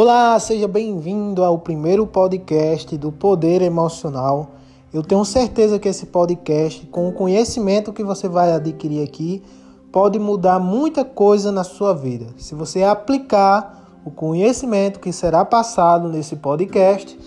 Olá, 0.00 0.38
seja 0.38 0.68
bem-vindo 0.68 1.42
ao 1.42 1.58
primeiro 1.58 2.06
podcast 2.06 2.96
do 2.96 3.10
Poder 3.10 3.62
Emocional. 3.62 4.52
Eu 4.94 5.02
tenho 5.02 5.24
certeza 5.24 5.76
que 5.76 5.88
esse 5.88 6.06
podcast, 6.06 6.86
com 6.86 7.08
o 7.08 7.12
conhecimento 7.12 7.92
que 7.92 8.04
você 8.04 8.28
vai 8.28 8.52
adquirir 8.52 9.02
aqui, 9.02 9.42
pode 9.90 10.16
mudar 10.16 10.60
muita 10.60 11.04
coisa 11.04 11.50
na 11.50 11.64
sua 11.64 11.92
vida. 11.94 12.26
Se 12.36 12.54
você 12.54 12.84
aplicar 12.84 14.00
o 14.04 14.10
conhecimento 14.12 15.00
que 15.00 15.12
será 15.12 15.44
passado 15.44 16.08
nesse 16.08 16.36
podcast, 16.36 17.18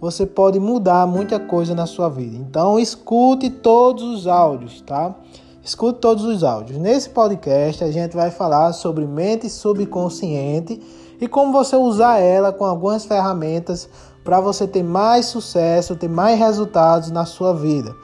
você 0.00 0.26
pode 0.26 0.58
mudar 0.58 1.06
muita 1.06 1.38
coisa 1.38 1.76
na 1.76 1.86
sua 1.86 2.08
vida. 2.08 2.36
Então, 2.36 2.76
escute 2.76 3.50
todos 3.50 4.02
os 4.02 4.26
áudios, 4.26 4.80
tá? 4.80 5.14
Escute 5.62 6.00
todos 6.00 6.24
os 6.24 6.42
áudios. 6.42 6.76
Nesse 6.76 7.08
podcast, 7.08 7.84
a 7.84 7.90
gente 7.92 8.16
vai 8.16 8.32
falar 8.32 8.72
sobre 8.72 9.06
mente 9.06 9.48
subconsciente 9.48 10.82
e 11.20 11.26
como 11.26 11.52
você 11.52 11.76
usar 11.76 12.18
ela 12.18 12.52
com 12.52 12.64
algumas 12.64 13.04
ferramentas 13.04 13.88
para 14.24 14.40
você 14.40 14.66
ter 14.66 14.82
mais 14.82 15.26
sucesso, 15.26 15.96
ter 15.96 16.08
mais 16.08 16.38
resultados 16.38 17.10
na 17.10 17.24
sua 17.24 17.54
vida, 17.54 17.94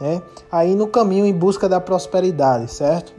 né? 0.00 0.22
Aí 0.52 0.74
no 0.74 0.86
caminho 0.86 1.24
em 1.24 1.32
busca 1.32 1.68
da 1.68 1.80
prosperidade, 1.80 2.70
certo? 2.70 3.12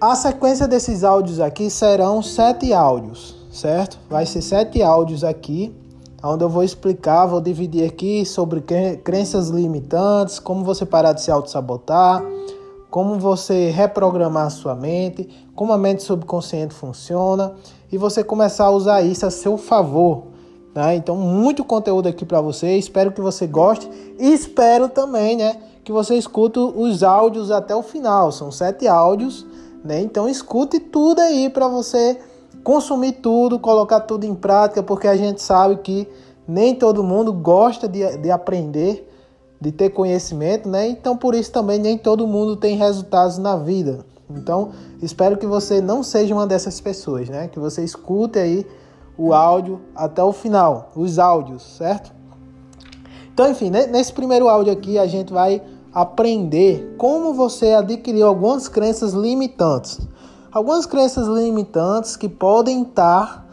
A 0.00 0.14
sequência 0.14 0.68
desses 0.68 1.02
áudios 1.02 1.40
aqui 1.40 1.68
serão 1.68 2.22
sete 2.22 2.72
áudios, 2.72 3.36
certo? 3.50 3.98
Vai 4.08 4.24
ser 4.24 4.40
sete 4.40 4.82
áudios 4.82 5.24
aqui, 5.24 5.74
onde 6.22 6.44
eu 6.44 6.48
vou 6.48 6.62
explicar, 6.62 7.26
vou 7.26 7.40
dividir 7.40 7.88
aqui 7.88 8.24
sobre 8.24 8.62
crenças 9.02 9.48
limitantes, 9.48 10.38
como 10.38 10.64
você 10.64 10.86
parar 10.86 11.12
de 11.12 11.22
se 11.22 11.30
auto-sabotar, 11.30 12.22
como 12.90 13.18
você 13.18 13.70
reprogramar 13.70 14.46
a 14.46 14.50
sua 14.50 14.74
mente, 14.74 15.28
como 15.54 15.72
a 15.72 15.78
mente 15.78 16.02
subconsciente 16.02 16.74
funciona 16.74 17.54
e 17.90 17.98
você 17.98 18.22
começar 18.22 18.66
a 18.66 18.70
usar 18.70 19.02
isso 19.02 19.26
a 19.26 19.30
seu 19.30 19.56
favor. 19.56 20.24
Tá? 20.74 20.94
Então, 20.94 21.16
muito 21.16 21.64
conteúdo 21.64 22.08
aqui 22.08 22.24
para 22.24 22.40
você. 22.40 22.76
Espero 22.76 23.12
que 23.12 23.20
você 23.20 23.46
goste 23.46 23.88
e 24.18 24.32
espero 24.32 24.88
também, 24.88 25.36
né, 25.36 25.56
que 25.82 25.92
você 25.92 26.16
escute 26.16 26.58
os 26.58 27.02
áudios 27.02 27.50
até 27.50 27.74
o 27.74 27.82
final. 27.82 28.30
São 28.30 28.52
sete 28.52 28.86
áudios, 28.86 29.46
né? 29.84 30.00
Então, 30.00 30.28
escute 30.28 30.78
tudo 30.80 31.20
aí 31.20 31.48
para 31.48 31.68
você 31.68 32.18
consumir 32.62 33.12
tudo, 33.12 33.58
colocar 33.58 34.00
tudo 34.00 34.24
em 34.24 34.34
prática, 34.34 34.82
porque 34.82 35.06
a 35.06 35.16
gente 35.16 35.40
sabe 35.40 35.76
que 35.76 36.08
nem 36.46 36.74
todo 36.74 37.02
mundo 37.02 37.32
gosta 37.32 37.88
de, 37.88 38.16
de 38.18 38.30
aprender 38.30 39.06
de 39.60 39.72
ter 39.72 39.90
conhecimento, 39.90 40.68
né? 40.68 40.86
Então 40.88 41.16
por 41.16 41.34
isso 41.34 41.50
também 41.50 41.78
nem 41.78 41.96
todo 41.96 42.26
mundo 42.26 42.56
tem 42.56 42.76
resultados 42.76 43.38
na 43.38 43.56
vida. 43.56 44.04
Então 44.30 44.70
espero 45.00 45.36
que 45.36 45.46
você 45.46 45.80
não 45.80 46.02
seja 46.02 46.34
uma 46.34 46.46
dessas 46.46 46.80
pessoas, 46.80 47.28
né? 47.28 47.48
Que 47.48 47.58
você 47.58 47.84
escute 47.84 48.38
aí 48.38 48.66
o 49.16 49.32
áudio 49.32 49.80
até 49.94 50.22
o 50.22 50.32
final, 50.32 50.90
os 50.94 51.18
áudios, 51.18 51.62
certo? 51.62 52.12
Então, 53.32 53.50
enfim, 53.50 53.70
nesse 53.70 54.12
primeiro 54.12 54.48
áudio 54.48 54.72
aqui 54.72 54.98
a 54.98 55.06
gente 55.06 55.32
vai 55.32 55.62
aprender 55.92 56.94
como 56.96 57.34
você 57.34 57.72
adquiriu 57.72 58.26
algumas 58.26 58.68
crenças 58.68 59.12
limitantes. 59.12 60.00
Algumas 60.50 60.86
crenças 60.86 61.26
limitantes 61.26 62.16
que 62.16 62.28
podem 62.28 62.82
estar 62.82 63.46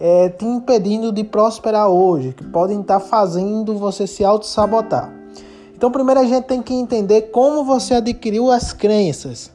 é, 0.00 0.28
te 0.28 0.44
impedindo 0.44 1.12
de 1.12 1.22
prosperar 1.22 1.88
hoje, 1.88 2.32
que 2.32 2.44
podem 2.44 2.80
estar 2.80 3.00
fazendo 3.00 3.76
você 3.76 4.06
se 4.06 4.24
auto-sabotar. 4.24 5.12
Então, 5.72 5.90
primeiro 5.90 6.20
a 6.20 6.24
gente 6.24 6.44
tem 6.44 6.60
que 6.60 6.74
entender 6.74 7.30
como 7.30 7.62
você 7.62 7.94
adquiriu 7.94 8.50
as 8.50 8.72
crenças. 8.72 9.52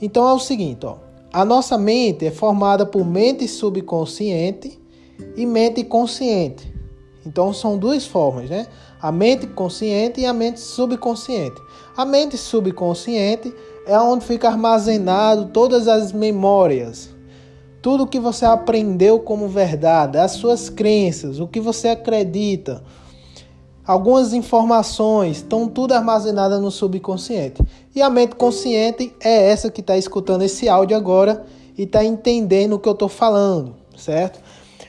Então 0.00 0.28
é 0.28 0.32
o 0.32 0.38
seguinte, 0.38 0.84
ó, 0.84 0.96
a 1.32 1.44
nossa 1.44 1.76
mente 1.78 2.26
é 2.26 2.30
formada 2.30 2.84
por 2.84 3.04
mente 3.04 3.46
subconsciente 3.48 4.78
e 5.36 5.46
mente 5.46 5.84
consciente. 5.84 6.74
Então 7.26 7.52
são 7.52 7.76
duas 7.76 8.06
formas, 8.06 8.48
né? 8.48 8.66
A 9.00 9.10
mente 9.10 9.46
consciente 9.46 10.20
e 10.20 10.26
a 10.26 10.32
mente 10.32 10.60
subconsciente. 10.60 11.60
A 11.96 12.04
mente 12.04 12.36
subconsciente 12.36 13.52
é 13.86 13.98
onde 13.98 14.24
fica 14.24 14.48
armazenado 14.48 15.46
todas 15.46 15.88
as 15.88 16.12
memórias, 16.12 17.10
tudo 17.80 18.06
que 18.06 18.18
você 18.18 18.44
aprendeu 18.44 19.20
como 19.20 19.48
verdade, 19.48 20.18
as 20.18 20.32
suas 20.32 20.68
crenças, 20.68 21.38
o 21.38 21.46
que 21.46 21.60
você 21.60 21.88
acredita, 21.88 22.82
Algumas 23.86 24.32
informações 24.32 25.36
estão 25.36 25.68
tudo 25.68 25.92
armazenadas 25.92 26.60
no 26.60 26.72
subconsciente. 26.72 27.62
E 27.94 28.02
a 28.02 28.10
mente 28.10 28.34
consciente 28.34 29.14
é 29.20 29.48
essa 29.50 29.70
que 29.70 29.80
está 29.80 29.96
escutando 29.96 30.42
esse 30.42 30.68
áudio 30.68 30.96
agora 30.96 31.44
e 31.78 31.84
está 31.84 32.04
entendendo 32.04 32.72
o 32.72 32.78
que 32.80 32.88
eu 32.88 32.94
estou 32.94 33.08
falando, 33.08 33.76
certo? 33.96 34.40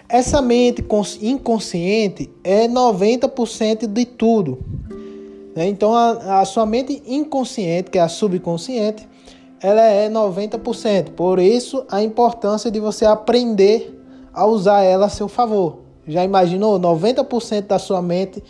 Essa 0.09 0.41
mente 0.41 0.83
inconsciente 1.21 2.31
é 2.43 2.67
90% 2.67 3.85
de 3.85 4.05
tudo. 4.05 4.57
Né? 5.55 5.67
Então, 5.67 5.93
a, 5.93 6.39
a 6.41 6.45
sua 6.45 6.65
mente 6.65 7.03
inconsciente, 7.05 7.91
que 7.91 7.99
é 7.99 8.01
a 8.01 8.07
subconsciente, 8.07 9.07
ela 9.61 9.81
é 9.81 10.09
90%. 10.09 11.11
Por 11.11 11.39
isso, 11.39 11.85
a 11.89 12.01
importância 12.01 12.71
de 12.71 12.79
você 12.79 13.05
aprender 13.05 13.93
a 14.33 14.45
usar 14.45 14.81
ela 14.81 15.05
a 15.07 15.09
seu 15.09 15.27
favor. 15.27 15.79
Já 16.07 16.23
imaginou? 16.23 16.79
90% 16.79 17.67
da 17.67 17.77
sua 17.77 18.01
mente 18.01 18.41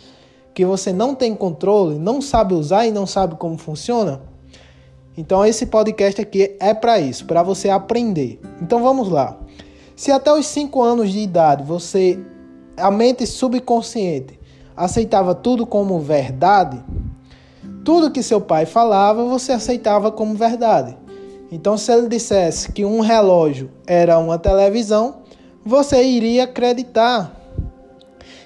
que 0.54 0.64
você 0.64 0.92
não 0.92 1.14
tem 1.14 1.34
controle, 1.34 1.98
não 1.98 2.20
sabe 2.20 2.54
usar 2.54 2.86
e 2.86 2.92
não 2.92 3.06
sabe 3.06 3.36
como 3.36 3.56
funciona? 3.56 4.20
Então 5.16 5.44
esse 5.44 5.66
podcast 5.66 6.20
aqui 6.20 6.56
é 6.60 6.72
para 6.72 7.00
isso, 7.00 7.24
para 7.24 7.42
você 7.42 7.68
aprender. 7.68 8.40
Então 8.62 8.82
vamos 8.82 9.08
lá. 9.08 9.36
Se 9.96 10.12
até 10.12 10.32
os 10.32 10.46
5 10.46 10.80
anos 10.80 11.10
de 11.10 11.18
idade 11.18 11.64
você 11.64 12.18
a 12.76 12.90
mente 12.90 13.26
subconsciente 13.26 14.38
aceitava 14.76 15.34
tudo 15.34 15.66
como 15.66 15.98
verdade, 15.98 16.80
tudo 17.84 18.12
que 18.12 18.22
seu 18.22 18.40
pai 18.40 18.64
falava 18.64 19.24
você 19.24 19.52
aceitava 19.52 20.12
como 20.12 20.34
verdade. 20.34 20.96
Então 21.50 21.76
se 21.76 21.90
ele 21.90 22.08
dissesse 22.08 22.70
que 22.70 22.84
um 22.84 23.00
relógio 23.00 23.70
era 23.86 24.18
uma 24.18 24.38
televisão, 24.38 25.22
você 25.64 26.02
iria 26.02 26.44
acreditar 26.44 27.37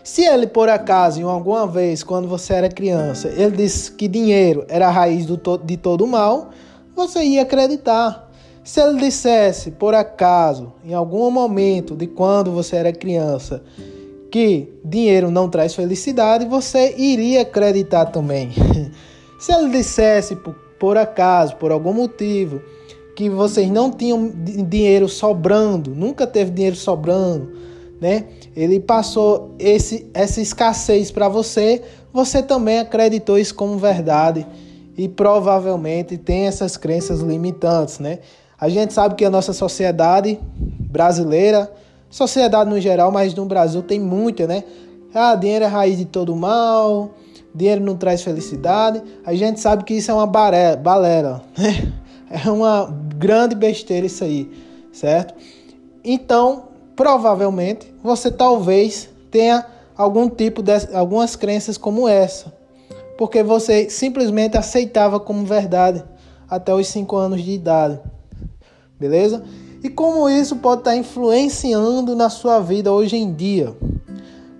se 0.03 0.25
ele, 0.25 0.47
por 0.47 0.69
acaso, 0.69 1.21
em 1.21 1.25
alguma 1.25 1.67
vez, 1.67 2.03
quando 2.03 2.27
você 2.27 2.55
era 2.55 2.69
criança, 2.69 3.29
ele 3.29 3.57
disse 3.57 3.93
que 3.93 4.09
dinheiro 4.09 4.65
era 4.69 4.89
a 4.89 4.91
raiz 4.91 5.27
to 5.27 5.59
de 5.59 5.77
todo 5.77 6.07
mal, 6.07 6.51
você 6.95 7.23
ia 7.23 7.43
acreditar. 7.43 8.31
Se 8.65 8.81
ele 8.81 8.99
dissesse, 8.99 9.71
por 9.73 9.95
acaso, 9.95 10.73
em 10.85 10.95
algum 10.95 11.31
momento 11.31 11.97
de 11.97 12.07
quando 12.07 12.51
você 12.51 12.77
era 12.77 12.93
criança, 12.93 13.63
que 14.31 14.73
dinheiro 14.85 15.31
não 15.31 15.49
traz 15.49 15.75
felicidade, 15.75 16.47
você 16.47 16.95
iria 16.97 17.43
acreditar 17.43 18.07
também. 18.07 18.51
Se 19.39 19.53
ele 19.53 19.71
dissesse, 19.71 20.37
por, 20.37 20.55
por 20.79 20.97
acaso, 20.97 21.57
por 21.57 21.73
algum 21.73 21.93
motivo, 21.93 22.63
que 23.15 23.29
vocês 23.29 23.69
não 23.69 23.91
tinham 23.91 24.31
dinheiro 24.33 25.09
sobrando, 25.09 25.95
nunca 25.95 26.27
teve 26.27 26.51
dinheiro 26.53 26.77
sobrando, 26.77 27.53
né? 28.01 28.27
Ele 28.55 28.79
passou 28.81 29.55
esse, 29.59 30.09
essa 30.13 30.41
escassez 30.41 31.11
para 31.11 31.29
você, 31.29 31.83
você 32.13 32.43
também 32.43 32.79
acreditou 32.79 33.39
isso 33.39 33.55
como 33.55 33.79
verdade 33.79 34.47
e 34.97 35.09
provavelmente 35.09 36.19
tem 36.19 36.47
essas 36.47 36.77
crenças 36.77 37.21
limitantes, 37.21 37.99
né? 37.99 38.19
A 38.61 38.69
gente 38.69 38.93
sabe 38.93 39.15
que 39.15 39.25
a 39.25 39.31
nossa 39.31 39.53
sociedade 39.53 40.39
brasileira, 40.55 41.73
sociedade 42.11 42.69
no 42.71 42.81
geral, 42.81 43.11
mas 43.11 43.35
no 43.35 43.47
Brasil 43.47 43.83
tem 43.83 43.99
muita, 43.99 44.47
né? 44.47 44.63
Ah, 45.15 45.35
dinheiro 45.35 45.65
é 45.65 45.69
raiz 45.69 45.99
de 45.99 46.05
todo 46.05 46.37
mal, 46.37 47.11
dinheiro 47.55 47.83
não 47.83 47.97
traz 47.97 48.23
felicidade. 48.23 49.03
A 49.25 49.35
gente 49.35 49.61
sabe 49.61 49.85
que 49.85 49.95
isso 49.95 50.11
é 50.11 50.15
uma 50.15 50.27
balela, 50.27 51.43
né? 51.57 51.93
É 52.35 52.51
uma 52.51 52.87
grande 53.19 53.55
besteira 53.55 54.07
isso 54.07 54.25
aí, 54.25 54.51
certo? 54.91 55.35
Então, 56.03 56.72
provavelmente 56.97 57.93
você 58.03 58.31
talvez 58.31 59.09
tenha 59.31 59.65
algum 59.97 60.29
tipo 60.29 60.63
de 60.63 60.73
algumas 60.95 61.37
crenças 61.37 61.77
como 61.77 62.09
essa, 62.09 62.53
porque 63.17 63.43
você 63.43 63.89
simplesmente 63.89 64.57
aceitava 64.57 65.21
como 65.21 65.45
verdade 65.45 66.03
até 66.49 66.75
os 66.75 66.87
5 66.89 67.17
anos 67.17 67.43
de 67.43 67.53
idade. 67.53 67.99
Beleza? 68.99 69.43
E 69.83 69.89
como 69.89 70.29
isso 70.29 70.57
pode 70.57 70.83
estar 70.83 70.97
influenciando 70.97 72.15
na 72.15 72.31
sua 72.31 72.61
vida 72.61 72.93
hoje 72.93 73.17
em 73.17 73.33
dia? 73.33 73.75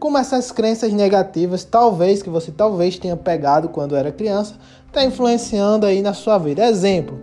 Como 0.01 0.19
essas 0.19 0.51
crenças 0.51 0.93
negativas, 0.93 1.63
talvez 1.63 2.23
que 2.23 2.29
você 2.29 2.51
talvez 2.51 2.99
tenha 2.99 3.17
pegado 3.17 3.69
quando 3.69 3.95
era 3.95 4.11
criança, 4.11 4.57
está 4.89 5.05
influenciando 5.05 5.87
aí 5.87 6.03
na 6.03 6.13
sua 6.13 6.39
vida. 6.39 6.67
Exemplo: 6.67 7.21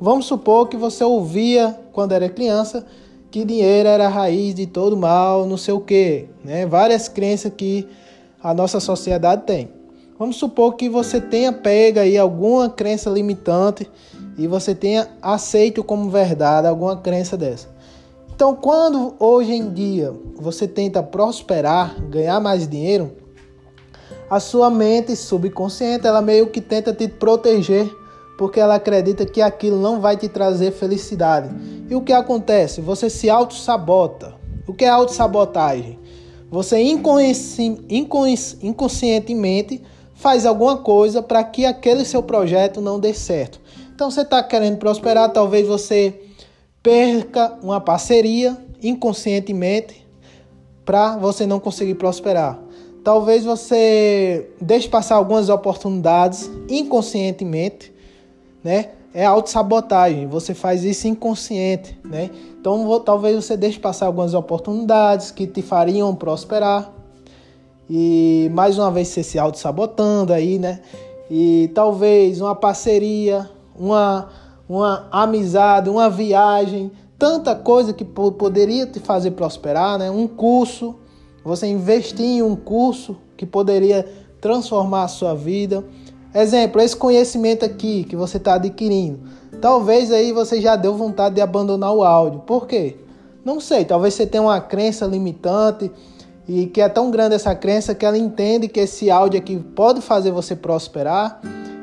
vamos 0.00 0.26
supor 0.26 0.68
que 0.68 0.76
você 0.76 1.02
ouvia 1.02 1.76
quando 1.92 2.12
era 2.12 2.28
criança 2.28 2.86
que 3.32 3.46
dinheiro 3.46 3.88
era 3.88 4.06
a 4.06 4.10
raiz 4.10 4.54
de 4.54 4.66
todo 4.66 4.94
mal, 4.94 5.46
não 5.46 5.56
sei 5.56 5.72
o 5.72 5.80
quê, 5.80 6.28
né? 6.44 6.66
Várias 6.66 7.08
crenças 7.08 7.50
que 7.56 7.88
a 8.42 8.52
nossa 8.52 8.78
sociedade 8.78 9.44
tem. 9.46 9.70
Vamos 10.18 10.36
supor 10.36 10.74
que 10.74 10.86
você 10.86 11.18
tenha 11.18 11.50
pego 11.50 11.98
aí 11.98 12.18
alguma 12.18 12.68
crença 12.68 13.08
limitante 13.08 13.90
e 14.36 14.46
você 14.46 14.74
tenha 14.74 15.08
aceito 15.22 15.82
como 15.82 16.10
verdade 16.10 16.68
alguma 16.68 16.98
crença 16.98 17.34
dessa. 17.34 17.68
Então, 18.34 18.54
quando 18.54 19.14
hoje 19.18 19.52
em 19.52 19.72
dia 19.72 20.12
você 20.36 20.68
tenta 20.68 21.02
prosperar, 21.02 21.98
ganhar 22.10 22.38
mais 22.38 22.68
dinheiro, 22.68 23.12
a 24.28 24.40
sua 24.40 24.68
mente 24.68 25.16
subconsciente, 25.16 26.06
ela 26.06 26.20
meio 26.20 26.48
que 26.48 26.60
tenta 26.60 26.92
te 26.92 27.08
proteger, 27.08 27.90
porque 28.36 28.58
ela 28.60 28.76
acredita 28.76 29.26
que 29.26 29.40
aquilo 29.40 29.80
não 29.80 30.00
vai 30.00 30.16
te 30.16 30.28
trazer 30.28 30.72
felicidade. 30.72 31.50
E 31.88 31.94
o 31.94 32.00
que 32.00 32.12
acontece? 32.12 32.80
Você 32.80 33.08
se 33.10 33.28
auto-sabota. 33.28 34.34
O 34.66 34.72
que 34.72 34.84
é 34.84 34.88
auto-sabotagem? 34.88 35.98
Você 36.50 36.80
inconsci... 36.80 37.78
inconscientemente 38.60 39.82
faz 40.14 40.46
alguma 40.46 40.76
coisa 40.76 41.22
para 41.22 41.42
que 41.42 41.64
aquele 41.64 42.04
seu 42.04 42.22
projeto 42.22 42.80
não 42.80 43.00
dê 43.00 43.12
certo. 43.12 43.60
Então 43.94 44.10
você 44.10 44.22
está 44.22 44.42
querendo 44.42 44.78
prosperar, 44.78 45.32
talvez 45.32 45.66
você 45.66 46.20
perca 46.82 47.58
uma 47.62 47.80
parceria 47.80 48.56
inconscientemente 48.82 50.06
para 50.84 51.16
você 51.16 51.46
não 51.46 51.60
conseguir 51.60 51.94
prosperar. 51.94 52.58
Talvez 53.04 53.44
você 53.44 54.48
deixe 54.60 54.88
passar 54.88 55.16
algumas 55.16 55.48
oportunidades 55.48 56.50
inconscientemente, 56.68 57.91
né? 58.62 58.90
É 59.14 59.26
autossabotagem, 59.26 60.26
você 60.26 60.54
faz 60.54 60.84
isso 60.84 61.06
inconsciente, 61.06 61.98
né? 62.04 62.30
Então 62.58 62.98
talvez 63.00 63.36
você 63.36 63.56
deixe 63.56 63.78
passar 63.78 64.06
algumas 64.06 64.32
oportunidades 64.32 65.30
que 65.30 65.46
te 65.46 65.60
fariam 65.60 66.14
prosperar. 66.14 66.90
E 67.90 68.50
mais 68.54 68.78
uma 68.78 68.90
vez 68.90 69.08
você 69.08 69.22
se 69.22 69.38
auto-sabotando 69.38 70.32
aí, 70.32 70.58
né? 70.58 70.80
E 71.30 71.70
talvez 71.74 72.40
uma 72.40 72.54
parceria, 72.54 73.50
uma, 73.78 74.28
uma 74.68 75.08
amizade, 75.10 75.90
uma 75.90 76.08
viagem, 76.08 76.90
tanta 77.18 77.54
coisa 77.54 77.92
que 77.92 78.04
poderia 78.04 78.86
te 78.86 78.98
fazer 78.98 79.32
prosperar, 79.32 79.98
né? 79.98 80.10
Um 80.10 80.26
curso, 80.26 80.94
você 81.44 81.66
investir 81.66 82.24
em 82.24 82.42
um 82.42 82.56
curso 82.56 83.16
que 83.36 83.44
poderia 83.44 84.08
transformar 84.40 85.04
a 85.04 85.08
sua 85.08 85.34
vida. 85.34 85.84
Exemplo, 86.34 86.80
esse 86.80 86.96
conhecimento 86.96 87.64
aqui 87.64 88.04
que 88.04 88.16
você 88.16 88.38
está 88.38 88.54
adquirindo. 88.54 89.20
Talvez 89.60 90.10
aí 90.10 90.32
você 90.32 90.60
já 90.60 90.76
deu 90.76 90.96
vontade 90.96 91.34
de 91.34 91.40
abandonar 91.40 91.92
o 91.92 92.02
áudio. 92.02 92.40
Por 92.40 92.66
quê? 92.66 92.96
Não 93.44 93.60
sei, 93.60 93.84
talvez 93.84 94.14
você 94.14 94.26
tenha 94.26 94.42
uma 94.42 94.60
crença 94.60 95.04
limitante 95.06 95.90
e 96.48 96.66
que 96.66 96.80
é 96.80 96.88
tão 96.88 97.10
grande 97.10 97.34
essa 97.34 97.54
crença 97.54 97.94
que 97.94 98.04
ela 98.04 98.16
entende 98.16 98.68
que 98.68 98.80
esse 98.80 99.10
áudio 99.10 99.38
aqui 99.38 99.58
pode 99.58 100.00
fazer 100.00 100.30
você 100.30 100.56
prosperar 100.56 101.40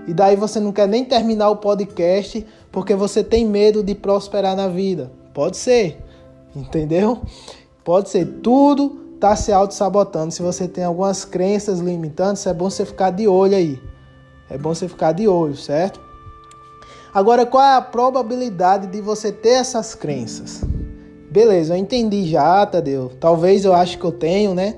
e 0.07 0.13
daí 0.13 0.35
você 0.35 0.59
não 0.59 0.71
quer 0.71 0.87
nem 0.87 1.05
terminar 1.05 1.49
o 1.49 1.57
podcast 1.57 2.45
porque 2.71 2.95
você 2.95 3.23
tem 3.23 3.45
medo 3.45 3.83
de 3.83 3.93
prosperar 3.93 4.55
na 4.55 4.67
vida. 4.67 5.11
Pode 5.33 5.57
ser, 5.57 6.01
entendeu? 6.55 7.21
Pode 7.83 8.09
ser. 8.09 8.25
Tudo 8.41 8.99
está 9.15 9.35
se 9.35 9.51
auto-sabotando. 9.51 10.31
Se 10.31 10.41
você 10.41 10.67
tem 10.67 10.83
algumas 10.83 11.25
crenças 11.25 11.79
limitantes, 11.79 12.45
é 12.47 12.53
bom 12.53 12.69
você 12.69 12.85
ficar 12.85 13.11
de 13.11 13.27
olho 13.27 13.55
aí. 13.55 13.79
É 14.49 14.57
bom 14.57 14.73
você 14.73 14.87
ficar 14.87 15.11
de 15.11 15.27
olho, 15.27 15.55
certo? 15.55 15.99
Agora, 17.13 17.45
qual 17.45 17.63
é 17.63 17.75
a 17.75 17.81
probabilidade 17.81 18.87
de 18.87 19.01
você 19.01 19.31
ter 19.31 19.49
essas 19.49 19.95
crenças? 19.95 20.61
Beleza, 21.31 21.75
eu 21.75 21.77
entendi 21.77 22.27
já, 22.27 22.65
Tadeu. 22.65 23.11
Talvez 23.19 23.65
eu 23.65 23.73
acho 23.73 23.97
que 23.97 24.05
eu 24.05 24.11
tenho, 24.11 24.53
né? 24.55 24.75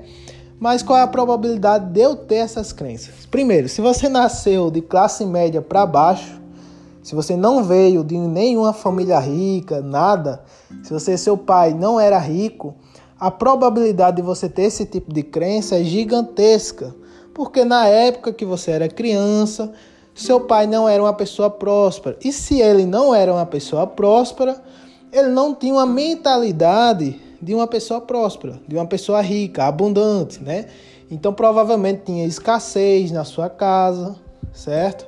Mas 0.60 0.82
qual 0.82 0.98
é 0.98 1.02
a 1.02 1.06
probabilidade 1.06 1.90
de 1.90 2.00
eu 2.00 2.14
ter 2.14 2.36
essas 2.36 2.72
crenças? 2.72 3.26
Primeiro, 3.30 3.68
se 3.68 3.80
você 3.80 4.08
nasceu 4.08 4.70
de 4.70 4.80
classe 4.80 5.24
média 5.24 5.60
para 5.60 5.84
baixo, 5.84 6.40
se 7.02 7.14
você 7.14 7.36
não 7.36 7.64
veio 7.64 8.04
de 8.04 8.16
nenhuma 8.16 8.72
família 8.72 9.18
rica, 9.18 9.80
nada, 9.80 10.44
se 10.84 10.92
você 10.92 11.18
seu 11.18 11.36
pai 11.36 11.74
não 11.74 11.98
era 11.98 12.18
rico, 12.18 12.76
a 13.18 13.30
probabilidade 13.30 14.16
de 14.16 14.22
você 14.22 14.48
ter 14.48 14.62
esse 14.62 14.86
tipo 14.86 15.12
de 15.12 15.22
crença 15.22 15.80
é 15.80 15.84
gigantesca, 15.84 16.94
porque 17.34 17.64
na 17.64 17.86
época 17.86 18.32
que 18.32 18.44
você 18.44 18.72
era 18.72 18.88
criança, 18.88 19.72
seu 20.14 20.40
pai 20.40 20.66
não 20.66 20.88
era 20.88 21.02
uma 21.02 21.12
pessoa 21.12 21.48
próspera. 21.48 22.16
E 22.22 22.32
se 22.32 22.60
ele 22.60 22.84
não 22.84 23.14
era 23.14 23.32
uma 23.32 23.46
pessoa 23.46 23.86
próspera, 23.86 24.62
ele 25.12 25.28
não 25.28 25.54
tinha 25.54 25.74
uma 25.74 25.86
mentalidade 25.86 27.20
de 27.40 27.54
uma 27.54 27.66
pessoa 27.66 28.00
próspera, 28.00 28.60
de 28.68 28.76
uma 28.76 28.86
pessoa 28.86 29.20
rica, 29.20 29.64
abundante, 29.64 30.42
né? 30.42 30.66
Então 31.10 31.32
provavelmente 31.32 32.02
tinha 32.06 32.24
escassez 32.24 33.10
na 33.10 33.24
sua 33.24 33.50
casa, 33.50 34.16
certo? 34.52 35.06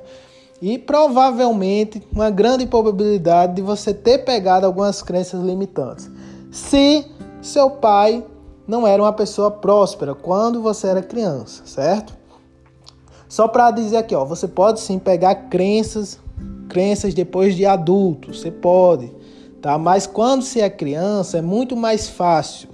E 0.61 0.77
provavelmente 0.77 2.01
uma 2.11 2.29
grande 2.29 2.65
probabilidade 2.65 3.55
de 3.55 3.61
você 3.61 3.93
ter 3.93 4.19
pegado 4.19 4.65
algumas 4.65 5.01
crenças 5.01 5.41
limitantes. 5.41 6.09
Se 6.51 7.05
seu 7.41 7.69
pai 7.69 8.23
não 8.67 8.85
era 8.85 9.01
uma 9.01 9.13
pessoa 9.13 9.51
próspera 9.51 10.15
quando 10.15 10.61
você 10.61 10.87
era 10.87 11.01
criança, 11.01 11.63
certo? 11.65 12.15
Só 13.27 13.47
para 13.47 13.71
dizer 13.71 13.97
aqui, 13.97 14.15
ó, 14.15 14.23
você 14.23 14.47
pode 14.47 14.79
sim 14.79 14.99
pegar 14.99 15.35
crenças, 15.49 16.19
crenças 16.69 17.13
depois 17.13 17.55
de 17.55 17.65
adulto, 17.65 18.33
você 18.33 18.51
pode, 18.51 19.11
tá? 19.61 19.77
Mas 19.77 20.07
quando 20.07 20.41
você 20.41 20.61
é 20.61 20.69
criança 20.69 21.37
é 21.39 21.41
muito 21.41 21.75
mais 21.75 22.07
fácil, 22.07 22.69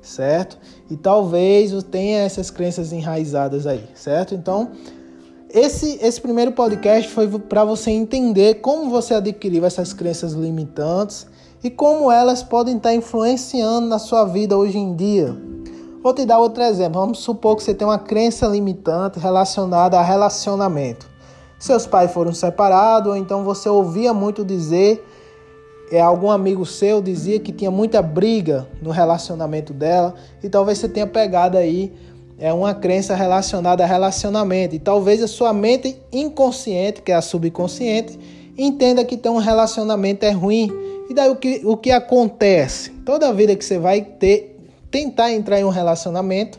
certo? 0.00 0.58
E 0.90 0.96
talvez 0.96 1.72
você 1.72 1.86
tenha 1.86 2.20
essas 2.20 2.50
crenças 2.50 2.92
enraizadas 2.92 3.66
aí, 3.66 3.84
certo? 3.94 4.34
Então, 4.34 4.72
esse, 5.48 5.98
esse 6.02 6.20
primeiro 6.20 6.52
podcast 6.52 7.10
foi 7.10 7.28
para 7.28 7.64
você 7.64 7.90
entender 7.90 8.56
como 8.56 8.88
você 8.88 9.14
adquiriu 9.14 9.64
essas 9.64 9.92
crenças 9.92 10.32
limitantes 10.32 11.26
e 11.62 11.70
como 11.70 12.10
elas 12.10 12.42
podem 12.42 12.76
estar 12.76 12.94
influenciando 12.94 13.86
na 13.86 13.98
sua 13.98 14.24
vida 14.24 14.56
hoje 14.56 14.78
em 14.78 14.94
dia. 14.94 15.36
Vou 16.02 16.12
te 16.12 16.24
dar 16.24 16.38
outro 16.38 16.62
exemplo. 16.62 17.00
Vamos 17.00 17.20
supor 17.20 17.56
que 17.56 17.62
você 17.62 17.72
tem 17.72 17.86
uma 17.86 17.98
crença 17.98 18.46
limitante 18.46 19.20
relacionada 19.20 19.98
a 19.98 20.02
relacionamento. 20.02 21.08
Seus 21.58 21.86
pais 21.86 22.10
foram 22.12 22.32
separados, 22.32 23.10
ou 23.12 23.16
então 23.16 23.44
você 23.44 23.68
ouvia 23.68 24.12
muito 24.12 24.44
dizer, 24.44 25.06
é, 25.92 26.00
algum 26.00 26.28
amigo 26.28 26.66
seu 26.66 27.00
dizia 27.00 27.38
que 27.38 27.52
tinha 27.52 27.70
muita 27.70 28.02
briga 28.02 28.66
no 28.82 28.90
relacionamento 28.90 29.72
dela, 29.72 30.14
e 30.42 30.48
talvez 30.48 30.78
você 30.78 30.88
tenha 30.88 31.06
pegado 31.06 31.56
aí 31.56 31.92
é 32.42 32.52
uma 32.52 32.74
crença 32.74 33.14
relacionada 33.14 33.84
a 33.84 33.86
relacionamento. 33.86 34.74
E 34.74 34.80
talvez 34.80 35.22
a 35.22 35.28
sua 35.28 35.52
mente 35.52 35.96
inconsciente, 36.12 37.00
que 37.00 37.12
é 37.12 37.14
a 37.14 37.22
subconsciente, 37.22 38.18
entenda 38.58 39.04
que 39.04 39.16
ter 39.16 39.28
um 39.28 39.38
relacionamento 39.38 40.24
é 40.24 40.30
ruim. 40.32 40.68
E 41.12 41.14
daí 41.14 41.28
o 41.28 41.36
que, 41.36 41.60
o 41.62 41.76
que 41.76 41.90
acontece? 41.90 42.88
Toda 43.04 43.34
vida 43.34 43.54
que 43.54 43.62
você 43.62 43.78
vai 43.78 44.00
ter, 44.00 44.58
tentar 44.90 45.30
entrar 45.30 45.60
em 45.60 45.64
um 45.64 45.68
relacionamento, 45.68 46.58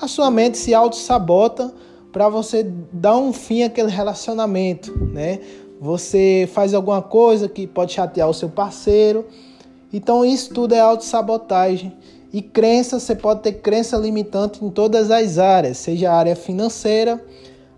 a 0.00 0.08
sua 0.08 0.30
mente 0.30 0.56
se 0.56 0.72
auto-sabota 0.72 1.70
para 2.10 2.26
você 2.30 2.66
dar 2.90 3.18
um 3.18 3.34
fim 3.34 3.64
àquele 3.64 3.90
relacionamento, 3.90 4.96
né? 5.08 5.40
Você 5.78 6.48
faz 6.54 6.72
alguma 6.72 7.02
coisa 7.02 7.50
que 7.50 7.66
pode 7.66 7.92
chatear 7.92 8.30
o 8.30 8.32
seu 8.32 8.48
parceiro. 8.48 9.26
Então 9.92 10.24
isso 10.24 10.54
tudo 10.54 10.74
é 10.74 10.80
auto-sabotagem. 10.80 11.94
E 12.32 12.40
crença, 12.40 12.98
você 12.98 13.14
pode 13.14 13.42
ter 13.42 13.52
crença 13.60 13.98
limitante 13.98 14.64
em 14.64 14.70
todas 14.70 15.10
as 15.10 15.36
áreas, 15.36 15.76
seja 15.76 16.10
a 16.10 16.14
área 16.14 16.34
financeira, 16.34 17.22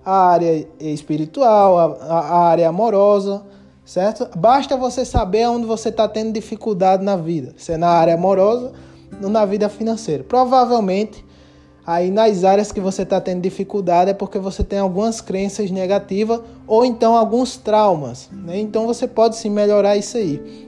a 0.04 0.28
área 0.28 0.64
espiritual, 0.78 1.76
a, 1.76 2.04
a 2.04 2.38
área 2.38 2.68
amorosa, 2.68 3.42
certo? 3.84 4.28
Basta 4.38 4.76
você 4.76 5.04
saber 5.04 5.48
onde 5.48 5.66
você 5.66 5.90
está 5.90 6.08
tendo 6.08 6.32
dificuldade 6.32 7.04
na 7.04 7.16
vida, 7.16 7.54
se 7.56 7.72
é 7.72 7.76
na 7.76 7.88
área 7.88 8.14
amorosa 8.14 8.72
ou 9.22 9.28
na 9.28 9.44
vida 9.44 9.68
financeira. 9.68 10.24
Provavelmente, 10.24 11.24
aí 11.86 12.10
nas 12.10 12.44
áreas 12.44 12.72
que 12.72 12.80
você 12.80 13.02
está 13.02 13.20
tendo 13.20 13.42
dificuldade 13.42 14.10
é 14.10 14.14
porque 14.14 14.38
você 14.38 14.64
tem 14.64 14.78
algumas 14.78 15.20
crenças 15.20 15.70
negativas 15.70 16.40
ou 16.66 16.84
então 16.84 17.14
alguns 17.14 17.56
traumas, 17.56 18.28
né? 18.32 18.58
Então 18.58 18.86
você 18.86 19.06
pode 19.06 19.36
sim 19.36 19.50
melhorar 19.50 19.96
isso 19.96 20.16
aí. 20.16 20.64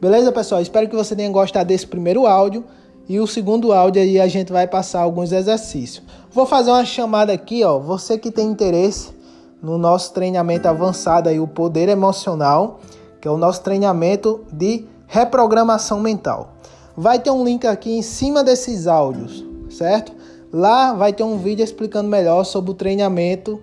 Beleza, 0.00 0.30
pessoal? 0.30 0.60
Espero 0.60 0.88
que 0.88 0.96
você 0.96 1.16
tenha 1.16 1.30
gostado 1.30 1.68
desse 1.68 1.86
primeiro 1.86 2.26
áudio. 2.26 2.64
E 3.08 3.20
o 3.20 3.26
segundo 3.26 3.72
áudio 3.72 4.02
aí 4.02 4.20
a 4.20 4.26
gente 4.26 4.52
vai 4.52 4.66
passar 4.66 5.00
alguns 5.00 5.30
exercícios. 5.30 6.04
Vou 6.32 6.44
fazer 6.44 6.70
uma 6.72 6.84
chamada 6.84 7.32
aqui, 7.32 7.62
ó. 7.62 7.78
Você 7.78 8.18
que 8.18 8.32
tem 8.32 8.48
interesse 8.48 9.15
no 9.62 9.78
nosso 9.78 10.12
treinamento 10.12 10.68
avançado 10.68 11.28
aí, 11.28 11.40
o 11.40 11.46
poder 11.46 11.88
emocional, 11.88 12.80
que 13.20 13.28
é 13.28 13.30
o 13.30 13.36
nosso 13.36 13.62
treinamento 13.62 14.44
de 14.52 14.86
reprogramação 15.06 16.00
mental. 16.00 16.54
Vai 16.96 17.18
ter 17.18 17.30
um 17.30 17.44
link 17.44 17.66
aqui 17.66 17.96
em 17.96 18.02
cima 18.02 18.42
desses 18.42 18.86
áudios, 18.86 19.44
certo? 19.68 20.12
Lá 20.52 20.94
vai 20.94 21.12
ter 21.12 21.22
um 21.22 21.36
vídeo 21.38 21.62
explicando 21.62 22.08
melhor 22.08 22.44
sobre 22.44 22.70
o 22.70 22.74
treinamento, 22.74 23.60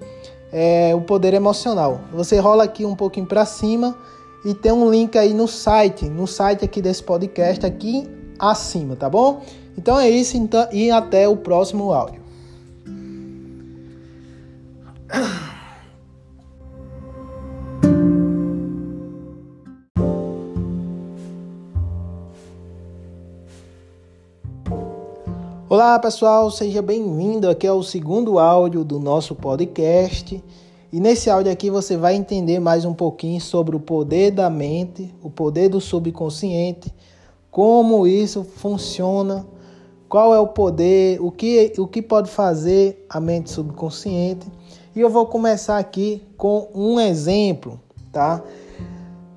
é, 0.51 0.93
o 0.95 1.01
poder 1.01 1.33
emocional. 1.33 2.01
Você 2.13 2.37
rola 2.37 2.63
aqui 2.63 2.85
um 2.85 2.95
pouquinho 2.95 3.25
para 3.25 3.45
cima 3.45 3.95
e 4.45 4.53
tem 4.53 4.71
um 4.71 4.89
link 4.89 5.17
aí 5.17 5.33
no 5.33 5.47
site, 5.47 6.09
no 6.09 6.27
site 6.27 6.65
aqui 6.65 6.81
desse 6.81 7.01
podcast 7.01 7.65
aqui 7.65 8.07
acima, 8.37 8.95
tá 8.95 9.09
bom? 9.09 9.41
Então 9.77 9.99
é 9.99 10.09
isso 10.09 10.37
então, 10.37 10.67
e 10.71 10.91
até 10.91 11.27
o 11.27 11.37
próximo 11.37 11.91
áudio. 11.91 12.21
Olá 25.73 25.97
pessoal, 25.97 26.51
seja 26.51 26.83
bem-vindo. 26.83 27.49
Aqui 27.49 27.65
é 27.65 27.71
o 27.71 27.81
segundo 27.81 28.37
áudio 28.37 28.83
do 28.83 28.99
nosso 28.99 29.33
podcast. 29.33 30.39
E 30.91 30.99
nesse 30.99 31.31
áudio 31.31 31.51
aqui 31.51 31.71
você 31.71 31.97
vai 31.97 32.13
entender 32.13 32.59
mais 32.59 32.85
um 32.85 32.93
pouquinho 32.93 33.41
sobre 33.41 33.75
o 33.75 33.79
poder 33.79 34.29
da 34.29 34.51
mente, 34.51 35.11
o 35.23 35.31
poder 35.31 35.69
do 35.69 35.81
subconsciente, 35.81 36.93
como 37.49 38.05
isso 38.05 38.43
funciona, 38.43 39.47
qual 40.07 40.35
é 40.35 40.39
o 40.39 40.45
poder, 40.45 41.19
o 41.19 41.31
que, 41.31 41.73
o 41.79 41.87
que 41.87 42.03
pode 42.03 42.29
fazer 42.29 43.07
a 43.09 43.19
mente 43.19 43.49
subconsciente. 43.49 44.45
E 44.95 44.99
eu 44.99 45.09
vou 45.09 45.25
começar 45.25 45.79
aqui 45.79 46.21
com 46.37 46.69
um 46.71 46.99
exemplo, 46.99 47.81
tá? 48.11 48.43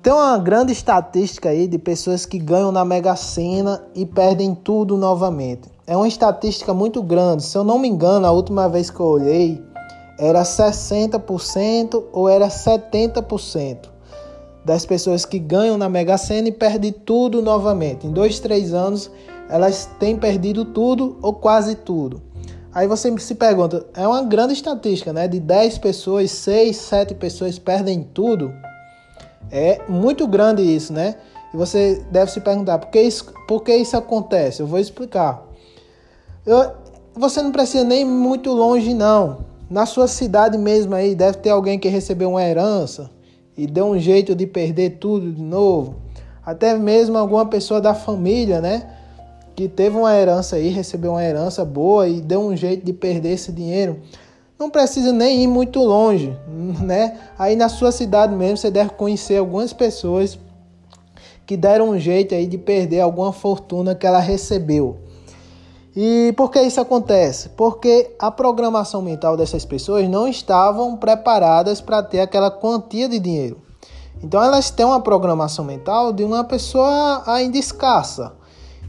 Tem 0.07 0.13
uma 0.13 0.37
grande 0.37 0.71
estatística 0.71 1.49
aí 1.49 1.67
de 1.67 1.77
pessoas 1.77 2.25
que 2.25 2.39
ganham 2.39 2.71
na 2.71 2.85
Mega 2.85 3.13
Sena 3.17 3.83
e 3.93 4.05
perdem 4.05 4.55
tudo 4.55 4.95
novamente. 4.95 5.69
É 5.85 5.97
uma 5.97 6.07
estatística 6.07 6.73
muito 6.73 7.03
grande. 7.03 7.43
Se 7.43 7.57
eu 7.57 7.63
não 7.65 7.77
me 7.77 7.89
engano, 7.89 8.25
a 8.25 8.31
última 8.31 8.69
vez 8.69 8.89
que 8.89 9.01
eu 9.01 9.05
olhei 9.05 9.61
era 10.17 10.43
60% 10.43 12.05
ou 12.13 12.29
era 12.29 12.47
70% 12.47 13.89
das 14.63 14.85
pessoas 14.85 15.25
que 15.25 15.39
ganham 15.39 15.77
na 15.77 15.89
Mega 15.89 16.17
Sena 16.17 16.47
e 16.47 16.53
perdem 16.53 16.93
tudo 16.93 17.41
novamente. 17.41 18.07
Em 18.07 18.11
dois, 18.13 18.39
três 18.39 18.73
anos, 18.73 19.11
elas 19.49 19.89
têm 19.99 20.15
perdido 20.15 20.63
tudo 20.63 21.17
ou 21.21 21.33
quase 21.33 21.75
tudo. 21.75 22.21
Aí 22.73 22.87
você 22.87 23.13
se 23.19 23.35
pergunta, 23.35 23.85
é 23.93 24.07
uma 24.07 24.23
grande 24.23 24.53
estatística, 24.53 25.11
né? 25.11 25.27
De 25.27 25.41
10 25.41 25.79
pessoas, 25.79 26.31
6, 26.31 26.77
7 26.77 27.13
pessoas 27.15 27.59
perdem 27.59 28.03
tudo. 28.13 28.53
É 29.51 29.81
muito 29.87 30.27
grande 30.27 30.61
isso, 30.61 30.91
né? 30.91 31.15
E 31.53 31.57
você 31.57 32.03
deve 32.11 32.31
se 32.31 32.41
perguntar 32.41 32.77
por 32.79 32.89
que 32.89 33.01
isso, 33.01 33.33
por 33.47 33.63
que 33.63 33.75
isso 33.75 33.95
acontece? 33.95 34.61
Eu 34.61 34.67
vou 34.67 34.79
explicar. 34.79 35.45
Eu, 36.45 36.71
você 37.15 37.41
não 37.41 37.51
precisa 37.51 37.83
nem 37.83 38.05
muito 38.05 38.51
longe, 38.51 38.93
não. 38.93 39.45
Na 39.69 39.85
sua 39.85 40.07
cidade 40.07 40.57
mesmo 40.57 40.95
aí, 40.95 41.15
deve 41.15 41.39
ter 41.39 41.49
alguém 41.49 41.77
que 41.77 41.87
recebeu 41.87 42.29
uma 42.29 42.43
herança 42.43 43.09
e 43.57 43.65
deu 43.65 43.85
um 43.85 43.99
jeito 43.99 44.35
de 44.35 44.45
perder 44.45 44.97
tudo 44.99 45.31
de 45.31 45.41
novo. 45.41 45.95
Até 46.45 46.73
mesmo 46.77 47.17
alguma 47.17 47.45
pessoa 47.45 47.81
da 47.81 47.93
família, 47.93 48.61
né? 48.61 48.89
Que 49.55 49.67
teve 49.67 49.97
uma 49.97 50.15
herança 50.15 50.55
aí, 50.55 50.69
recebeu 50.69 51.11
uma 51.11 51.23
herança 51.23 51.65
boa 51.65 52.07
e 52.07 52.21
deu 52.21 52.39
um 52.39 52.55
jeito 52.55 52.85
de 52.85 52.93
perder 52.93 53.33
esse 53.33 53.51
dinheiro 53.51 53.99
não 54.59 54.69
precisa 54.69 55.11
nem 55.11 55.43
ir 55.43 55.47
muito 55.47 55.79
longe, 55.79 56.35
né? 56.81 57.17
Aí 57.37 57.55
na 57.55 57.69
sua 57.69 57.91
cidade 57.91 58.35
mesmo 58.35 58.57
você 58.57 58.71
deve 58.71 58.91
conhecer 58.91 59.37
algumas 59.37 59.71
pessoas 59.71 60.39
que 61.45 61.55
deram 61.55 61.89
um 61.89 61.99
jeito 61.99 62.35
aí 62.35 62.47
de 62.47 62.57
perder 62.57 63.01
alguma 63.01 63.31
fortuna 63.31 63.95
que 63.95 64.05
ela 64.05 64.19
recebeu. 64.19 64.97
E 65.95 66.33
por 66.35 66.51
que 66.51 66.61
isso 66.61 66.79
acontece? 66.79 67.49
Porque 67.49 68.13
a 68.19 68.29
programação 68.29 69.01
mental 69.01 69.37
dessas 69.37 69.65
pessoas 69.65 70.07
não 70.07 70.27
estavam 70.27 70.97
preparadas 70.97 71.81
para 71.81 72.03
ter 72.03 72.19
aquela 72.19 72.51
quantia 72.51 73.07
de 73.07 73.17
dinheiro. 73.17 73.61
Então 74.21 74.43
elas 74.43 74.69
têm 74.69 74.85
uma 74.85 75.01
programação 75.01 75.63
mental 75.63 76.11
de 76.11 76.23
uma 76.23 76.43
pessoa 76.43 77.23
ainda 77.25 77.57
escassa. 77.57 78.33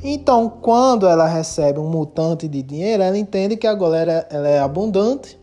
Então, 0.03 0.49
quando 0.49 1.07
ela 1.07 1.27
recebe 1.27 1.79
um 1.81 1.89
mutante 1.89 2.47
de 2.47 2.63
dinheiro, 2.63 3.03
ela 3.03 3.19
entende 3.19 3.57
que 3.57 3.67
agora 3.67 4.27
ela 4.31 4.49
é 4.49 4.61
abundante 4.61 5.38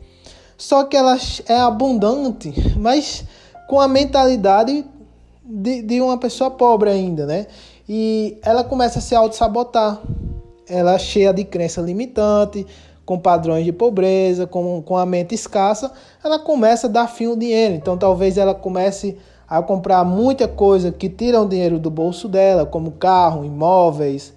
só 0.57 0.83
que 0.83 0.95
ela 0.95 1.17
é 1.47 1.57
abundante, 1.57 2.53
mas 2.77 3.24
com 3.67 3.79
a 3.79 3.88
mentalidade 3.88 4.85
de, 5.43 5.81
de 5.81 6.01
uma 6.01 6.17
pessoa 6.17 6.50
pobre 6.51 6.89
ainda, 6.89 7.25
né? 7.25 7.47
E 7.88 8.38
ela 8.41 8.63
começa 8.63 9.00
a 9.00 9.01
se 9.01 9.13
auto-sabotar. 9.13 10.01
Ela 10.67 10.95
é 10.95 11.00
cheia 11.00 11.31
de 11.31 11.43
crença 11.43 11.79
limitante, 11.81 12.65
com 13.05 13.19
padrões 13.19 13.63
de 13.63 13.71
pobreza, 13.71 14.47
com, 14.47 14.81
com 14.81 14.97
a 14.97 15.05
mente 15.05 15.35
escassa, 15.35 15.91
ela 16.24 16.39
começa 16.39 16.88
a 16.88 16.89
dar 16.89 17.07
fim 17.07 17.25
ao 17.25 17.35
dinheiro. 17.35 17.75
Então 17.75 17.97
talvez 17.97 18.38
ela 18.38 18.55
comece 18.55 19.17
a 19.47 19.62
comprar 19.62 20.03
muita 20.03 20.47
coisa 20.47 20.91
que 20.91 21.07
tira 21.07 21.39
o 21.39 21.47
dinheiro 21.47 21.77
do 21.77 21.91
bolso 21.91 22.27
dela, 22.27 22.65
como 22.65 22.91
carro, 22.91 23.45
imóveis, 23.45 24.33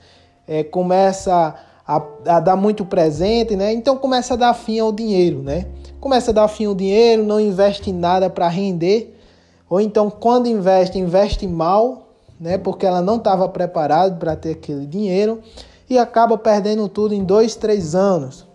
é, 0.47 0.63
começa 0.63 1.55
a, 1.87 2.03
a, 2.27 2.41
dar 2.41 2.57
muito 2.57 2.85
presente, 2.85 3.57
né? 3.57 3.73
Então 3.73 3.97
começa 3.97 4.35
a 4.35 4.37
dar 4.37 4.53
fim 4.53 4.79
ao 4.79 4.93
dinheiro, 4.93 5.43
né? 5.43 5.65
Começa 6.01 6.31
a 6.31 6.35
dar 6.35 6.49
fim 6.49 6.67
ao 6.67 6.75
dinheiro, 6.75 7.25
não 7.25 7.41
investe 7.41 7.91
em 7.91 7.93
nada 7.93 8.31
para 8.31 8.49
render, 8.49 9.17
ou 9.69 9.81
então 9.81 10.11
quando 10.11 10.47
investe, 10.47 10.99
investe 10.99 11.47
mal, 11.47 12.09
né, 12.41 12.57
porque 12.57 12.87
ela 12.87 13.03
não 13.03 13.17
estava 13.17 13.49
preparada 13.49 14.15
para 14.15 14.37
ter 14.37 14.53
aquele 14.53 14.87
dinheiro 14.87 15.41
e 15.91 15.99
acaba 15.99 16.39
perdendo 16.39 16.89
tudo 16.89 17.15
em 17.15 17.25
dois, 17.25 17.57
três 17.57 17.95
anos, 17.95 18.47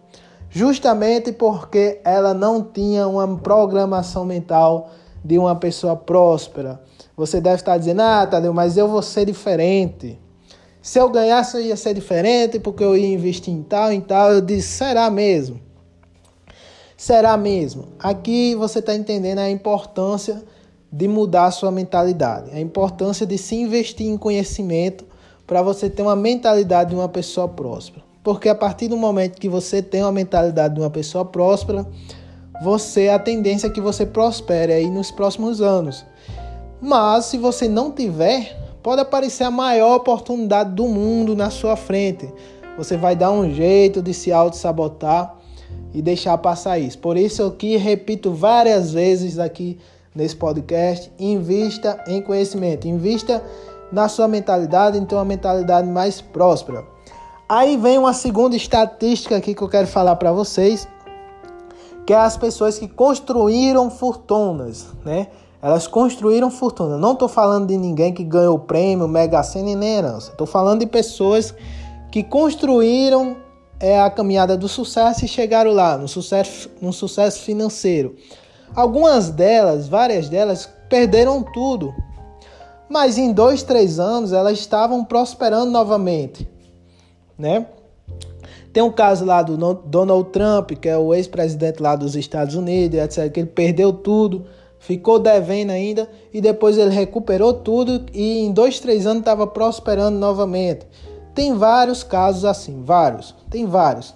justamente 0.50 1.32
porque 1.32 2.00
ela 2.04 2.34
não 2.34 2.64
tinha 2.64 3.08
uma 3.08 3.28
programação 3.38 4.24
mental 4.24 4.92
de 5.24 5.38
uma 5.38 5.56
pessoa 5.56 5.96
próspera. 5.96 6.82
Você 7.16 7.40
deve 7.40 7.58
estar 7.58 7.78
dizendo, 7.78 8.02
ah, 8.02 8.26
Tadeu, 8.26 8.54
mas 8.54 8.78
eu 8.78 8.88
vou 8.88 9.02
ser 9.02 9.26
diferente. 9.26 10.20
Se 10.82 11.00
eu 11.00 11.10
ganhasse, 11.10 11.56
eu 11.56 11.62
ia 11.62 11.78
ser 11.78 11.94
diferente, 11.94 12.60
porque 12.60 12.84
eu 12.84 12.98
ia 12.98 13.08
investir 13.08 13.54
em 13.54 13.64
tal, 13.64 13.92
em 13.92 14.02
tal. 14.02 14.34
Eu 14.34 14.42
disse, 14.42 14.68
será 14.68 15.10
mesmo? 15.10 15.62
Será 17.04 17.36
mesmo? 17.36 17.90
Aqui 18.00 18.56
você 18.56 18.80
está 18.80 18.96
entendendo 18.96 19.40
a 19.40 19.50
importância 19.50 20.42
de 20.90 21.06
mudar 21.06 21.48
a 21.48 21.52
sua 21.52 21.70
mentalidade, 21.70 22.50
a 22.52 22.62
importância 22.62 23.26
de 23.26 23.38
se 23.38 23.56
investir 23.56 24.08
em 24.08 24.18
conhecimento 24.18 25.04
para 25.46 25.62
você 25.62 25.90
ter 25.90 26.02
uma 26.02 26.16
mentalidade 26.16 26.92
de 26.92 26.96
uma 26.96 27.10
pessoa 27.10 27.46
próspera. 27.46 28.06
Porque 28.24 28.48
a 28.48 28.56
partir 28.56 28.88
do 28.88 28.96
momento 28.96 29.38
que 29.38 29.50
você 29.50 29.82
tem 29.82 30.02
uma 30.02 30.14
mentalidade 30.14 30.76
de 30.76 30.80
uma 30.80 30.90
pessoa 30.90 31.26
próspera, 31.26 31.86
você 32.64 33.10
a 33.10 33.20
tendência 33.20 33.68
é 33.68 33.70
que 33.70 33.82
você 33.82 34.06
prospere 34.06 34.72
aí 34.72 34.90
nos 34.90 35.12
próximos 35.12 35.62
anos. 35.62 36.06
Mas 36.80 37.26
se 37.26 37.38
você 37.38 37.68
não 37.68 37.92
tiver, 37.92 38.58
pode 38.82 39.02
aparecer 39.02 39.44
a 39.44 39.52
maior 39.52 39.98
oportunidade 39.98 40.72
do 40.72 40.88
mundo 40.88 41.36
na 41.36 41.50
sua 41.50 41.76
frente. 41.76 42.34
Você 42.78 42.96
vai 42.96 43.14
dar 43.14 43.30
um 43.30 43.54
jeito 43.54 44.02
de 44.02 44.14
se 44.14 44.32
auto-sabotar 44.32 45.43
e 45.94 46.02
deixar 46.02 46.38
passar 46.38 46.80
isso. 46.80 46.98
Por 46.98 47.18
isso 47.18 47.44
aqui 47.44 47.78
repito 47.78 48.34
várias 48.34 48.92
vezes 48.92 49.40
aqui 49.40 49.78
nesse 50.16 50.36
podcast, 50.36 51.12
invista 51.20 52.04
em 52.08 52.22
conhecimento, 52.22 52.88
invista 52.88 53.44
na 53.92 54.08
sua 54.08 54.28
mentalidade, 54.28 54.98
então 54.98 55.18
uma 55.18 55.26
mentalidade 55.26 55.88
mais 55.88 56.22
próspera. 56.22 56.84
Aí 57.48 57.78
vem 57.78 57.98
uma 57.98 58.14
segunda 58.14 58.56
estatística 58.56 59.36
aqui 59.36 59.54
que 59.54 59.62
eu 59.62 59.70
quero 59.70 59.88
falar 59.88 60.16
para 60.16 60.32
vocês, 60.32 60.88
que 62.06 62.14
é 62.14 62.18
as 62.18 62.38
pessoas 62.38 62.80
que 62.80 62.88
construíram 62.88 63.90
fortunas, 63.90 64.88
né? 65.06 65.28
Elas 65.62 65.88
construíram 65.88 66.52
fortuna. 66.52 66.98
Não 66.98 67.14
estou 67.14 67.30
falando 67.30 67.68
de 67.68 67.78
ninguém 67.78 68.14
que 68.14 68.24
ganhou 68.24 68.60
prêmio, 68.60 69.08
mega 69.08 69.42
sena 69.44 69.70
e 69.70 69.76
nem 69.76 69.98
herança. 69.98 70.32
Estou 70.32 70.46
falando 70.46 70.82
de 70.82 70.86
pessoas 70.86 71.56
que 72.12 72.22
construíram 72.22 73.38
é 73.84 74.00
a 74.00 74.10
caminhada 74.10 74.56
do 74.56 74.70
sucesso 74.70 75.26
e 75.26 75.28
chegaram 75.28 75.72
lá, 75.74 75.98
no 75.98 76.08
sucesso, 76.08 76.72
no 76.82 76.94
sucesso 76.94 77.42
financeiro. 77.42 78.16
Algumas 78.74 79.30
delas, 79.30 79.90
várias 79.90 80.30
delas, 80.30 80.70
perderam 80.88 81.44
tudo. 81.44 81.94
Mas 82.88 83.18
em 83.18 83.34
dois, 83.34 83.62
três 83.62 84.00
anos 84.00 84.32
elas 84.32 84.58
estavam 84.58 85.04
prosperando 85.04 85.70
novamente. 85.70 86.48
Né? 87.38 87.66
Tem 88.72 88.82
um 88.82 88.90
caso 88.90 89.26
lá 89.26 89.44
do 89.44 89.58
Donald 89.58 90.30
Trump, 90.30 90.72
que 90.80 90.88
é 90.88 90.98
o 90.98 91.14
ex-presidente 91.14 91.84
lá 91.84 91.98
dos 91.98 92.16
Estados 92.16 92.56
Unidos, 92.56 92.98
etc., 92.98 93.30
que 93.30 93.42
ele 93.42 93.50
perdeu 93.50 93.92
tudo, 93.92 94.46
ficou 94.80 95.20
devendo 95.20 95.72
ainda, 95.72 96.10
e 96.34 96.40
depois 96.40 96.78
ele 96.78 96.90
recuperou 96.90 97.54
tudo 97.54 98.06
e 98.14 98.46
em 98.46 98.54
dois, 98.54 98.80
três 98.80 99.06
anos 99.06 99.20
estava 99.20 99.46
prosperando 99.46 100.18
novamente. 100.18 100.88
Tem 101.34 101.54
vários 101.54 102.04
casos 102.04 102.46
assim, 102.46 102.84
vários, 102.84 103.36
tem 103.50 103.66
vários. 103.66 104.14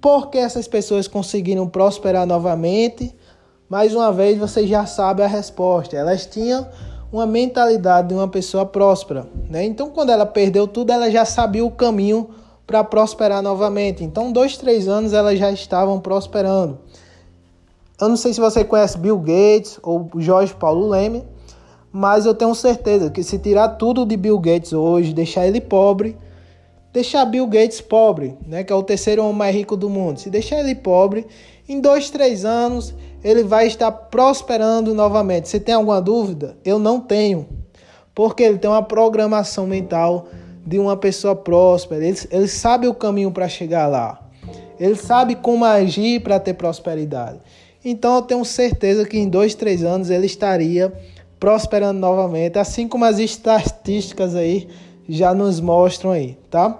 Porque 0.00 0.38
essas 0.38 0.66
pessoas 0.66 1.06
conseguiram 1.08 1.66
prosperar 1.68 2.26
novamente? 2.26 3.14
Mais 3.68 3.94
uma 3.94 4.12
vez, 4.12 4.36
você 4.38 4.66
já 4.66 4.84
sabe 4.84 5.22
a 5.22 5.26
resposta. 5.26 5.96
Elas 5.96 6.26
tinham 6.26 6.66
uma 7.12 7.26
mentalidade 7.26 8.08
de 8.08 8.14
uma 8.14 8.28
pessoa 8.28 8.66
próspera, 8.66 9.26
né? 9.48 9.64
Então, 9.64 9.90
quando 9.90 10.10
ela 10.10 10.26
perdeu 10.26 10.66
tudo, 10.66 10.90
ela 10.90 11.10
já 11.10 11.24
sabia 11.24 11.64
o 11.64 11.70
caminho 11.70 12.30
para 12.66 12.82
prosperar 12.82 13.42
novamente. 13.42 14.02
Então, 14.02 14.32
dois, 14.32 14.56
três 14.56 14.88
anos 14.88 15.12
elas 15.12 15.38
já 15.38 15.50
estavam 15.50 16.00
prosperando. 16.00 16.78
Eu 18.00 18.08
não 18.08 18.16
sei 18.16 18.32
se 18.32 18.40
você 18.40 18.64
conhece 18.64 18.98
Bill 18.98 19.18
Gates 19.18 19.78
ou 19.82 20.10
Jorge 20.16 20.54
Paulo 20.54 20.88
Leme, 20.88 21.22
mas 21.92 22.26
eu 22.26 22.34
tenho 22.34 22.54
certeza 22.54 23.10
que 23.10 23.22
se 23.22 23.38
tirar 23.38 23.68
tudo 23.70 24.04
de 24.04 24.16
Bill 24.16 24.38
Gates 24.38 24.72
hoje, 24.72 25.12
deixar 25.12 25.46
ele 25.46 25.60
pobre, 25.60 26.16
deixar 26.92 27.24
Bill 27.24 27.46
Gates 27.46 27.80
pobre, 27.80 28.36
né, 28.46 28.62
que 28.62 28.72
é 28.72 28.76
o 28.76 28.82
terceiro 28.82 29.22
homem 29.22 29.36
mais 29.36 29.54
rico 29.54 29.76
do 29.76 29.88
mundo, 29.88 30.20
se 30.20 30.28
deixar 30.30 30.60
ele 30.60 30.74
pobre, 30.74 31.26
em 31.68 31.80
dois, 31.80 32.10
três 32.10 32.44
anos 32.44 32.94
ele 33.24 33.44
vai 33.44 33.66
estar 33.66 33.90
prosperando 33.90 34.94
novamente. 34.94 35.48
Você 35.48 35.60
tem 35.60 35.74
alguma 35.74 36.00
dúvida? 36.00 36.56
Eu 36.64 36.78
não 36.78 37.00
tenho, 37.00 37.48
porque 38.14 38.42
ele 38.42 38.58
tem 38.58 38.68
uma 38.68 38.82
programação 38.82 39.66
mental 39.66 40.26
de 40.66 40.78
uma 40.78 40.96
pessoa 40.96 41.34
próspera. 41.34 42.04
Ele, 42.04 42.18
ele 42.30 42.48
sabe 42.48 42.88
o 42.88 42.94
caminho 42.94 43.30
para 43.30 43.48
chegar 43.48 43.86
lá. 43.86 44.20
ele 44.78 44.96
sabe 44.96 45.36
como 45.36 45.64
agir 45.64 46.20
para 46.20 46.40
ter 46.40 46.54
prosperidade. 46.54 47.38
Então 47.84 48.16
eu 48.16 48.22
tenho 48.22 48.44
certeza 48.44 49.04
que 49.04 49.18
em 49.18 49.28
dois, 49.28 49.54
três 49.54 49.84
anos 49.84 50.10
ele 50.10 50.26
estaria 50.26 50.92
prosperando 51.38 51.98
novamente, 51.98 52.58
assim 52.58 52.86
como 52.86 53.04
as 53.04 53.18
estatísticas 53.18 54.36
aí 54.36 54.68
já 55.12 55.34
nos 55.34 55.60
mostram 55.60 56.12
aí, 56.12 56.38
tá? 56.50 56.78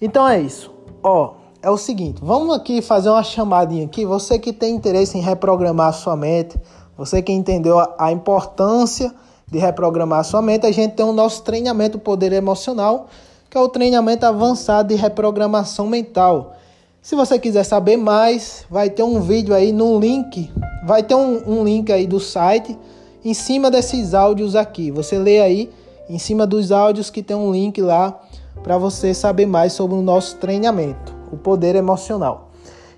Então 0.00 0.26
é 0.28 0.40
isso. 0.40 0.72
Ó, 1.02 1.34
é 1.60 1.68
o 1.68 1.76
seguinte, 1.76 2.20
vamos 2.22 2.54
aqui 2.54 2.80
fazer 2.80 3.10
uma 3.10 3.24
chamadinha 3.24 3.86
aqui. 3.86 4.06
Você 4.06 4.38
que 4.38 4.52
tem 4.52 4.76
interesse 4.76 5.18
em 5.18 5.20
reprogramar 5.20 5.88
a 5.88 5.92
sua 5.92 6.16
mente, 6.16 6.56
você 6.96 7.20
que 7.20 7.32
entendeu 7.32 7.76
a 7.98 8.12
importância 8.12 9.12
de 9.48 9.58
reprogramar 9.58 10.20
a 10.20 10.24
sua 10.24 10.40
mente, 10.40 10.64
a 10.64 10.70
gente 10.70 10.94
tem 10.94 11.04
o 11.04 11.12
nosso 11.12 11.42
treinamento 11.42 11.98
Poder 11.98 12.32
Emocional, 12.32 13.08
que 13.50 13.58
é 13.58 13.60
o 13.60 13.68
treinamento 13.68 14.24
avançado 14.24 14.90
de 14.90 14.94
reprogramação 14.94 15.88
mental. 15.88 16.54
Se 17.02 17.16
você 17.16 17.36
quiser 17.36 17.64
saber 17.64 17.96
mais, 17.96 18.64
vai 18.70 18.90
ter 18.90 19.02
um 19.02 19.20
vídeo 19.20 19.52
aí 19.52 19.72
no 19.72 19.98
link, 19.98 20.52
vai 20.86 21.02
ter 21.02 21.16
um, 21.16 21.42
um 21.48 21.64
link 21.64 21.92
aí 21.92 22.06
do 22.06 22.20
site 22.20 22.78
em 23.24 23.34
cima 23.34 23.72
desses 23.72 24.14
áudios 24.14 24.54
aqui. 24.54 24.92
Você 24.92 25.18
lê 25.18 25.40
aí 25.40 25.70
em 26.08 26.18
cima 26.18 26.46
dos 26.46 26.72
áudios 26.72 27.10
que 27.10 27.22
tem 27.22 27.36
um 27.36 27.52
link 27.52 27.80
lá 27.80 28.20
para 28.62 28.78
você 28.78 29.12
saber 29.12 29.46
mais 29.46 29.72
sobre 29.72 29.96
o 29.96 30.02
nosso 30.02 30.36
treinamento, 30.36 31.14
o 31.32 31.36
poder 31.36 31.74
emocional. 31.74 32.50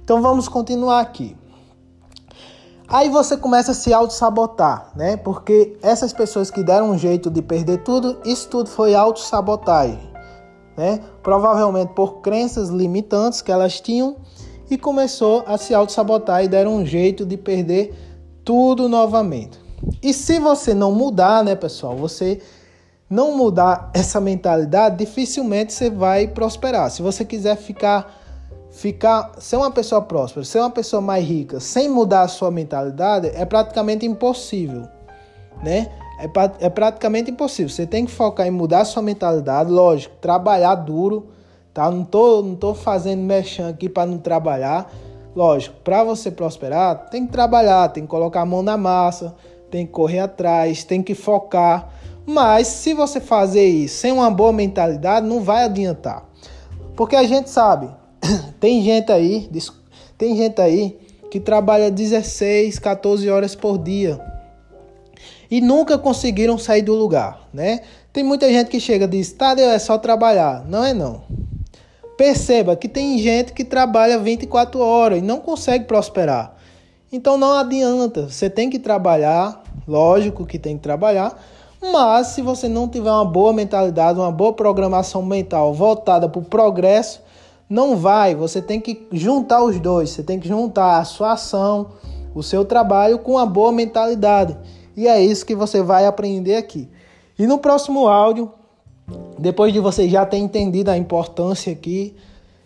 Então 0.02 0.22
vamos 0.22 0.48
continuar 0.48 1.00
aqui. 1.00 1.36
Aí 2.88 3.10
você 3.10 3.36
começa 3.36 3.72
a 3.72 3.74
se 3.74 3.92
auto-sabotar, 3.92 4.92
né? 4.96 5.16
Porque 5.16 5.76
essas 5.82 6.12
pessoas 6.12 6.50
que 6.50 6.62
deram 6.62 6.90
um 6.90 6.98
jeito 6.98 7.30
de 7.30 7.42
perder 7.42 7.82
tudo, 7.82 8.18
isso 8.24 8.48
tudo 8.48 8.70
foi 8.70 8.94
auto-sabotagem 8.94 10.08
né? 10.78 11.00
Provavelmente 11.24 11.92
por 11.92 12.20
crenças 12.20 12.68
limitantes 12.68 13.42
que 13.42 13.50
elas 13.50 13.80
tinham 13.80 14.16
e 14.70 14.78
começou 14.78 15.42
a 15.44 15.58
se 15.58 15.74
auto-sabotar 15.74 16.44
e 16.44 16.48
deram 16.48 16.76
um 16.76 16.86
jeito 16.86 17.26
de 17.26 17.36
perder 17.36 17.92
tudo 18.44 18.88
novamente. 18.88 19.58
E 20.00 20.14
se 20.14 20.38
você 20.38 20.72
não 20.72 20.92
mudar, 20.92 21.42
né, 21.42 21.56
pessoal, 21.56 21.96
você 21.96 22.40
não 23.08 23.36
mudar 23.36 23.90
essa 23.94 24.20
mentalidade, 24.20 24.96
dificilmente 24.96 25.72
você 25.72 25.90
vai 25.90 26.28
prosperar. 26.28 26.90
Se 26.90 27.02
você 27.02 27.24
quiser 27.24 27.56
ficar 27.56 28.14
ficar 28.70 29.32
ser 29.38 29.56
uma 29.56 29.70
pessoa 29.70 30.00
próspera, 30.00 30.44
ser 30.44 30.60
uma 30.60 30.70
pessoa 30.70 31.00
mais 31.02 31.24
rica, 31.24 31.58
sem 31.58 31.88
mudar 31.88 32.22
a 32.22 32.28
sua 32.28 32.50
mentalidade, 32.50 33.28
é 33.34 33.44
praticamente 33.44 34.06
impossível, 34.06 34.86
né? 35.62 35.88
é, 36.18 36.66
é 36.66 36.68
praticamente 36.68 37.30
impossível. 37.30 37.68
Você 37.68 37.86
tem 37.86 38.04
que 38.04 38.10
focar 38.10 38.46
em 38.46 38.50
mudar 38.50 38.84
sua 38.84 39.02
mentalidade, 39.02 39.70
lógico, 39.70 40.16
trabalhar 40.20 40.74
duro, 40.74 41.28
tá? 41.72 41.88
Não 41.90 42.04
tô, 42.04 42.42
não 42.42 42.56
tô 42.56 42.74
fazendo 42.74 43.22
mexão 43.22 43.68
aqui 43.68 43.88
para 43.88 44.06
não 44.06 44.18
trabalhar. 44.18 44.92
Lógico, 45.34 45.76
para 45.84 46.02
você 46.02 46.30
prosperar, 46.30 47.08
tem 47.10 47.24
que 47.24 47.32
trabalhar, 47.32 47.88
tem 47.90 48.02
que 48.02 48.08
colocar 48.08 48.40
a 48.40 48.46
mão 48.46 48.62
na 48.62 48.76
massa, 48.76 49.36
tem 49.70 49.86
que 49.86 49.92
correr 49.92 50.18
atrás, 50.18 50.82
tem 50.82 51.02
que 51.02 51.14
focar. 51.14 51.94
Mas 52.28 52.66
se 52.66 52.92
você 52.92 53.20
fazer 53.20 53.66
isso 53.66 53.97
sem 53.97 54.12
uma 54.12 54.30
boa 54.30 54.52
mentalidade, 54.52 55.26
não 55.26 55.40
vai 55.40 55.64
adiantar. 55.64 56.28
Porque 56.94 57.16
a 57.16 57.23
gente 57.23 57.49
sabe, 57.49 57.88
tem 58.61 58.82
gente 58.82 59.11
aí, 59.11 59.49
tem 60.18 60.37
gente 60.37 60.61
aí 60.61 60.99
que 61.30 61.40
trabalha 61.40 61.90
16, 61.90 62.78
14 62.78 63.30
horas 63.30 63.54
por 63.54 63.78
dia 63.78 64.20
e 65.50 65.62
nunca 65.62 65.97
conseguiram 65.97 66.58
sair 66.58 66.82
do 66.82 66.92
lugar, 66.92 67.49
né? 67.50 67.80
Tem 68.12 68.23
muita 68.23 68.47
gente 68.52 68.68
que 68.68 68.78
chega 68.78 69.06
e 69.06 69.08
diz, 69.08 69.32
Tadeu, 69.32 69.70
é 69.70 69.78
só 69.78 69.97
trabalhar. 69.97 70.66
Não 70.68 70.84
é 70.84 70.93
não. 70.93 71.23
Perceba 72.19 72.76
que 72.76 72.91
tem 72.91 73.19
gente 73.19 73.54
que 73.54 73.64
trabalha 73.64 74.19
24 74.19 74.78
horas 74.80 75.19
e 75.21 75.23
não 75.23 75.41
consegue 75.41 75.86
prosperar. 75.86 76.54
Então 77.10 77.38
não 77.38 77.52
adianta, 77.52 78.28
você 78.28 78.50
tem 78.50 78.69
que 78.69 78.78
trabalhar, 78.78 79.62
lógico 79.86 80.45
que 80.45 80.58
tem 80.58 80.76
que 80.76 80.82
trabalhar, 80.82 81.34
mas 81.80 82.28
se 82.28 82.43
você 82.43 82.69
não 82.69 82.88
tiver 82.88 83.10
uma 83.10 83.25
boa 83.25 83.52
mentalidade, 83.52 84.19
uma 84.19 84.32
boa 84.32 84.52
programação 84.52 85.23
mental 85.23 85.73
voltada 85.73 86.28
para 86.28 86.41
o 86.41 86.45
progresso, 86.45 87.23
não 87.69 87.97
vai. 87.97 88.34
Você 88.34 88.60
tem 88.60 88.80
que 88.80 89.06
juntar 89.12 89.62
os 89.62 89.78
dois. 89.78 90.10
Você 90.10 90.23
tem 90.23 90.41
que 90.41 90.49
juntar 90.49 90.99
a 90.99 91.04
sua 91.04 91.32
ação, 91.32 91.91
o 92.34 92.43
seu 92.43 92.64
trabalho 92.64 93.19
com 93.19 93.38
a 93.38 93.47
boa 93.47 93.71
mentalidade. 93.71 94.56
E 94.97 95.06
é 95.06 95.23
isso 95.23 95.47
que 95.47 95.54
você 95.54 95.82
vai 95.82 96.06
aprender 96.06 96.56
aqui. 96.56 96.88
E 97.38 97.47
no 97.47 97.58
próximo 97.58 98.08
áudio, 98.08 98.50
depois 99.38 99.73
de 99.73 99.78
você 99.78 100.08
já 100.08 100.26
ter 100.26 100.38
entendido 100.38 100.91
a 100.91 100.97
importância 100.97 101.73
aqui, 101.73 102.17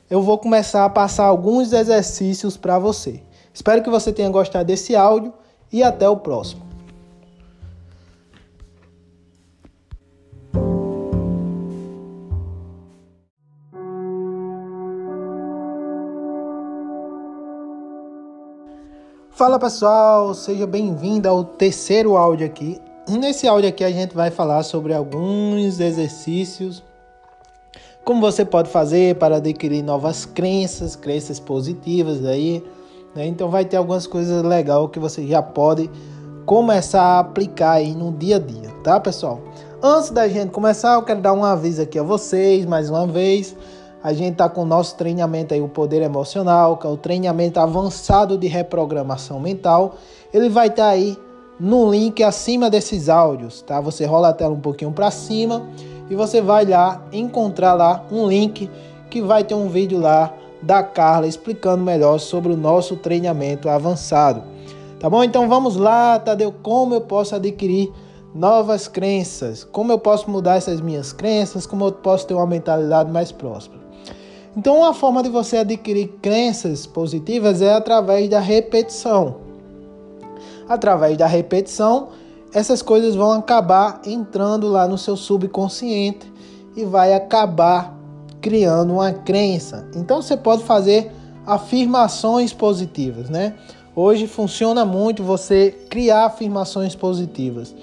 eu 0.09 0.23
vou 0.23 0.39
começar 0.39 0.85
a 0.85 0.91
passar 0.91 1.27
alguns 1.27 1.73
exercícios 1.73 2.57
para 2.57 2.79
você. 2.79 3.23
Espero 3.53 3.83
que 3.83 3.91
você 3.91 4.13
tenha 4.13 4.31
gostado 4.31 4.65
desse 4.65 4.97
áudio 4.97 5.33
e 5.71 5.83
até 5.83 6.09
o 6.09 6.17
próximo. 6.17 6.72
Fala 19.43 19.59
pessoal, 19.59 20.33
seja 20.35 20.69
bem-vindo 20.69 21.29
ao 21.29 21.43
terceiro 21.43 22.17
áudio 22.17 22.47
aqui. 22.47 22.81
Nesse 23.09 23.49
áudio 23.49 23.69
aqui 23.69 23.83
a 23.83 23.91
gente 23.91 24.15
vai 24.15 24.31
falar 24.31 24.63
sobre 24.63 24.95
alguns 24.95 25.81
exercícios, 25.81 26.81
como 28.05 28.21
você 28.21 28.45
pode 28.45 28.71
fazer 28.71 29.17
para 29.17 29.39
adquirir 29.39 29.83
novas 29.83 30.25
crenças, 30.25 30.95
crenças 30.95 31.41
positivas 31.41 32.25
aí, 32.25 32.63
né? 33.17 33.27
Então 33.27 33.51
vai 33.51 33.65
ter 33.65 33.79
algumas 33.79 34.07
coisas 34.07 34.45
legais 34.45 34.89
que 34.93 35.01
você 35.01 35.27
já 35.27 35.43
pode 35.43 35.91
começar 36.47 37.03
a 37.03 37.19
aplicar 37.19 37.73
aí 37.73 37.97
no 37.97 38.13
dia 38.13 38.37
a 38.37 38.39
dia, 38.39 38.71
tá 38.85 39.01
pessoal? 39.01 39.41
Antes 39.83 40.11
da 40.11 40.29
gente 40.29 40.53
começar, 40.53 40.95
eu 40.95 41.03
quero 41.03 41.21
dar 41.21 41.33
um 41.33 41.45
aviso 41.45 41.83
aqui 41.83 41.99
a 41.99 42.05
vocês, 42.05 42.65
mais 42.65 42.89
uma 42.89 43.09
vez. 43.09 43.57
A 44.03 44.13
gente 44.13 44.33
está 44.33 44.49
com 44.49 44.63
o 44.63 44.67
nosso 44.67 44.97
treinamento 44.97 45.55
aí, 45.55 45.61
o 45.61 45.69
poder 45.69 46.03
emocional, 46.03 46.77
que 46.77 46.87
é 46.87 46.91
o 46.91 46.97
treinamento 46.97 47.61
avançado 47.61 48.37
de 48.37 48.49
reprogramação 48.49 49.39
mental. 49.39 49.95
Ele 50.35 50.49
vai 50.49 50.67
estar 50.67 50.85
tá 50.85 50.89
aí 50.89 51.17
no 51.61 51.89
link 51.89 52.21
acima 52.23 52.69
desses 52.69 53.09
áudios, 53.09 53.63
tá? 53.63 53.81
Você 53.81 54.05
rola 54.05 54.31
a 54.31 54.33
tela 54.33 54.55
um 54.55 54.61
pouquinho 54.61 54.91
para 54.91 55.11
cima 55.13 55.63
e 56.11 56.17
você 56.17 56.41
vai 56.41 56.65
lá 56.65 57.01
encontrar 57.13 57.75
lá 57.75 58.05
um 58.11 58.27
link 58.27 58.69
que 59.09 59.23
vai 59.23 59.45
ter 59.45 59.55
um 59.55 59.69
vídeo 59.69 60.01
lá 60.01 60.35
da 60.61 60.83
Carla 60.83 61.29
explicando 61.29 61.85
melhor 61.85 62.19
sobre 62.19 62.53
o 62.53 62.57
nosso 62.57 62.97
treinamento 62.97 63.69
avançado. 63.69 64.43
Tá 64.99 65.09
bom? 65.09 65.23
Então 65.23 65.49
vamos 65.49 65.77
lá, 65.77 66.19
Tadeu, 66.19 66.53
como 66.63 66.95
eu 66.95 67.01
posso 67.03 67.37
adquirir 67.37 67.93
novas 68.35 68.89
crenças? 68.89 69.63
Como 69.63 69.93
eu 69.93 69.99
posso 69.99 70.29
mudar 70.31 70.57
essas 70.57 70.81
minhas 70.81 71.13
crenças? 71.13 71.67
Como 71.67 71.85
eu 71.85 71.93
posso 71.93 72.27
ter 72.27 72.35
uma 72.35 72.47
mentalidade 72.47 73.11
mais 73.11 73.31
próspera? 73.31 73.82
Então, 74.57 74.79
uma 74.79 74.93
forma 74.93 75.23
de 75.23 75.31
você 75.31 75.59
adquirir 75.59 76.09
crenças 76.21 76.87
positivas 76.87 77.63
é 77.63 77.73
através 77.73 78.29
da 78.29 78.39
repetição. 78.39 79.37
Através 80.69 81.17
da 81.17 81.27
repetição, 81.27 82.09
essas 82.53 82.83
coisas 82.83 83.15
vão 83.15 83.33
acabar 83.33 84.03
entrando 84.05 84.69
lá 84.69 84.87
no 84.87 84.99
seu 84.99 85.17
subconsciente 85.17 86.31
e 86.77 86.85
vai 86.85 87.15
acabar 87.15 87.97
criando 88.43 88.93
uma 88.95 89.13
crença. 89.13 89.89
Então, 89.97 90.21
você 90.21 90.37
pode 90.37 90.65
fazer 90.65 91.11
afirmações 91.47 92.53
positivas, 92.53 93.31
né? 93.31 93.55
Hoje 93.97 94.27
funciona 94.27 94.85
muito 94.85 95.23
você 95.23 95.71
criar 95.89 96.27
afirmações 96.27 96.95
positivas. 96.95 97.75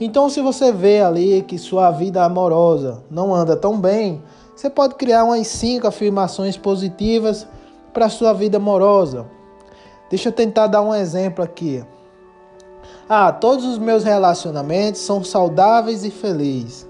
Então, 0.00 0.28
se 0.28 0.40
você 0.40 0.72
vê 0.72 1.00
ali 1.00 1.42
que 1.42 1.56
sua 1.56 1.90
vida 1.90 2.24
amorosa 2.24 3.02
não 3.10 3.34
anda 3.34 3.56
tão 3.56 3.80
bem, 3.80 4.20
você 4.56 4.70
pode 4.70 4.94
criar 4.94 5.22
umas 5.22 5.46
cinco 5.48 5.86
afirmações 5.86 6.56
positivas 6.56 7.46
para 7.92 8.06
a 8.06 8.10
sua 8.10 8.32
vida 8.32 8.56
amorosa. 8.56 9.26
Deixa 10.08 10.30
eu 10.30 10.32
tentar 10.32 10.66
dar 10.66 10.80
um 10.80 10.94
exemplo 10.94 11.44
aqui. 11.44 11.84
Ah, 13.06 13.30
todos 13.30 13.66
os 13.66 13.76
meus 13.76 14.02
relacionamentos 14.02 15.02
são 15.02 15.22
saudáveis 15.22 16.04
e 16.04 16.10
felizes. 16.10 16.88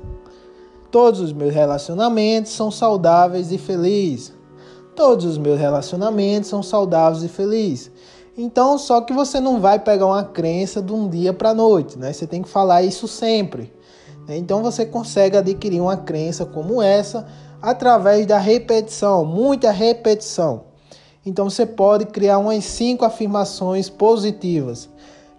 Todos 0.92 1.20
os 1.20 1.32
meus 1.32 1.52
relacionamentos 1.52 2.52
são 2.52 2.70
saudáveis 2.70 3.50
e 3.50 3.58
felizes. 3.58 4.32
Todos 4.94 5.24
os 5.24 5.36
meus 5.36 5.58
relacionamentos 5.58 6.48
são 6.48 6.62
saudáveis 6.62 7.24
e 7.24 7.28
felizes. 7.28 7.90
Então, 8.38 8.78
só 8.78 9.00
que 9.00 9.12
você 9.12 9.40
não 9.40 9.60
vai 9.60 9.80
pegar 9.80 10.06
uma 10.06 10.22
crença 10.22 10.80
de 10.80 10.92
um 10.92 11.08
dia 11.08 11.32
para 11.32 11.52
noite, 11.52 11.98
né? 11.98 12.12
Você 12.12 12.28
tem 12.28 12.42
que 12.42 12.48
falar 12.48 12.82
isso 12.82 13.08
sempre. 13.08 13.74
Então, 14.28 14.62
você 14.62 14.86
consegue 14.86 15.36
adquirir 15.36 15.80
uma 15.80 15.96
crença 15.96 16.44
como 16.46 16.80
essa 16.80 17.26
através 17.60 18.26
da 18.26 18.38
repetição, 18.38 19.24
muita 19.24 19.70
repetição. 19.70 20.64
Então 21.24 21.50
você 21.50 21.66
pode 21.66 22.06
criar 22.06 22.38
umas 22.38 22.64
cinco 22.64 23.04
afirmações 23.04 23.88
positivas. 23.88 24.88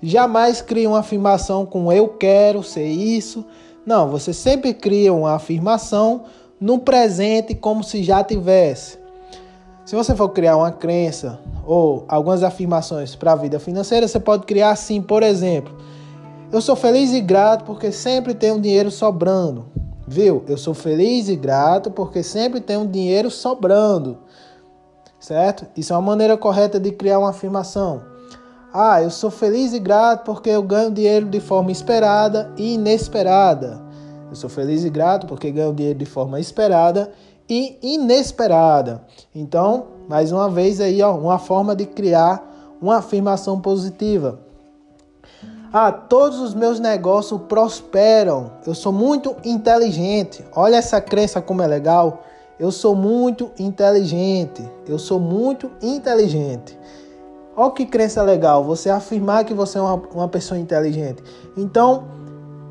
Jamais 0.02 0.62
crie 0.62 0.86
uma 0.86 1.00
afirmação 1.00 1.66
com 1.66 1.92
eu 1.92 2.10
quero 2.10 2.62
ser 2.62 2.88
isso. 2.88 3.46
Não, 3.86 4.10
você 4.10 4.34
sempre 4.34 4.74
cria 4.74 5.14
uma 5.14 5.34
afirmação 5.34 6.24
no 6.60 6.80
presente 6.80 7.56
como 7.56 7.84
se 7.84 8.04
já 8.04 8.24
tivesse. 8.24 9.00
Se 9.86 9.96
você 9.96 10.14
for 10.14 10.28
criar 10.30 10.58
uma 10.58 10.72
crença 10.72 11.40
ou 11.66 12.04
algumas 12.10 12.44
afirmações 12.44 13.16
para 13.16 13.32
a 13.32 13.36
vida 13.36 13.58
financeira, 13.58 14.06
você 14.06 14.20
pode 14.20 14.46
criar 14.46 14.72
assim, 14.72 15.02
por 15.02 15.24
exemplo: 15.24 15.74
Eu 16.52 16.60
sou 16.62 16.76
feliz 16.76 17.14
e 17.14 17.22
grato 17.22 17.64
porque 17.64 17.92
sempre 17.92 18.34
tenho 18.34 18.60
dinheiro 18.60 18.92
sobrando. 18.92 19.66
Viu? 20.08 20.46
Eu 20.48 20.58
sou 20.58 20.74
feliz 20.74 21.28
e 21.28 21.36
grato 21.36 21.92
porque 21.92 22.24
sempre 22.24 22.62
tenho 22.62 22.88
dinheiro 22.88 23.30
sobrando. 23.30 24.18
Certo? 25.20 25.66
Isso 25.76 25.92
é 25.92 25.98
uma 25.98 26.02
maneira 26.02 26.38
correta 26.38 26.80
de 26.80 26.94
criar 26.94 27.20
uma 27.20 27.32
afirmação. 27.32 28.02
Ah, 28.74 29.02
eu 29.02 29.10
sou 29.10 29.30
feliz 29.30 29.74
e 29.74 29.80
grato 29.80 30.24
porque 30.24 30.50
eu 30.50 30.64
ganho 30.64 30.92
dinheiro 30.92 31.26
de 31.26 31.42
forma 31.42 31.72
esperada 31.72 32.54
e 32.58 32.76
inesperada. 32.76 33.82
Eu 34.30 34.36
sou 34.36 34.50
feliz 34.50 34.86
e 34.86 34.90
grato 34.90 35.28
porque 35.28 35.52
ganho 35.52 35.74
dinheiro 35.74 36.00
de 36.00 36.06
forma 36.06 36.40
esperada 36.40 37.12
e 37.50 37.78
inesperada. 37.82 39.02
Então, 39.36 39.88
mais 40.08 40.32
uma 40.32 40.50
vez 40.50 40.80
aí, 40.80 41.02
ó, 41.02 41.18
uma 41.18 41.38
forma 41.38 41.76
de 41.76 41.86
criar 41.86 42.78
uma 42.82 42.98
afirmação 42.98 43.60
positiva. 43.60 44.40
Ah, 45.72 45.92
todos 45.92 46.40
os 46.40 46.54
meus 46.54 46.80
negócios 46.80 47.42
prosperam. 47.42 48.52
Eu 48.66 48.74
sou 48.74 48.94
muito 48.94 49.36
inteligente. 49.44 50.46
Olha 50.56 50.78
essa 50.78 51.02
crença 51.02 51.42
como 51.42 51.62
é 51.62 51.68
legal. 51.68 52.24
Eu 52.60 52.72
sou 52.72 52.96
muito 52.96 53.52
inteligente. 53.60 54.68
Eu 54.88 54.98
sou 54.98 55.20
muito 55.20 55.70
inteligente. 55.82 56.78
Olha 57.56 57.72
que 57.72 57.88
crença 57.88 58.22
legal, 58.22 58.64
você 58.64 58.88
afirmar 58.88 59.44
que 59.44 59.54
você 59.54 59.80
é 59.80 59.82
uma, 59.82 59.96
uma 60.14 60.28
pessoa 60.28 60.60
inteligente. 60.60 61.24
Então, 61.58 62.04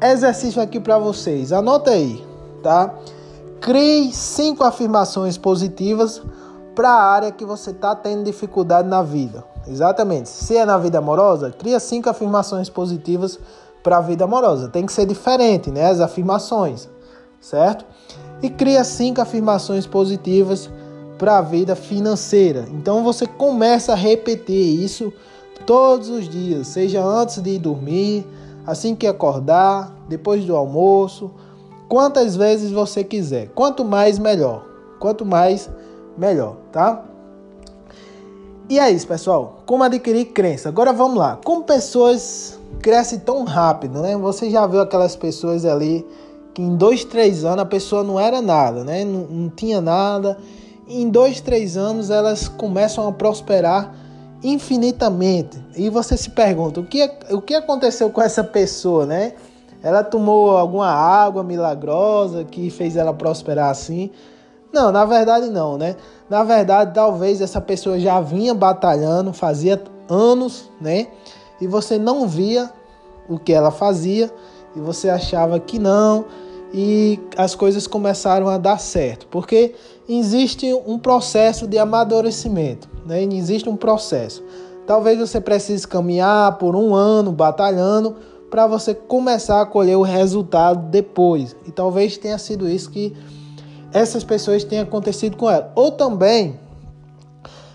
exercício 0.01 0.63
aqui 0.63 0.79
para 0.79 0.97
vocês. 0.97 1.53
Anota 1.53 1.91
aí, 1.91 2.25
tá? 2.63 2.95
Crie 3.61 4.13
cinco 4.13 4.63
afirmações 4.63 5.37
positivas 5.37 6.23
para 6.75 6.89
a 6.89 7.03
área 7.03 7.33
que 7.33 7.45
você 7.45 7.71
está 7.71 7.97
tendo 7.97 8.23
dificuldade 8.23 8.87
na 8.87 9.03
vida. 9.03 9.45
Exatamente. 9.69 10.29
Se 10.29 10.57
é 10.57 10.65
na 10.65 10.79
vida 10.79 10.99
amorosa, 10.99 11.51
cria 11.51 11.81
cinco 11.81 12.09
afirmações 12.09 12.69
positivas 12.69 13.39
para 13.83 13.99
a 13.99 14.01
vida 14.01 14.25
amorosa. 14.25 14.69
Tem 14.69 14.87
que 14.87 14.93
ser 14.93 15.07
diferente, 15.07 15.71
né? 15.71 15.91
As 15.91 16.01
afirmações, 16.01 16.89
certo? 17.41 17.85
E 18.43 18.51
cria 18.51 18.85
cinco 18.85 19.21
afirmações 19.21 19.87
positivas 19.87 20.71
para 21.19 21.39
a 21.39 21.43
vida 21.43 21.75
financeira. 21.75 22.67
Então 22.73 23.03
você 23.03 23.27
começa 23.27 23.93
a 23.93 23.97
repetir 23.97 24.83
isso 24.83 25.13
todos 25.65 26.09
os 26.09 26.29
dias, 26.29 26.69
seja 26.69 27.03
antes 27.03 27.43
de 27.43 27.59
dormir, 27.59 28.27
assim 28.67 28.95
que 28.95 29.07
acordar, 29.07 29.93
depois 30.09 30.45
do 30.45 30.55
almoço, 30.55 31.31
quantas 31.89 32.37
vezes 32.37 32.71
você 32.71 33.03
quiser. 33.03 33.49
Quanto 33.55 33.85
mais 33.85 34.19
melhor. 34.19 34.65
Quanto 34.99 35.25
mais 35.25 35.71
melhor, 36.17 36.57
tá? 36.73 37.05
E 38.69 38.79
é 38.79 38.91
isso, 38.91 39.07
pessoal. 39.07 39.61
Como 39.65 39.85
adquirir 39.85 40.27
crença? 40.27 40.69
Agora 40.69 40.93
vamos 40.93 41.19
lá. 41.19 41.39
Como 41.45 41.63
pessoas 41.63 42.59
crescem 42.83 43.19
tão 43.19 43.45
rápido, 43.45 44.01
né? 44.01 44.17
Você 44.17 44.51
já 44.51 44.67
viu 44.67 44.81
aquelas 44.81 45.15
pessoas 45.15 45.65
ali 45.65 46.05
que 46.53 46.63
em 46.63 46.75
dois, 46.77 47.05
três 47.05 47.45
anos 47.45 47.61
a 47.61 47.67
pessoa 47.67 48.03
não 48.03 48.19
era 48.19 48.43
nada, 48.43 48.83
né? 48.83 49.05
Não, 49.05 49.21
não 49.21 49.49
tinha 49.51 49.81
nada 49.81 50.37
em 50.89 51.09
dois, 51.09 51.41
três 51.41 51.77
anos 51.77 52.11
elas 52.11 52.49
começam 52.49 53.07
a 53.09 53.13
prosperar 53.13 53.95
infinitamente. 54.43 55.63
E 55.77 55.91
você 55.91 56.17
se 56.17 56.31
pergunta, 56.31 56.81
o 56.81 56.87
que, 56.87 57.11
o 57.31 57.41
que 57.41 57.55
aconteceu 57.55 58.11
com 58.11 58.23
essa 58.23 58.45
pessoa, 58.45 59.05
né? 59.05 59.33
Ela 59.83 60.03
tomou 60.03 60.57
alguma 60.57 60.89
água 60.89 61.43
milagrosa 61.43 62.45
que 62.45 62.71
fez 62.71 62.97
ela 62.97 63.13
prosperar 63.13 63.71
assim? 63.71 64.11
Não, 64.73 64.93
na 64.93 65.05
verdade 65.05 65.49
não, 65.49 65.79
né? 65.79 65.97
Na 66.29 66.43
verdade, 66.43 66.93
talvez 66.93 67.41
essa 67.41 67.61
pessoa 67.61 67.99
já 67.99 68.21
vinha 68.21 68.55
batalhando, 68.55 69.33
fazia 69.33 69.83
anos, 70.09 70.71
né? 70.81 71.09
E 71.61 71.67
você 71.67 71.99
não 71.99 72.27
via 72.29 72.71
o 73.29 73.39
que 73.39 73.53
ela 73.53 73.71
fazia 73.71 74.31
e 74.75 74.81
você 74.81 75.09
achava 75.09 75.59
que 75.59 75.79
não, 75.79 76.27
e 76.73 77.19
as 77.37 77.55
coisas 77.55 77.87
começaram 77.87 78.49
a 78.49 78.59
dar 78.59 78.79
certo, 78.79 79.27
porque 79.29 79.75
existe 80.09 80.73
um 80.87 80.99
processo 80.99 81.67
de 81.67 81.79
amadurecimento, 81.79 82.89
né? 83.07 83.23
existe 83.23 83.69
um 83.69 83.77
processo. 83.77 84.45
Talvez 84.87 85.19
você 85.19 85.41
precise 85.41 85.87
caminhar 85.87 86.59
por 86.59 86.77
um 86.77 86.95
ano 86.95 87.33
batalhando 87.33 88.17
para 88.51 88.67
você 88.67 88.95
começar 88.95 89.61
a 89.61 89.67
colher 89.67 89.97
o 89.97 90.03
resultado 90.03 90.89
depois. 90.91 91.57
E 91.67 91.73
talvez 91.73 92.17
tenha 92.17 92.39
sido 92.39 92.69
isso 92.69 92.91
que 92.91 93.13
essas 93.97 94.23
pessoas 94.23 94.63
tenham 94.63 94.85
acontecido 94.85 95.39
com 95.39 95.51
ela. 95.51 95.73
Ou 95.75 95.91
também, 95.91 96.61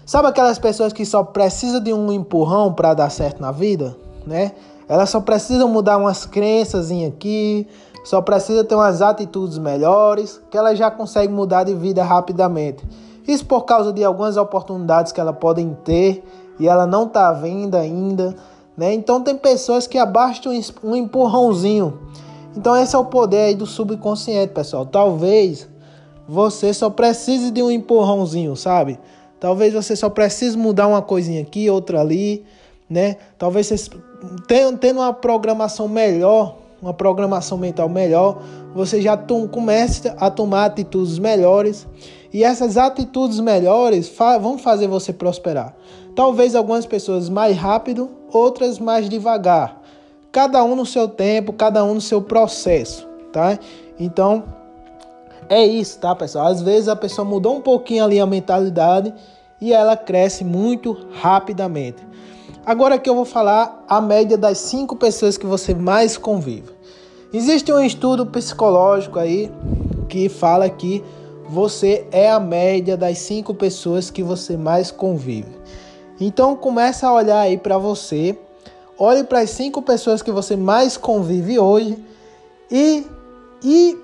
sabe 0.05 0.27
aquelas 0.27 0.59
pessoas 0.59 0.93
que 0.93 1.03
só 1.03 1.23
precisam 1.23 1.81
de 1.81 1.91
um 1.91 2.11
empurrão 2.11 2.71
para 2.71 2.93
dar 2.93 3.09
certo 3.09 3.41
na 3.41 3.51
vida, 3.51 3.97
né? 4.25 4.51
Elas 4.87 5.09
só 5.09 5.19
precisam 5.19 5.67
mudar 5.67 5.97
umas 5.97 6.25
crenças 6.25 6.91
aqui, 6.91 7.67
só 8.03 8.21
precisa 8.21 8.63
ter 8.63 8.75
umas 8.75 9.01
atitudes 9.01 9.57
melhores 9.57 10.39
que 10.51 10.57
ela 10.57 10.75
já 10.75 10.91
consegue 10.91 11.33
mudar 11.33 11.63
de 11.63 11.73
vida 11.73 12.03
rapidamente. 12.03 12.87
Isso 13.27 13.45
por 13.45 13.65
causa 13.65 13.91
de 13.91 14.03
algumas 14.03 14.37
oportunidades 14.37 15.11
que 15.11 15.19
ela 15.19 15.33
podem 15.33 15.75
ter 15.83 16.23
e 16.59 16.67
ela 16.67 16.85
não 16.85 17.05
está 17.05 17.31
vendo 17.31 17.75
ainda, 17.75 18.35
né? 18.77 18.93
Então 18.93 19.23
tem 19.23 19.35
pessoas 19.35 19.87
que 19.87 19.97
abastam 19.97 20.51
um 20.83 20.95
empurrãozinho. 20.95 21.97
Então 22.55 22.77
esse 22.77 22.95
é 22.95 22.99
o 22.99 23.05
poder 23.05 23.45
aí 23.45 23.55
do 23.55 23.65
subconsciente, 23.65 24.53
pessoal. 24.53 24.85
Talvez 24.85 25.71
você 26.31 26.73
só 26.73 26.89
precise 26.89 27.51
de 27.51 27.61
um 27.61 27.69
empurrãozinho, 27.69 28.55
sabe? 28.55 28.97
Talvez 29.39 29.73
você 29.73 29.95
só 29.95 30.09
precise 30.09 30.57
mudar 30.57 30.87
uma 30.87 31.01
coisinha 31.01 31.41
aqui, 31.41 31.69
outra 31.69 31.99
ali, 31.99 32.45
né? 32.89 33.17
Talvez 33.37 33.67
você 33.67 33.89
tenha 34.47 34.71
tendo 34.77 34.99
uma 34.99 35.13
programação 35.13 35.87
melhor 35.87 36.61
uma 36.81 36.93
programação 36.93 37.57
mental 37.57 37.87
melhor, 37.87 38.41
você 38.73 39.01
já 39.01 39.15
tom, 39.15 39.47
começa 39.47 40.15
a 40.17 40.31
tomar 40.31 40.65
atitudes 40.65 41.19
melhores 41.19 41.87
e 42.33 42.43
essas 42.43 42.75
atitudes 42.75 43.39
melhores 43.39 44.09
fa 44.09 44.37
vão 44.37 44.57
fazer 44.57 44.87
você 44.87 45.13
prosperar. 45.13 45.75
Talvez 46.15 46.55
algumas 46.55 46.85
pessoas 46.85 47.29
mais 47.29 47.55
rápido, 47.55 48.09
outras 48.33 48.79
mais 48.79 49.07
devagar. 49.07 49.79
Cada 50.31 50.63
um 50.63 50.75
no 50.75 50.85
seu 50.85 51.07
tempo, 51.07 51.53
cada 51.53 51.83
um 51.83 51.93
no 51.93 52.01
seu 52.01 52.21
processo, 52.21 53.07
tá? 53.31 53.59
Então, 53.99 54.43
é 55.51 55.65
isso, 55.65 55.99
tá, 55.99 56.15
pessoal? 56.15 56.47
Às 56.47 56.61
vezes 56.61 56.87
a 56.87 56.95
pessoa 56.95 57.25
mudou 57.25 57.57
um 57.57 57.61
pouquinho 57.61 58.05
ali 58.05 58.21
a 58.21 58.25
mentalidade 58.25 59.13
e 59.59 59.73
ela 59.73 59.97
cresce 59.97 60.45
muito 60.45 60.97
rapidamente. 61.11 61.97
Agora 62.65 62.97
que 62.97 63.09
eu 63.09 63.15
vou 63.15 63.25
falar 63.25 63.83
a 63.85 63.99
média 63.99 64.37
das 64.37 64.59
cinco 64.59 64.95
pessoas 64.95 65.37
que 65.37 65.45
você 65.45 65.75
mais 65.75 66.15
convive. 66.15 66.71
Existe 67.33 67.69
um 67.73 67.81
estudo 67.81 68.25
psicológico 68.25 69.19
aí 69.19 69.51
que 70.07 70.29
fala 70.29 70.69
que 70.69 71.03
você 71.49 72.07
é 72.13 72.31
a 72.31 72.39
média 72.39 72.95
das 72.95 73.17
cinco 73.17 73.53
pessoas 73.53 74.09
que 74.09 74.23
você 74.23 74.55
mais 74.55 74.89
convive. 74.89 75.51
Então 76.17 76.55
começa 76.55 77.09
a 77.09 77.13
olhar 77.13 77.41
aí 77.41 77.57
para 77.57 77.77
você, 77.77 78.39
olhe 78.97 79.25
para 79.25 79.41
as 79.41 79.49
cinco 79.49 79.81
pessoas 79.81 80.21
que 80.21 80.31
você 80.31 80.55
mais 80.55 80.95
convive 80.95 81.59
hoje 81.59 81.97
e 82.71 83.05
e 83.61 83.97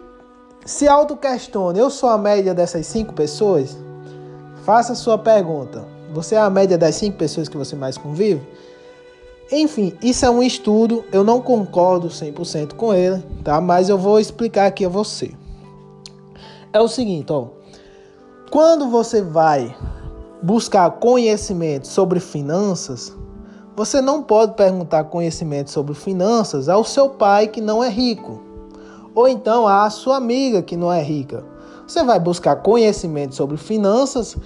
se 0.68 0.86
auto-questione. 0.86 1.80
Eu 1.80 1.90
sou 1.90 2.10
a 2.10 2.18
média 2.18 2.54
dessas 2.54 2.86
cinco 2.86 3.14
pessoas? 3.14 3.78
Faça 4.66 4.92
a 4.92 4.96
sua 4.96 5.18
pergunta. 5.18 5.86
Você 6.14 6.36
é 6.36 6.40
a 6.40 6.50
média 6.50 6.78
das 6.78 6.96
cinco 6.96 7.18
pessoas 7.18 7.48
que 7.48 7.56
você 7.56 7.74
mais 7.76 7.98
convive? 7.98 8.46
Enfim, 9.50 9.94
isso 10.02 10.26
é 10.26 10.30
um 10.30 10.44
estudo, 10.44 11.06
eu 11.10 11.24
não 11.24 11.42
concordo 11.42 12.10
100% 12.10 12.74
com 12.74 12.94
ele, 12.94 13.24
tá? 13.46 13.62
Mas 13.62 13.88
eu 13.88 13.98
vou 13.98 14.20
explicar 14.20 14.66
aqui 14.66 14.84
a 14.84 14.90
você. 14.90 15.32
É 16.74 16.82
o 16.82 16.88
seguinte, 16.90 17.32
ó. 17.32 17.48
Quando 18.52 18.90
você 18.90 19.22
vai 19.22 19.74
buscar 20.44 20.92
conhecimento 20.92 21.88
sobre 21.88 22.20
finanças, 22.20 23.16
você 23.74 24.02
não 24.02 24.22
pode 24.22 24.56
perguntar 24.56 25.06
conhecimento 25.06 25.72
sobre 25.72 25.94
finanças 25.94 26.68
ao 26.68 26.84
seu 26.84 27.12
pai 27.12 27.48
que 27.48 27.62
não 27.62 27.82
é 27.82 27.90
rico, 27.90 28.42
ou 29.18 29.28
então 29.28 29.68
à 29.68 29.90
sua 29.90 30.16
amiga 30.16 30.62
que 30.62 30.78
não 30.78 30.94
é 30.94 31.02
rica. 31.02 31.44
Você 31.88 32.04
vai 32.04 32.20
buscar 32.20 32.58
conhecimento 32.58 33.34
sobre 33.34 33.58
finanças 33.58 34.38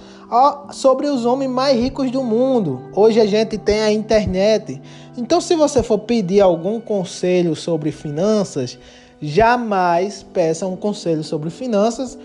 sobre 0.70 1.08
os 1.08 1.26
homens 1.26 1.50
mais 1.50 1.78
ricos 1.78 2.10
do 2.10 2.22
mundo. 2.22 2.80
Hoje 2.96 3.20
a 3.20 3.26
gente 3.26 3.58
tem 3.58 3.82
a 3.82 3.92
internet. 3.92 4.80
Então, 5.14 5.42
se 5.42 5.54
você 5.54 5.82
for 5.82 5.98
pedir 5.98 6.40
algum 6.40 6.80
conselho 6.80 7.54
sobre 7.54 7.92
finanças, 7.92 8.78
jamais 9.20 10.22
peça 10.22 10.66
um 10.66 10.74
conselho 10.74 11.22
sobre 11.22 11.50
finanças 11.50 12.18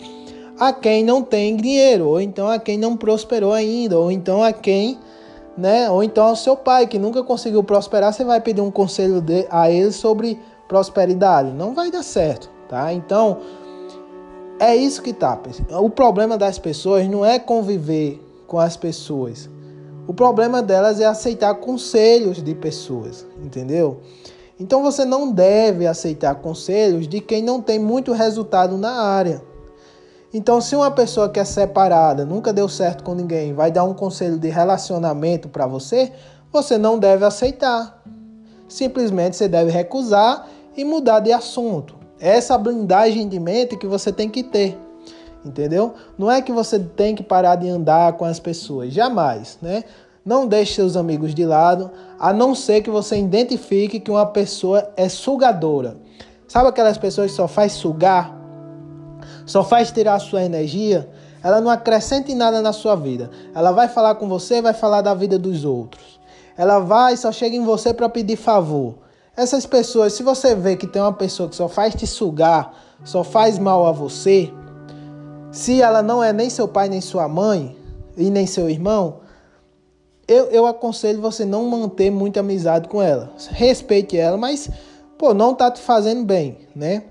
a 0.58 0.72
quem 0.72 1.04
não 1.04 1.22
tem 1.22 1.58
dinheiro, 1.58 2.08
ou 2.08 2.22
então 2.22 2.48
a 2.48 2.58
quem 2.58 2.78
não 2.78 2.96
prosperou 2.96 3.52
ainda, 3.52 4.00
ou 4.00 4.10
então 4.10 4.42
a 4.42 4.54
quem, 4.54 4.98
né, 5.58 5.90
ou 5.90 6.02
então 6.02 6.24
ao 6.24 6.36
seu 6.38 6.56
pai 6.56 6.88
que 6.88 6.98
nunca 6.98 7.22
conseguiu 7.24 7.62
prosperar, 7.62 8.14
você 8.14 8.24
vai 8.24 8.40
pedir 8.40 8.62
um 8.62 8.72
conselho 8.72 9.22
a 9.50 9.70
ele 9.70 9.92
sobre 9.92 10.40
prosperidade. 10.68 11.52
Não 11.52 11.74
vai 11.74 11.90
dar 11.92 12.04
certo, 12.04 12.50
tá? 12.70 12.94
Então, 12.94 13.40
é 14.60 14.76
isso 14.76 15.02
que 15.02 15.14
tá. 15.14 15.40
O 15.80 15.90
problema 15.90 16.38
das 16.38 16.58
pessoas 16.58 17.08
não 17.08 17.26
é 17.26 17.40
conviver 17.40 18.24
com 18.48 18.60
as 18.60 18.76
pessoas. 18.76 19.50
O 20.08 20.14
problema 20.14 20.62
delas 20.62 21.00
é 21.00 21.06
aceitar 21.06 21.54
conselhos 21.56 22.42
de 22.42 22.56
pessoas, 22.56 23.26
entendeu? 23.44 24.00
Então 24.60 24.82
você 24.82 25.06
não 25.06 25.32
deve 25.32 25.86
aceitar 25.86 26.34
conselhos 26.36 27.08
de 27.08 27.20
quem 27.20 27.44
não 27.44 27.62
tem 27.62 27.78
muito 27.78 28.14
resultado 28.14 28.78
na 28.78 29.02
área. 29.02 29.42
Então, 30.34 30.60
se 30.60 30.76
uma 30.76 30.92
pessoa 30.92 31.30
que 31.30 31.40
é 31.40 31.46
separada, 31.46 32.26
nunca 32.26 32.52
deu 32.52 32.68
certo 32.68 33.04
com 33.04 33.14
ninguém, 33.14 33.54
vai 33.54 33.72
dar 33.72 33.84
um 33.84 33.94
conselho 33.94 34.38
de 34.38 34.50
relacionamento 34.50 35.48
para 35.48 35.66
você, 35.66 36.12
você 36.52 36.78
não 36.78 37.00
deve 37.00 37.24
aceitar. 37.24 38.04
Simplesmente 38.68 39.38
você 39.38 39.48
deve 39.48 39.72
recusar 39.72 40.48
e 40.78 40.86
mudar 40.86 41.20
de 41.20 41.34
assunto. 41.34 41.96
Essa 42.20 42.58
blindagem 42.58 43.28
de 43.28 43.40
mente 43.40 43.76
que 43.76 43.88
você 43.88 44.12
tem 44.12 44.30
que 44.30 44.44
ter. 44.44 44.78
Entendeu? 45.44 45.94
Não 46.18 46.30
é 46.30 46.42
que 46.42 46.52
você 46.52 46.80
tem 46.80 47.16
que 47.16 47.24
parar 47.24 47.56
de 47.56 47.68
andar 47.68 48.14
com 48.14 48.26
as 48.26 48.40
pessoas, 48.40 48.94
jamais, 48.94 49.58
né? 49.62 49.84
Não 50.26 50.46
deixe 50.46 50.76
seus 50.76 50.98
amigos 50.98 51.34
de 51.34 51.46
lado, 51.46 51.90
a 52.20 52.34
não 52.34 52.54
ser 52.54 52.82
que 52.82 52.90
você 52.90 53.18
identifique 53.18 54.00
que 54.00 54.12
uma 54.12 54.26
pessoa 54.26 54.92
é 54.98 55.08
sugadora. 55.08 55.96
Sabe 56.48 56.68
aquelas 56.68 56.98
pessoas 56.98 57.32
que 57.32 57.38
só 57.38 57.48
faz 57.48 57.74
sugar? 57.74 58.36
Só 59.46 59.64
faz 59.64 59.90
tirar 59.90 60.16
a 60.16 60.20
sua 60.20 60.44
energia? 60.44 61.10
Ela 61.42 61.62
não 61.62 61.72
acrescenta 61.72 62.32
em 62.32 62.36
nada 62.36 62.62
na 62.62 62.74
sua 62.74 62.96
vida. 62.96 63.30
Ela 63.56 63.72
vai 63.72 63.88
falar 63.88 64.16
com 64.16 64.28
você, 64.28 64.62
vai 64.62 64.74
falar 64.74 65.02
da 65.02 65.14
vida 65.14 65.40
dos 65.40 65.64
outros. 65.64 66.20
Ela 66.58 66.80
vai 66.80 67.16
só 67.16 67.32
chega 67.32 67.56
em 67.56 67.64
você 67.64 67.94
para 67.94 68.10
pedir 68.10 68.36
favor. 68.36 69.07
Essas 69.38 69.68
pessoas, 69.68 70.14
se 70.14 70.24
você 70.24 70.56
vê 70.56 70.76
que 70.76 70.88
tem 70.88 71.00
uma 71.00 71.14
pessoa 71.14 71.48
que 71.48 71.56
só 71.56 71.70
faz 71.70 71.94
te 71.94 72.08
sugar, 72.08 72.74
só 73.04 73.24
faz 73.24 73.60
mal 73.60 73.86
a 73.86 73.92
você, 73.92 74.52
se 75.52 75.80
ela 75.80 76.02
não 76.02 76.24
é 76.24 76.34
nem 76.34 76.50
seu 76.50 76.68
pai, 76.68 76.90
nem 76.90 77.00
sua 77.00 77.28
mãe, 77.28 77.78
e 78.18 78.32
nem 78.32 78.48
seu 78.48 78.68
irmão, 78.68 79.20
eu, 80.28 80.46
eu 80.46 80.66
aconselho 80.66 81.22
você 81.22 81.46
não 81.46 81.70
manter 81.70 82.10
muita 82.10 82.40
amizade 82.40 82.90
com 82.90 83.00
ela. 83.00 83.30
Respeite 83.52 84.18
ela, 84.18 84.38
mas, 84.38 84.72
pô, 85.20 85.36
não 85.36 85.54
tá 85.54 85.70
te 85.70 85.82
fazendo 85.82 86.26
bem, 86.26 86.58
né? 86.76 87.04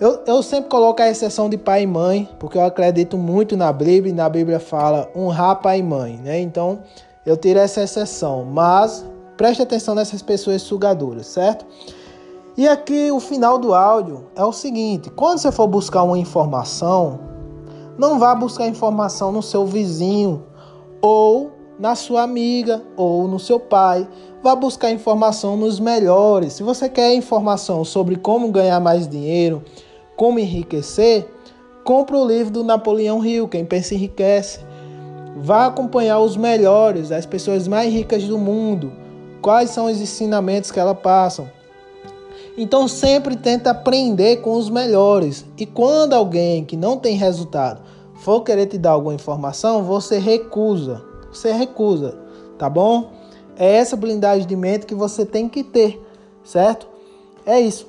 Eu, 0.00 0.24
eu 0.26 0.42
sempre 0.42 0.68
coloco 0.68 1.00
a 1.00 1.08
exceção 1.08 1.48
de 1.48 1.56
pai 1.56 1.82
e 1.82 1.86
mãe, 1.86 2.28
porque 2.40 2.58
eu 2.58 2.64
acredito 2.64 3.16
muito 3.16 3.56
na 3.56 3.72
Bíblia, 3.72 4.12
e 4.12 4.16
na 4.16 4.28
Bíblia 4.28 4.58
fala 4.58 5.08
honrar 5.14 5.60
pai 5.60 5.78
e 5.78 5.82
mãe, 5.82 6.16
né? 6.16 6.40
Então, 6.40 6.80
eu 7.24 7.36
tiro 7.36 7.60
essa 7.60 7.82
exceção, 7.82 8.44
mas 8.44 9.06
preste 9.40 9.62
atenção 9.62 9.94
nessas 9.94 10.20
pessoas 10.20 10.60
sugadoras, 10.60 11.28
certo? 11.28 11.64
E 12.58 12.68
aqui 12.68 13.10
o 13.10 13.18
final 13.18 13.56
do 13.56 13.72
áudio 13.72 14.26
é 14.36 14.44
o 14.44 14.52
seguinte: 14.52 15.08
quando 15.08 15.38
você 15.38 15.50
for 15.50 15.66
buscar 15.66 16.02
uma 16.02 16.18
informação, 16.18 17.18
não 17.96 18.18
vá 18.18 18.34
buscar 18.34 18.68
informação 18.68 19.32
no 19.32 19.42
seu 19.42 19.64
vizinho 19.64 20.44
ou 21.00 21.52
na 21.78 21.94
sua 21.94 22.20
amiga 22.20 22.82
ou 22.98 23.26
no 23.26 23.38
seu 23.38 23.58
pai. 23.58 24.06
Vá 24.42 24.54
buscar 24.54 24.90
informação 24.90 25.56
nos 25.56 25.80
melhores. 25.80 26.52
Se 26.52 26.62
você 26.62 26.86
quer 26.86 27.14
informação 27.14 27.82
sobre 27.82 28.16
como 28.16 28.50
ganhar 28.50 28.78
mais 28.78 29.08
dinheiro, 29.08 29.64
como 30.18 30.38
enriquecer, 30.38 31.26
compre 31.82 32.14
o 32.14 32.26
livro 32.26 32.52
do 32.52 32.62
Napoleão 32.62 33.24
Hill, 33.24 33.48
Quem 33.48 33.64
Pensa 33.64 33.94
Enriquece. 33.94 34.60
Vá 35.38 35.64
acompanhar 35.64 36.18
os 36.18 36.36
melhores, 36.36 37.10
as 37.10 37.24
pessoas 37.24 37.66
mais 37.66 37.90
ricas 37.90 38.24
do 38.24 38.36
mundo. 38.36 39.08
Quais 39.40 39.70
são 39.70 39.86
os 39.86 40.00
ensinamentos 40.00 40.70
que 40.70 40.80
elas 40.80 40.98
passam. 40.98 41.50
Então 42.56 42.86
sempre 42.88 43.36
tenta 43.36 43.70
aprender 43.70 44.38
com 44.38 44.56
os 44.56 44.68
melhores. 44.68 45.44
E 45.56 45.64
quando 45.64 46.14
alguém 46.14 46.64
que 46.64 46.76
não 46.76 46.98
tem 46.98 47.16
resultado 47.16 47.80
for 48.16 48.42
querer 48.42 48.66
te 48.66 48.76
dar 48.76 48.90
alguma 48.90 49.14
informação, 49.14 49.82
você 49.82 50.18
recusa 50.18 51.10
você 51.32 51.52
recusa, 51.52 52.18
tá 52.58 52.68
bom? 52.68 53.10
É 53.56 53.76
essa 53.76 53.96
blindagem 53.96 54.46
de 54.46 54.56
mente 54.56 54.86
que 54.86 54.94
você 54.94 55.24
tem 55.24 55.48
que 55.48 55.62
ter, 55.62 56.00
certo? 56.42 56.88
É 57.46 57.60
isso. 57.60 57.86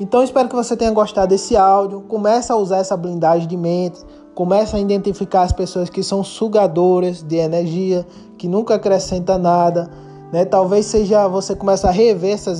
Então 0.00 0.22
espero 0.22 0.48
que 0.48 0.54
você 0.54 0.76
tenha 0.76 0.90
gostado 0.90 1.28
desse 1.28 1.56
áudio. 1.56 2.00
Comece 2.08 2.50
a 2.50 2.56
usar 2.56 2.78
essa 2.78 2.96
blindagem 2.96 3.46
de 3.46 3.56
mente. 3.56 4.00
Comece 4.34 4.74
a 4.74 4.80
identificar 4.80 5.42
as 5.42 5.52
pessoas 5.52 5.88
que 5.88 6.02
são 6.02 6.24
sugadoras 6.24 7.22
de 7.22 7.36
energia, 7.36 8.04
que 8.36 8.48
nunca 8.48 8.74
acrescenta 8.74 9.38
nada. 9.38 9.90
Né? 10.34 10.44
Talvez 10.44 10.86
seja 10.86 11.28
você 11.28 11.54
comece 11.54 11.86
a 11.86 11.92
rever 11.92 12.34
essas, 12.34 12.58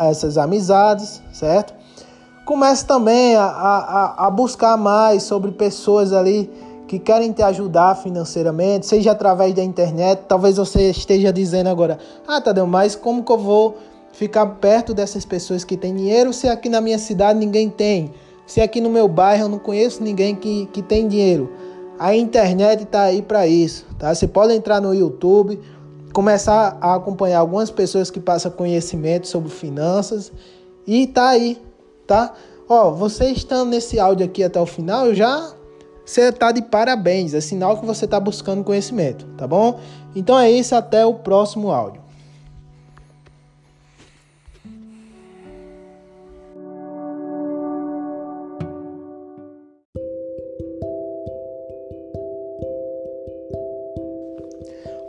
essas 0.00 0.36
amizades, 0.36 1.22
certo? 1.32 1.72
Comece 2.44 2.84
também 2.84 3.34
a, 3.34 3.46
a, 3.46 4.26
a 4.26 4.30
buscar 4.30 4.76
mais 4.76 5.22
sobre 5.22 5.50
pessoas 5.50 6.12
ali 6.12 6.50
que 6.86 6.98
querem 6.98 7.32
te 7.32 7.40
ajudar 7.40 7.94
financeiramente, 7.94 8.84
seja 8.84 9.12
através 9.12 9.54
da 9.54 9.64
internet. 9.64 10.24
Talvez 10.28 10.58
você 10.58 10.90
esteja 10.90 11.32
dizendo 11.32 11.70
agora: 11.70 11.98
Ah, 12.28 12.38
Tadeu, 12.38 12.66
mas 12.66 12.94
como 12.94 13.24
que 13.24 13.32
eu 13.32 13.38
vou 13.38 13.78
ficar 14.12 14.44
perto 14.44 14.92
dessas 14.92 15.24
pessoas 15.24 15.64
que 15.64 15.74
têm 15.74 15.96
dinheiro 15.96 16.34
se 16.34 16.46
aqui 16.46 16.68
na 16.68 16.82
minha 16.82 16.98
cidade 16.98 17.38
ninguém 17.38 17.70
tem? 17.70 18.12
Se 18.46 18.60
aqui 18.60 18.78
no 18.78 18.90
meu 18.90 19.08
bairro 19.08 19.44
eu 19.44 19.48
não 19.48 19.58
conheço 19.58 20.02
ninguém 20.02 20.34
que, 20.34 20.66
que 20.66 20.82
tem 20.82 21.08
dinheiro? 21.08 21.50
A 21.98 22.14
internet 22.14 22.82
está 22.82 23.04
aí 23.04 23.22
para 23.22 23.46
isso, 23.46 23.86
tá? 23.98 24.14
Você 24.14 24.28
pode 24.28 24.52
entrar 24.52 24.82
no 24.82 24.94
YouTube, 24.94 25.58
começar 26.16 26.78
a 26.80 26.94
acompanhar 26.94 27.40
algumas 27.40 27.70
pessoas 27.70 28.10
que 28.10 28.18
passam 28.18 28.50
conhecimento 28.50 29.28
sobre 29.28 29.50
finanças 29.50 30.32
e 30.86 31.06
tá 31.06 31.28
aí, 31.28 31.60
tá? 32.06 32.32
Ó, 32.66 32.90
você 32.90 33.26
estando 33.26 33.68
nesse 33.68 34.00
áudio 34.00 34.24
aqui 34.24 34.42
até 34.42 34.58
o 34.58 34.64
final, 34.64 35.12
já 35.12 35.52
você 36.06 36.22
está 36.22 36.52
de 36.52 36.62
parabéns, 36.62 37.34
é 37.34 37.40
sinal 37.42 37.78
que 37.78 37.84
você 37.84 38.06
está 38.06 38.18
buscando 38.18 38.64
conhecimento, 38.64 39.26
tá 39.36 39.46
bom? 39.46 39.78
Então 40.14 40.38
é 40.38 40.50
isso, 40.50 40.74
até 40.74 41.04
o 41.04 41.12
próximo 41.12 41.70
áudio. 41.70 42.00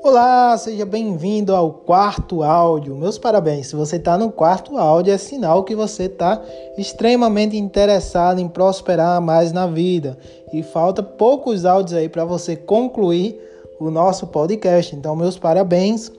Olá, 0.09 0.57
seja 0.57 0.85
bem-vindo 0.85 1.53
ao 1.53 1.69
quarto 1.69 2.41
áudio. 2.41 2.95
Meus 2.95 3.17
parabéns. 3.17 3.67
Se 3.67 3.75
você 3.75 3.97
está 3.97 4.17
no 4.17 4.31
quarto 4.31 4.77
áudio, 4.77 5.11
é 5.11 5.17
sinal 5.17 5.65
que 5.65 5.75
você 5.75 6.03
está 6.03 6.41
extremamente 6.77 7.57
interessado 7.57 8.39
em 8.39 8.47
prosperar 8.47 9.19
mais 9.19 9.51
na 9.51 9.67
vida. 9.67 10.17
E 10.53 10.63
falta 10.63 11.03
poucos 11.03 11.65
áudios 11.65 11.93
aí 11.93 12.07
para 12.07 12.23
você 12.23 12.55
concluir 12.55 13.37
o 13.81 13.91
nosso 13.91 14.27
podcast. 14.27 14.95
Então, 14.95 15.13
meus 15.13 15.37
parabéns 15.37 16.09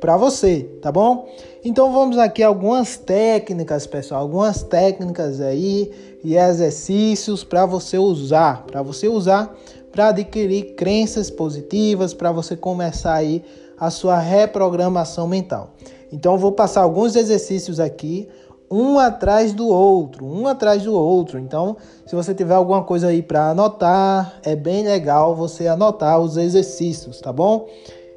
para 0.00 0.16
você, 0.16 0.62
tá 0.80 0.92
bom? 0.92 1.28
Então 1.64 1.92
vamos 1.92 2.18
aqui 2.18 2.44
algumas 2.44 2.96
técnicas, 2.96 3.88
pessoal, 3.88 4.20
algumas 4.20 4.62
técnicas 4.62 5.40
aí 5.40 5.90
e 6.22 6.36
exercícios 6.36 7.42
para 7.42 7.66
você 7.66 7.98
usar, 7.98 8.64
para 8.66 8.82
você 8.82 9.08
usar 9.08 9.52
para 9.92 10.08
adquirir 10.08 10.74
crenças 10.74 11.30
positivas, 11.30 12.14
para 12.14 12.32
você 12.32 12.56
começar 12.56 13.14
aí 13.14 13.44
a 13.78 13.90
sua 13.90 14.18
reprogramação 14.18 15.28
mental. 15.28 15.74
Então 16.10 16.32
eu 16.32 16.38
vou 16.38 16.52
passar 16.52 16.82
alguns 16.82 17.14
exercícios 17.14 17.78
aqui, 17.78 18.28
um 18.70 18.98
atrás 18.98 19.52
do 19.52 19.68
outro, 19.68 20.24
um 20.24 20.46
atrás 20.46 20.82
do 20.82 20.94
outro. 20.94 21.38
Então, 21.38 21.76
se 22.06 22.14
você 22.14 22.34
tiver 22.34 22.54
alguma 22.54 22.82
coisa 22.82 23.08
aí 23.08 23.22
para 23.22 23.50
anotar, 23.50 24.40
é 24.42 24.56
bem 24.56 24.82
legal 24.82 25.36
você 25.36 25.68
anotar 25.68 26.18
os 26.18 26.38
exercícios, 26.38 27.20
tá 27.20 27.30
bom? 27.30 27.68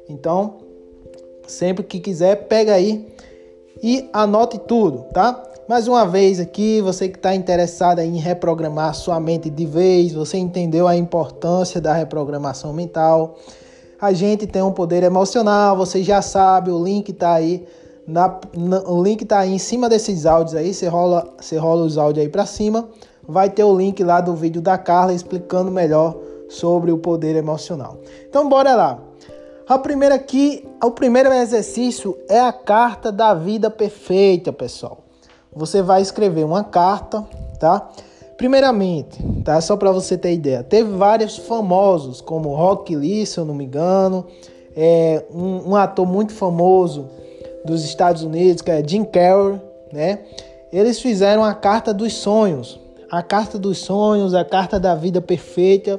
Então, 0.08 0.54
sempre 1.46 1.84
que 1.84 2.00
quiser, 2.00 2.46
pega 2.48 2.72
aí 2.72 3.06
e 3.82 4.08
anote 4.14 4.58
tudo, 4.58 5.04
tá? 5.12 5.42
Mais 5.68 5.88
uma 5.88 6.06
vez 6.06 6.38
aqui, 6.38 6.80
você 6.80 7.08
que 7.08 7.16
está 7.16 7.34
interessado 7.34 7.98
em 7.98 8.18
reprogramar 8.18 8.94
sua 8.94 9.18
mente 9.18 9.50
de 9.50 9.66
vez, 9.66 10.12
você 10.12 10.38
entendeu 10.38 10.86
a 10.86 10.94
importância 10.94 11.80
da 11.80 11.92
reprogramação 11.92 12.72
mental. 12.72 13.34
A 14.00 14.12
gente 14.12 14.46
tem 14.46 14.62
um 14.62 14.70
poder 14.70 15.02
emocional, 15.02 15.76
você 15.76 16.04
já 16.04 16.22
sabe, 16.22 16.70
o 16.70 16.80
link 16.80 17.08
está 17.08 17.32
aí. 17.32 17.66
Na, 18.06 18.38
na, 18.56 18.80
o 18.88 19.02
link 19.02 19.24
tá 19.24 19.40
aí 19.40 19.54
em 19.54 19.58
cima 19.58 19.88
desses 19.88 20.24
áudios 20.24 20.54
aí, 20.54 20.72
você 20.72 20.86
rola, 20.86 21.34
você 21.36 21.56
rola 21.56 21.84
os 21.84 21.98
áudios 21.98 22.24
aí 22.24 22.30
para 22.30 22.46
cima, 22.46 22.88
vai 23.26 23.50
ter 23.50 23.64
o 23.64 23.76
link 23.76 24.04
lá 24.04 24.20
do 24.20 24.36
vídeo 24.36 24.62
da 24.62 24.78
Carla 24.78 25.12
explicando 25.12 25.68
melhor 25.68 26.16
sobre 26.48 26.92
o 26.92 26.98
poder 26.98 27.34
emocional. 27.34 27.98
Então 28.28 28.48
bora 28.48 28.76
lá. 28.76 29.00
A 29.68 29.76
primeira 29.80 30.14
aqui, 30.14 30.64
o 30.80 30.92
primeiro 30.92 31.32
exercício 31.32 32.16
é 32.28 32.38
a 32.38 32.52
carta 32.52 33.10
da 33.10 33.34
vida 33.34 33.68
perfeita, 33.68 34.52
pessoal 34.52 35.05
você 35.56 35.80
vai 35.80 36.02
escrever 36.02 36.44
uma 36.44 36.62
carta, 36.62 37.24
tá? 37.58 37.88
Primeiramente, 38.36 39.18
tá? 39.42 39.58
Só 39.60 39.76
para 39.76 39.90
você 39.90 40.18
ter 40.18 40.34
ideia, 40.34 40.62
teve 40.62 40.90
vários 40.90 41.38
famosos, 41.38 42.20
como 42.20 42.54
Rock 42.54 42.94
Lee, 42.94 43.24
se 43.24 43.38
eu 43.38 43.44
não 43.46 43.54
me 43.54 43.64
engano, 43.64 44.26
é, 44.76 45.24
um, 45.34 45.70
um, 45.70 45.76
ator 45.76 46.06
muito 46.06 46.34
famoso 46.34 47.08
dos 47.64 47.82
Estados 47.84 48.22
Unidos, 48.22 48.60
que 48.60 48.70
é 48.70 48.86
Jim 48.86 49.04
Carrey, 49.04 49.58
né? 49.90 50.20
Eles 50.70 51.00
fizeram 51.00 51.42
a 51.42 51.54
carta 51.54 51.94
dos 51.94 52.12
sonhos, 52.12 52.78
a 53.10 53.22
carta 53.22 53.58
dos 53.58 53.78
sonhos, 53.78 54.34
a 54.34 54.44
carta 54.44 54.78
da 54.78 54.94
vida 54.94 55.22
perfeita 55.22 55.98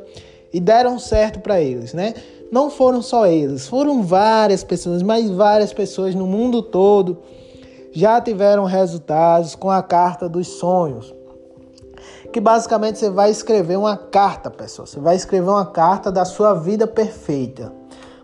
e 0.53 0.59
deram 0.59 0.99
certo 0.99 1.39
para 1.39 1.59
eles, 1.59 1.93
né? 1.93 2.13
não 2.51 2.69
foram 2.69 3.01
só 3.01 3.27
eles, 3.27 3.67
foram 3.67 4.03
várias 4.03 4.63
pessoas, 4.63 5.01
mas 5.03 5.29
várias 5.29 5.73
pessoas 5.73 6.15
no 6.15 6.25
mundo 6.25 6.61
todo 6.61 7.17
já 7.97 8.21
tiveram 8.21 8.63
resultados 8.65 9.55
com 9.55 9.71
a 9.71 9.81
carta 9.81 10.29
dos 10.29 10.47
sonhos. 10.47 11.11
Que 12.31 12.39
basicamente 12.39 12.99
você 12.99 13.09
vai 13.09 13.31
escrever 13.31 13.75
uma 13.75 13.97
carta, 13.97 14.51
pessoal. 14.51 14.85
Você 14.85 14.99
vai 14.99 15.15
escrever 15.15 15.49
uma 15.49 15.65
carta 15.65 16.11
da 16.11 16.23
sua 16.23 16.53
vida 16.53 16.85
perfeita. 16.85 17.73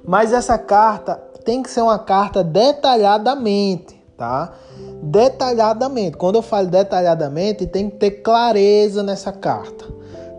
Mas 0.05 0.31
essa 0.31 0.59
carta 0.59 1.15
tem 1.43 1.63
que 1.63 1.71
ser 1.71 1.81
uma 1.81 1.97
carta 1.97 2.43
detalhadamente, 2.43 3.99
tá? 4.15 4.53
Detalhadamente. 5.01 6.17
Quando 6.17 6.35
eu 6.35 6.43
falo 6.43 6.67
detalhadamente, 6.67 7.65
tem 7.65 7.89
que 7.89 7.95
ter 7.97 8.11
clareza 8.21 9.01
nessa 9.01 9.31
carta, 9.31 9.85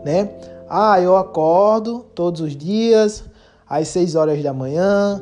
né? 0.05 0.31
Ah, 0.71 1.01
eu 1.01 1.17
acordo 1.17 2.07
todos 2.15 2.41
os 2.41 2.57
dias 2.57 3.25
às 3.69 3.89
6 3.89 4.15
horas 4.15 4.41
da 4.45 4.53
manhã, 4.53 5.21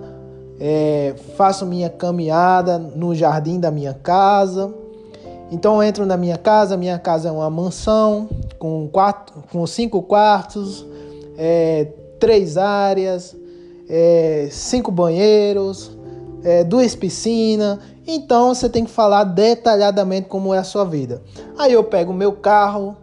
é, 0.64 1.16
faço 1.36 1.66
minha 1.66 1.90
caminhada 1.90 2.78
no 2.78 3.12
jardim 3.16 3.58
da 3.58 3.68
minha 3.68 3.92
casa. 3.92 4.72
Então 5.50 5.82
entro 5.82 6.06
na 6.06 6.16
minha 6.16 6.38
casa, 6.38 6.76
minha 6.76 7.00
casa 7.00 7.28
é 7.28 7.32
uma 7.32 7.50
mansão 7.50 8.28
com, 8.60 8.88
quatro, 8.88 9.42
com 9.50 9.66
cinco 9.66 10.00
quartos, 10.02 10.86
é, 11.36 11.88
três 12.20 12.56
áreas, 12.56 13.36
é, 13.88 14.46
cinco 14.52 14.92
banheiros, 14.92 15.90
é, 16.44 16.62
duas 16.62 16.94
piscinas. 16.94 17.80
Então 18.06 18.54
você 18.54 18.68
tem 18.68 18.84
que 18.84 18.90
falar 18.90 19.24
detalhadamente 19.24 20.28
como 20.28 20.54
é 20.54 20.58
a 20.58 20.64
sua 20.64 20.84
vida. 20.84 21.20
Aí 21.58 21.72
eu 21.72 21.82
pego 21.82 22.12
o 22.12 22.14
meu 22.16 22.32
carro, 22.32 22.96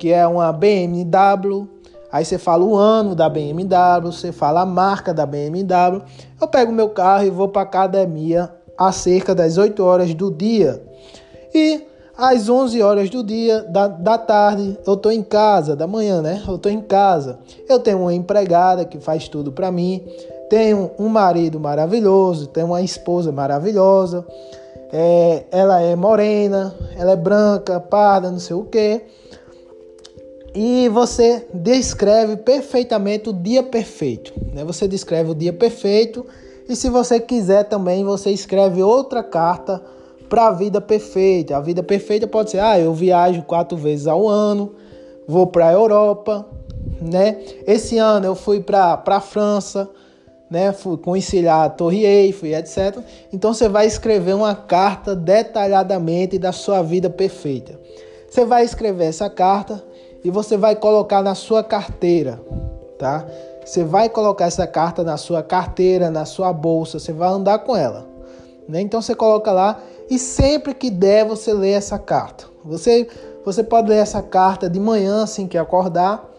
que 0.00 0.10
é 0.12 0.26
uma 0.26 0.52
BMW, 0.52 1.68
Aí 2.14 2.24
você 2.24 2.38
fala 2.38 2.64
o 2.64 2.76
ano 2.76 3.12
da 3.12 3.28
BMW, 3.28 4.12
você 4.12 4.30
fala 4.30 4.60
a 4.60 4.64
marca 4.64 5.12
da 5.12 5.26
BMW. 5.26 6.00
Eu 6.40 6.46
pego 6.46 6.70
meu 6.70 6.90
carro 6.90 7.24
e 7.24 7.30
vou 7.30 7.48
para 7.48 7.62
academia 7.62 8.54
a 8.78 8.92
cerca 8.92 9.34
das 9.34 9.58
8 9.58 9.82
horas 9.82 10.14
do 10.14 10.30
dia. 10.30 10.80
E 11.52 11.82
às 12.16 12.48
11 12.48 12.80
horas 12.80 13.10
do 13.10 13.24
dia, 13.24 13.64
da, 13.64 13.88
da 13.88 14.16
tarde, 14.16 14.78
eu 14.86 14.96
tô 14.96 15.10
em 15.10 15.24
casa, 15.24 15.74
da 15.74 15.88
manhã, 15.88 16.22
né? 16.22 16.40
Eu 16.46 16.56
tô 16.56 16.68
em 16.68 16.80
casa. 16.80 17.40
Eu 17.68 17.80
tenho 17.80 18.02
uma 18.02 18.14
empregada 18.14 18.84
que 18.84 19.00
faz 19.00 19.26
tudo 19.26 19.50
para 19.50 19.72
mim. 19.72 20.06
Tenho 20.48 20.92
um 20.96 21.08
marido 21.08 21.58
maravilhoso, 21.58 22.46
tenho 22.46 22.68
uma 22.68 22.80
esposa 22.80 23.32
maravilhosa. 23.32 24.24
É, 24.92 25.46
ela 25.50 25.80
é 25.80 25.96
morena, 25.96 26.72
ela 26.96 27.10
é 27.10 27.16
branca, 27.16 27.80
parda, 27.80 28.30
não 28.30 28.38
sei 28.38 28.54
o 28.54 28.62
quê 28.62 29.02
e 30.54 30.88
você 30.88 31.46
descreve 31.52 32.36
perfeitamente 32.36 33.28
o 33.28 33.32
dia 33.32 33.62
perfeito. 33.62 34.32
Né? 34.52 34.64
Você 34.64 34.86
descreve 34.86 35.32
o 35.32 35.34
dia 35.34 35.52
perfeito 35.52 36.24
e 36.68 36.76
se 36.76 36.88
você 36.88 37.18
quiser 37.18 37.64
também 37.64 38.04
você 38.04 38.30
escreve 38.30 38.82
outra 38.82 39.22
carta 39.22 39.82
para 40.28 40.46
a 40.46 40.52
vida 40.52 40.80
perfeita. 40.80 41.56
A 41.56 41.60
vida 41.60 41.82
perfeita 41.82 42.26
pode 42.26 42.52
ser, 42.52 42.60
ah, 42.60 42.78
eu 42.78 42.94
viajo 42.94 43.42
quatro 43.42 43.76
vezes 43.76 44.06
ao 44.06 44.28
ano, 44.28 44.74
vou 45.26 45.46
para 45.48 45.68
a 45.68 45.72
Europa, 45.72 46.46
né? 47.00 47.38
Esse 47.66 47.98
ano 47.98 48.26
eu 48.26 48.34
fui 48.36 48.60
para 48.60 49.02
a 49.04 49.20
França, 49.20 49.90
né? 50.48 50.72
Fui 50.72 50.96
conhecer 50.96 51.46
a 51.48 51.68
Torre 51.68 52.04
Eiffel, 52.04 52.56
etc. 52.56 52.98
Então 53.32 53.52
você 53.52 53.68
vai 53.68 53.86
escrever 53.86 54.34
uma 54.34 54.54
carta 54.54 55.16
detalhadamente 55.16 56.38
da 56.38 56.52
sua 56.52 56.80
vida 56.80 57.10
perfeita. 57.10 57.78
Você 58.30 58.44
vai 58.44 58.64
escrever 58.64 59.04
essa 59.04 59.28
carta 59.28 59.82
e 60.24 60.30
você 60.30 60.56
vai 60.56 60.74
colocar 60.74 61.22
na 61.22 61.34
sua 61.34 61.62
carteira, 61.62 62.40
tá? 62.98 63.26
Você 63.64 63.84
vai 63.84 64.08
colocar 64.08 64.46
essa 64.46 64.66
carta 64.66 65.04
na 65.04 65.16
sua 65.16 65.42
carteira, 65.42 66.10
na 66.10 66.24
sua 66.24 66.52
bolsa, 66.52 66.98
você 66.98 67.12
vai 67.12 67.28
andar 67.28 67.60
com 67.60 67.76
ela. 67.76 68.06
Né? 68.68 68.80
Então 68.80 69.00
você 69.00 69.14
coloca 69.14 69.52
lá 69.52 69.78
e 70.10 70.18
sempre 70.18 70.74
que 70.74 70.90
der 70.90 71.26
você 71.26 71.52
lê 71.52 71.70
essa 71.70 71.98
carta. 71.98 72.46
Você, 72.64 73.06
você 73.44 73.62
pode 73.62 73.88
ler 73.88 73.98
essa 73.98 74.22
carta 74.22 74.68
de 74.68 74.80
manhã 74.80 75.22
assim 75.22 75.46
que 75.46 75.56
acordar 75.56 76.30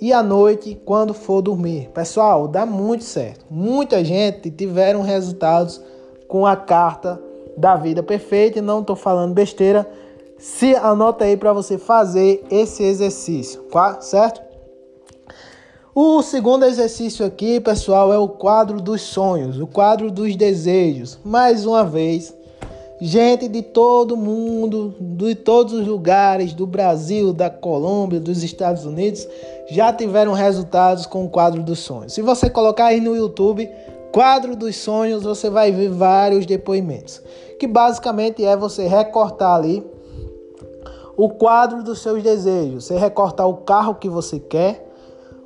e 0.00 0.12
à 0.12 0.22
noite 0.22 0.80
quando 0.84 1.12
for 1.12 1.42
dormir. 1.42 1.90
Pessoal, 1.94 2.46
dá 2.46 2.64
muito 2.64 3.04
certo. 3.04 3.44
Muita 3.50 4.04
gente 4.04 4.50
tiveram 4.50 5.02
resultados 5.02 5.80
com 6.28 6.46
a 6.46 6.56
carta 6.56 7.20
da 7.56 7.76
vida 7.76 8.02
perfeita 8.02 8.62
não 8.62 8.80
estou 8.80 8.96
falando 8.96 9.34
besteira. 9.34 9.86
Se 10.40 10.74
anota 10.74 11.26
aí 11.26 11.36
para 11.36 11.52
você 11.52 11.76
fazer 11.76 12.42
esse 12.50 12.82
exercício, 12.82 13.62
certo? 14.00 14.40
O 15.94 16.22
segundo 16.22 16.64
exercício 16.64 17.26
aqui, 17.26 17.60
pessoal, 17.60 18.10
é 18.10 18.16
o 18.16 18.26
quadro 18.26 18.80
dos 18.80 19.02
sonhos, 19.02 19.60
o 19.60 19.66
quadro 19.66 20.10
dos 20.10 20.34
desejos. 20.34 21.18
Mais 21.22 21.66
uma 21.66 21.84
vez, 21.84 22.34
gente 23.02 23.48
de 23.48 23.60
todo 23.60 24.16
mundo, 24.16 24.94
de 24.98 25.34
todos 25.34 25.74
os 25.74 25.86
lugares, 25.86 26.54
do 26.54 26.66
Brasil, 26.66 27.34
da 27.34 27.50
Colômbia, 27.50 28.18
dos 28.18 28.42
Estados 28.42 28.86
Unidos, 28.86 29.28
já 29.68 29.92
tiveram 29.92 30.32
resultados 30.32 31.04
com 31.04 31.26
o 31.26 31.28
quadro 31.28 31.62
dos 31.62 31.80
sonhos. 31.80 32.14
Se 32.14 32.22
você 32.22 32.48
colocar 32.48 32.86
aí 32.86 33.00
no 33.02 33.14
YouTube, 33.14 33.70
quadro 34.10 34.56
dos 34.56 34.74
sonhos, 34.76 35.22
você 35.22 35.50
vai 35.50 35.70
ver 35.70 35.90
vários 35.90 36.46
depoimentos, 36.46 37.20
que 37.58 37.66
basicamente 37.66 38.42
é 38.42 38.56
você 38.56 38.86
recortar 38.86 39.56
ali 39.56 39.99
o 41.20 41.28
quadro 41.28 41.82
dos 41.82 42.00
seus 42.00 42.22
desejos. 42.22 42.84
Você 42.84 42.96
recortar 42.96 43.46
o 43.46 43.58
carro 43.58 43.94
que 43.94 44.08
você 44.08 44.40
quer, 44.40 44.88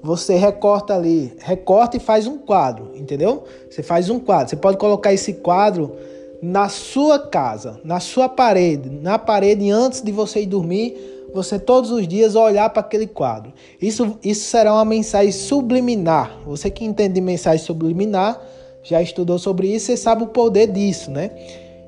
você 0.00 0.36
recorta 0.36 0.94
ali, 0.94 1.34
recorta 1.40 1.96
e 1.96 2.00
faz 2.00 2.28
um 2.28 2.38
quadro, 2.38 2.92
entendeu? 2.94 3.42
Você 3.68 3.82
faz 3.82 4.08
um 4.08 4.20
quadro. 4.20 4.50
Você 4.50 4.56
pode 4.56 4.76
colocar 4.76 5.12
esse 5.12 5.32
quadro 5.32 5.96
na 6.40 6.68
sua 6.68 7.18
casa, 7.18 7.80
na 7.82 7.98
sua 7.98 8.28
parede, 8.28 8.88
na 8.88 9.18
parede 9.18 9.68
antes 9.68 10.00
de 10.00 10.12
você 10.12 10.42
ir 10.42 10.46
dormir, 10.46 11.26
você 11.34 11.58
todos 11.58 11.90
os 11.90 12.06
dias 12.06 12.36
olhar 12.36 12.70
para 12.70 12.78
aquele 12.80 13.08
quadro. 13.08 13.52
Isso, 13.82 14.16
isso 14.22 14.48
será 14.48 14.74
uma 14.74 14.84
mensagem 14.84 15.32
subliminar. 15.32 16.38
Você 16.46 16.70
que 16.70 16.84
entende 16.84 17.20
mensagem 17.20 17.64
subliminar, 17.64 18.40
já 18.80 19.02
estudou 19.02 19.40
sobre 19.40 19.74
isso, 19.74 19.86
você 19.86 19.96
sabe 19.96 20.22
o 20.22 20.28
poder 20.28 20.68
disso, 20.68 21.10
né? 21.10 21.32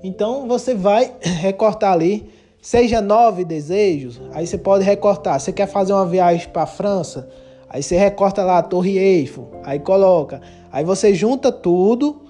Então 0.03 0.49
você 0.49 0.75
vai 0.75 1.13
recortar 1.23 1.93
ali 1.93 2.35
Seja 2.67 3.01
nove 3.01 3.45
desejos, 3.45 4.21
aí 4.33 4.45
você 4.45 4.59
pode 4.59 4.83
recortar. 4.83 5.39
Você 5.39 5.53
quer 5.53 5.69
fazer 5.69 5.93
uma 5.93 6.05
viagem 6.05 6.49
para 6.49 6.63
a 6.65 6.67
França? 6.67 7.29
Aí 7.71 7.81
você 7.81 7.97
recorta 7.97 8.43
lá 8.43 8.59
a 8.59 8.63
Torre 8.63 8.99
Eiffel, 8.99 9.49
aí 9.63 9.79
coloca. 9.79 10.41
Aí 10.73 10.83
você 10.83 11.15
junta 11.15 11.53
tudo 11.53 12.23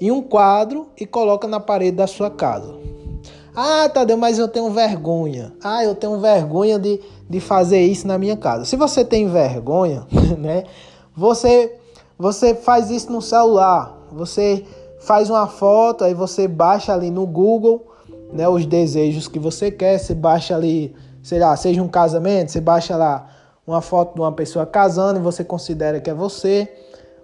em 0.00 0.10
um 0.10 0.20
quadro 0.20 0.88
e 0.98 1.06
coloca 1.06 1.46
na 1.46 1.60
parede 1.60 1.96
da 1.96 2.08
sua 2.08 2.28
casa. 2.28 2.74
Ah, 3.54 3.88
Tadeu, 3.88 4.16
mas 4.16 4.36
eu 4.36 4.48
tenho 4.48 4.68
vergonha. 4.68 5.54
Ah, 5.62 5.84
eu 5.84 5.94
tenho 5.94 6.18
vergonha 6.18 6.76
de, 6.76 7.00
de 7.30 7.38
fazer 7.38 7.82
isso 7.82 8.04
na 8.08 8.18
minha 8.18 8.36
casa. 8.36 8.64
Se 8.64 8.74
você 8.74 9.04
tem 9.04 9.28
vergonha, 9.28 10.08
né? 10.36 10.64
Você, 11.16 11.72
você 12.18 12.52
faz 12.52 12.90
isso 12.90 13.12
no 13.12 13.22
celular. 13.22 13.96
Você 14.10 14.64
faz 14.98 15.30
uma 15.30 15.46
foto, 15.46 16.02
aí 16.02 16.14
você 16.14 16.48
baixa 16.48 16.92
ali 16.92 17.12
no 17.12 17.24
Google 17.28 17.93
né, 18.34 18.48
os 18.48 18.66
desejos 18.66 19.28
que 19.28 19.38
você 19.38 19.70
quer. 19.70 19.98
Você 19.98 20.14
baixa 20.14 20.54
ali, 20.54 20.94
sei 21.22 21.38
lá, 21.38 21.56
seja 21.56 21.80
um 21.80 21.88
casamento, 21.88 22.50
você 22.50 22.60
baixa 22.60 22.96
lá 22.96 23.30
uma 23.66 23.80
foto 23.80 24.14
de 24.14 24.20
uma 24.20 24.32
pessoa 24.32 24.66
casando 24.66 25.20
e 25.20 25.22
você 25.22 25.42
considera 25.42 26.00
que 26.00 26.10
é 26.10 26.14
você, 26.14 26.70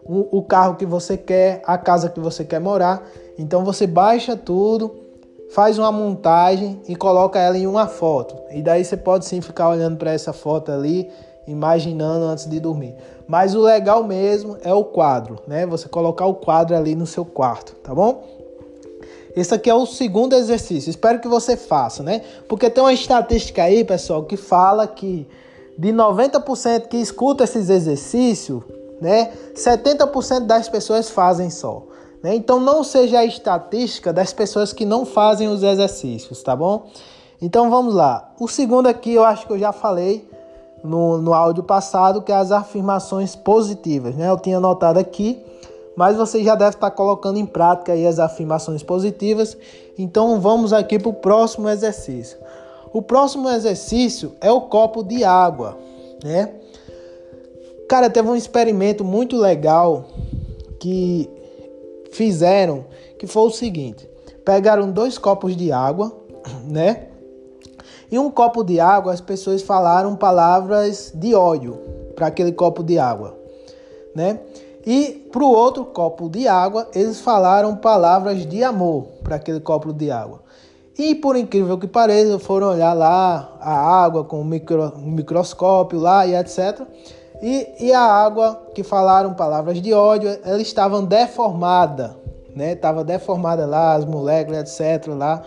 o, 0.03 0.39
o 0.39 0.43
carro 0.43 0.77
que 0.77 0.87
você 0.87 1.19
quer, 1.19 1.61
a 1.67 1.77
casa 1.77 2.09
que 2.09 2.21
você 2.21 2.45
quer 2.45 2.61
morar. 2.61 3.03
Então 3.37 3.65
você 3.65 3.87
baixa 3.87 4.37
tudo, 4.37 4.95
faz 5.51 5.79
uma 5.79 5.93
montagem 5.93 6.81
e 6.89 6.97
coloca 6.97 7.39
ela 7.39 7.59
em 7.59 7.67
uma 7.67 7.87
foto. 7.87 8.37
E 8.51 8.63
daí 8.63 8.85
você 8.85 8.97
pode 8.97 9.27
sim 9.27 9.41
ficar 9.41 9.69
olhando 9.69 9.97
para 9.97 10.13
essa 10.13 10.33
foto 10.33 10.73
ali, 10.73 11.11
imaginando 11.47 12.25
antes 12.25 12.47
de 12.47 12.59
dormir. 12.61 12.95
Mas 13.27 13.55
o 13.55 13.61
legal 13.61 14.05
mesmo 14.05 14.57
é 14.63 14.73
o 14.73 14.85
quadro, 14.85 15.41
né? 15.47 15.67
Você 15.67 15.89
colocar 15.89 16.27
o 16.27 16.35
quadro 16.35 16.77
ali 16.77 16.95
no 16.95 17.07
seu 17.07 17.25
quarto, 17.25 17.75
tá 17.77 17.95
bom? 17.95 18.40
Esse 19.37 19.55
aqui 19.55 19.71
é 19.71 19.75
o 19.75 19.87
segundo 19.87 20.35
exercício. 20.35 20.91
Espero 20.91 21.21
que 21.21 21.29
você 21.29 21.57
faça, 21.57 22.03
né? 22.03 22.23
Porque 22.49 22.69
tem 22.69 22.83
uma 22.83 22.93
estatística 22.93 23.63
aí, 23.63 23.85
pessoal, 23.85 24.25
que 24.25 24.37
fala 24.37 24.87
que 24.87 25.27
de 25.79 25.93
90% 25.93 26.89
que 26.89 26.97
escuta 26.97 27.45
esses 27.45 27.71
exercícios, 27.71 28.63
né? 29.01 29.33
70% 29.55 30.47
das 30.47 30.69
pessoas 30.69 31.09
fazem 31.09 31.49
só. 31.49 31.85
Né? 32.23 32.35
Então 32.35 32.61
não 32.61 32.85
seja 32.85 33.21
a 33.21 33.25
estatística 33.25 34.13
das 34.13 34.33
pessoas 34.33 34.73
que 34.73 34.85
não 34.85 35.07
fazem 35.07 35.49
os 35.49 35.63
exercícios, 35.63 36.43
tá 36.43 36.55
bom? 36.55 36.87
Então 37.41 37.71
vamos 37.71 37.95
lá. 37.95 38.31
O 38.39 38.47
segundo 38.47 38.87
aqui 38.87 39.15
eu 39.15 39.25
acho 39.25 39.47
que 39.47 39.53
eu 39.53 39.59
já 39.59 39.73
falei 39.73 40.29
no, 40.85 41.19
no 41.19 41.33
áudio 41.33 41.63
passado, 41.63 42.21
que 42.21 42.31
é 42.31 42.35
as 42.35 42.53
afirmações 42.53 43.35
positivas, 43.35 44.15
né? 44.15 44.29
Eu 44.29 44.39
tinha 44.39 44.59
anotado 44.59 44.99
aqui 44.99 45.43
mas 45.97 46.17
você 46.17 46.43
já 46.43 46.55
deve 46.55 46.77
estar 46.77 46.91
colocando 46.91 47.39
em 47.39 47.47
prática 47.47 47.93
as 47.93 48.19
afirmações 48.19 48.83
positivas. 48.83 49.57
Então 49.99 50.41
vamos 50.41 50.73
aqui 50.73 50.99
para 50.99 51.09
o 51.09 51.15
próximo 51.15 51.69
exercício. 51.69 52.39
O 52.93 53.01
próximo 53.01 53.49
exercício 53.49 54.33
é 54.41 54.51
o 54.51 54.63
copo 54.63 55.03
de 55.03 55.23
água, 55.23 55.79
né? 56.25 56.55
Cara, 57.89 58.09
teve 58.09 58.29
um 58.29 58.37
experimento 58.37 59.05
muito 59.05 59.37
legal 59.37 60.07
que 60.79 61.29
fizeram, 62.13 62.85
que 63.19 63.27
foi 63.27 63.43
o 63.43 63.51
seguinte: 63.51 64.09
pegaram 64.45 64.91
dois 64.91 65.19
copos 65.19 65.57
de 65.57 65.71
água, 65.71 66.13
né? 66.67 67.09
E 68.11 68.19
um 68.19 68.31
copo 68.31 68.65
de 68.65 68.81
água, 68.81 69.13
as 69.13 69.21
pessoas 69.21 69.63
falaram 69.63 70.17
palavras 70.17 71.13
de 71.15 71.33
ódio 71.33 71.79
para 72.17 72.27
aquele 72.27 72.51
copo 72.51 72.83
de 72.83 72.99
água, 72.99 73.39
né? 74.15 74.41
E 74.87 75.29
para 75.31 75.43
o 75.43 75.51
outro 75.51 75.85
copo 75.85 76.29
de 76.29 76.49
água, 76.49 76.89
eles 76.95 77.21
falaram 77.21 77.77
palavras 77.77 78.47
de 78.47 78.65
amor 78.65 79.07
para 79.23 79.37
aquele 79.37 79.61
copo 79.61 79.93
de 79.93 80.11
água. 80.11 80.41
E 80.99 81.15
por 81.15 81.37
incrível 81.37 81.79
que 81.79 81.87
pareça, 81.87 82.39
foram 82.39 82.69
olhar 82.69 82.93
lá 82.93 83.57
a 83.61 83.73
água 83.73 84.25
com 84.25 84.41
o 84.41 84.45
micro, 84.45 84.93
um 84.97 85.11
microscópio 85.11 85.99
lá 85.99 86.27
e 86.27 86.35
etc. 86.35 86.83
E, 87.43 87.69
e 87.81 87.93
a 87.93 88.03
água 88.03 88.69
que 88.75 88.83
falaram 88.83 89.33
palavras 89.33 89.81
de 89.81 89.95
ódio, 89.95 90.39
ela 90.45 90.61
estava 90.61 91.01
deformada, 91.01 92.17
né? 92.55 92.75
Tava 92.75 93.03
deformada 93.03 93.65
lá, 93.65 93.95
as 93.95 94.05
moléculas, 94.05 94.81
etc. 94.81 95.09
lá. 95.15 95.43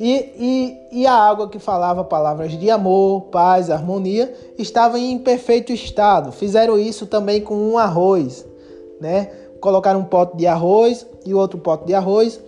E, 0.00 0.78
e, 0.92 1.00
e 1.00 1.06
a 1.06 1.12
água 1.12 1.48
que 1.48 1.58
falava 1.58 2.04
palavras 2.04 2.52
de 2.52 2.70
amor, 2.70 3.22
paz, 3.32 3.68
harmonia, 3.68 4.32
estava 4.56 4.98
em 4.98 5.18
perfeito 5.18 5.72
estado. 5.72 6.30
Fizeram 6.30 6.78
isso 6.78 7.06
também 7.06 7.42
com 7.42 7.54
um 7.54 7.76
arroz, 7.76 8.46
né? 9.00 9.30
Colocaram 9.60 10.00
um 10.00 10.04
pote 10.04 10.36
de 10.36 10.46
arroz 10.46 11.06
e 11.26 11.34
outro 11.34 11.58
pote 11.58 11.86
de 11.86 11.94
arroz 11.94 12.40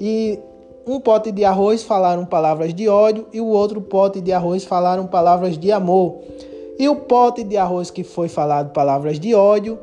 e 0.00 0.38
um 0.86 1.00
pote 1.00 1.30
de 1.30 1.44
arroz 1.44 1.82
falaram 1.82 2.24
palavras 2.24 2.72
de 2.72 2.88
ódio 2.88 3.26
e 3.32 3.40
o 3.40 3.46
outro 3.46 3.80
pote 3.80 4.20
de 4.20 4.32
arroz 4.32 4.64
falaram 4.64 5.06
palavras 5.06 5.58
de 5.58 5.70
amor. 5.70 6.20
E 6.78 6.88
o 6.88 6.96
pote 6.96 7.42
de 7.42 7.56
arroz 7.56 7.90
que 7.90 8.04
foi 8.04 8.28
falado 8.28 8.72
palavras 8.72 9.18
de 9.18 9.34
ódio 9.34 9.78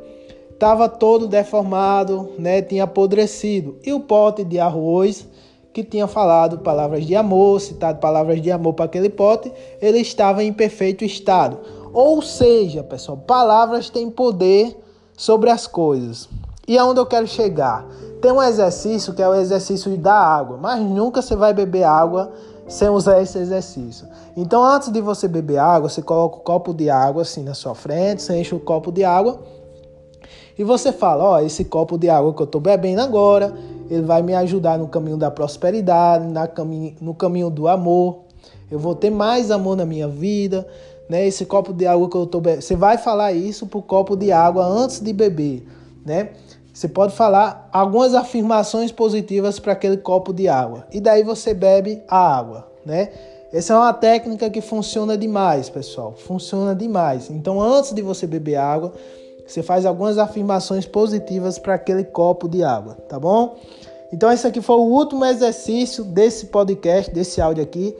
estava 0.50 0.88
todo 0.88 1.28
deformado, 1.28 2.32
né? 2.38 2.62
Tinha 2.62 2.84
apodrecido. 2.84 3.76
E 3.84 3.92
o 3.92 4.00
pote 4.00 4.42
de 4.42 4.58
arroz 4.58 5.28
que 5.72 5.84
tinha 5.84 6.06
falado 6.06 6.60
palavras 6.60 7.04
de 7.04 7.14
amor, 7.14 7.60
citado 7.60 8.00
palavras 8.00 8.40
de 8.40 8.50
amor 8.50 8.72
para 8.72 8.86
aquele 8.86 9.10
pote, 9.10 9.52
ele 9.80 9.98
estava 9.98 10.42
em 10.42 10.50
perfeito 10.50 11.04
estado. 11.04 11.58
Ou 11.92 12.22
seja, 12.22 12.82
pessoal, 12.82 13.18
palavras 13.18 13.90
têm 13.90 14.10
poder 14.10 14.74
sobre 15.16 15.50
as 15.50 15.66
coisas. 15.66 16.28
E 16.68 16.76
aonde 16.76 17.00
eu 17.00 17.06
quero 17.06 17.26
chegar? 17.26 17.86
Tem 18.20 18.32
um 18.32 18.42
exercício 18.42 19.14
que 19.14 19.22
é 19.22 19.28
o 19.28 19.34
exercício 19.34 19.96
da 19.96 20.14
água, 20.14 20.58
mas 20.60 20.80
nunca 20.80 21.22
você 21.22 21.36
vai 21.36 21.54
beber 21.54 21.84
água 21.84 22.32
sem 22.68 22.88
usar 22.88 23.22
esse 23.22 23.38
exercício. 23.38 24.06
Então, 24.36 24.64
antes 24.64 24.90
de 24.90 25.00
você 25.00 25.28
beber 25.28 25.58
água, 25.58 25.88
você 25.88 26.02
coloca 26.02 26.36
o 26.36 26.40
um 26.40 26.42
copo 26.42 26.74
de 26.74 26.90
água 26.90 27.22
assim 27.22 27.42
na 27.42 27.54
sua 27.54 27.74
frente, 27.74 28.22
você 28.22 28.36
enche 28.38 28.54
o 28.54 28.60
copo 28.60 28.90
de 28.90 29.04
água 29.04 29.38
e 30.58 30.64
você 30.64 30.90
fala: 30.92 31.22
Ó, 31.22 31.34
oh, 31.34 31.38
esse 31.38 31.64
copo 31.64 31.96
de 31.96 32.08
água 32.08 32.34
que 32.34 32.42
eu 32.42 32.46
estou 32.46 32.60
bebendo 32.60 33.00
agora, 33.00 33.54
ele 33.88 34.02
vai 34.02 34.22
me 34.22 34.34
ajudar 34.34 34.78
no 34.78 34.88
caminho 34.88 35.16
da 35.16 35.30
prosperidade, 35.30 36.26
na 36.26 36.48
caminho, 36.48 36.96
no 37.00 37.14
caminho 37.14 37.50
do 37.50 37.68
amor. 37.68 38.24
Eu 38.68 38.78
vou 38.78 38.94
ter 38.94 39.10
mais 39.10 39.50
amor 39.52 39.76
na 39.76 39.84
minha 39.84 40.08
vida, 40.08 40.66
né? 41.08 41.26
Esse 41.26 41.44
copo 41.46 41.72
de 41.72 41.86
água 41.86 42.08
que 42.08 42.16
eu 42.16 42.24
estou 42.24 42.40
bebendo. 42.40 42.62
Você 42.62 42.76
vai 42.76 42.98
falar 42.98 43.32
isso 43.32 43.66
pro 43.66 43.82
copo 43.82 44.16
de 44.16 44.32
água 44.32 44.64
antes 44.64 45.00
de 45.00 45.12
beber, 45.12 45.66
né? 46.04 46.30
Você 46.72 46.88
pode 46.88 47.14
falar 47.14 47.68
algumas 47.72 48.14
afirmações 48.14 48.92
positivas 48.92 49.58
para 49.58 49.72
aquele 49.72 49.96
copo 49.96 50.32
de 50.32 50.46
água. 50.46 50.86
E 50.92 51.00
daí 51.00 51.22
você 51.22 51.54
bebe 51.54 52.02
a 52.06 52.36
água, 52.36 52.70
né? 52.84 53.08
Essa 53.52 53.72
é 53.72 53.76
uma 53.76 53.94
técnica 53.94 54.50
que 54.50 54.60
funciona 54.60 55.16
demais, 55.16 55.70
pessoal. 55.70 56.14
Funciona 56.14 56.74
demais. 56.74 57.30
Então, 57.30 57.60
antes 57.62 57.92
de 57.92 58.02
você 58.02 58.26
beber 58.26 58.56
água, 58.56 58.92
você 59.46 59.62
faz 59.62 59.86
algumas 59.86 60.18
afirmações 60.18 60.84
positivas 60.84 61.58
para 61.58 61.74
aquele 61.74 62.04
copo 62.04 62.48
de 62.48 62.62
água, 62.62 62.98
tá 63.08 63.18
bom? 63.18 63.56
Então, 64.12 64.30
esse 64.30 64.46
aqui 64.46 64.60
foi 64.60 64.76
o 64.76 64.82
último 64.82 65.24
exercício 65.24 66.04
desse 66.04 66.46
podcast, 66.46 67.10
desse 67.10 67.40
áudio 67.40 67.62
aqui. 67.62 67.96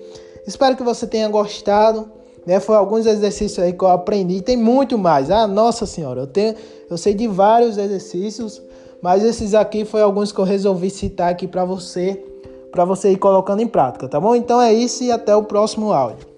Espero 0.46 0.76
que 0.76 0.82
você 0.82 1.06
tenha 1.06 1.28
gostado. 1.28 2.10
Né? 2.46 2.60
Foi 2.60 2.76
alguns 2.76 3.04
exercícios 3.04 3.58
aí 3.58 3.72
que 3.72 3.82
eu 3.82 3.88
aprendi. 3.88 4.40
Tem 4.40 4.56
muito 4.56 4.96
mais. 4.96 5.30
Ah, 5.30 5.46
nossa 5.46 5.84
senhora, 5.84 6.20
eu 6.20 6.26
tenho, 6.26 6.54
eu 6.88 6.96
sei 6.96 7.12
de 7.12 7.26
vários 7.26 7.76
exercícios, 7.76 8.62
mas 9.02 9.24
esses 9.24 9.52
aqui 9.52 9.84
foi 9.84 10.00
alguns 10.00 10.30
que 10.30 10.38
eu 10.38 10.44
resolvi 10.44 10.88
citar 10.88 11.30
aqui 11.30 11.48
para 11.48 11.64
você, 11.64 12.22
para 12.70 12.84
você 12.84 13.10
ir 13.10 13.16
colocando 13.16 13.60
em 13.60 13.66
prática, 13.66 14.08
tá 14.08 14.20
bom? 14.20 14.34
Então 14.34 14.60
é 14.60 14.72
isso 14.72 15.02
e 15.02 15.10
até 15.10 15.34
o 15.34 15.42
próximo 15.42 15.92
áudio. 15.92 16.35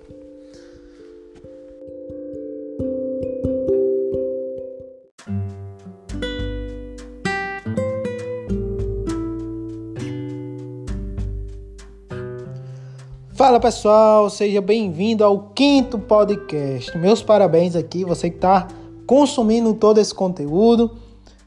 Fala 13.38 13.60
pessoal, 13.60 14.28
seja 14.28 14.60
bem-vindo 14.60 15.22
ao 15.22 15.50
quinto 15.54 15.96
podcast. 15.96 16.98
Meus 16.98 17.22
parabéns 17.22 17.76
aqui, 17.76 18.04
você 18.04 18.30
que 18.30 18.34
está 18.34 18.66
consumindo 19.06 19.72
todo 19.74 19.98
esse 19.98 20.12
conteúdo, 20.12 20.90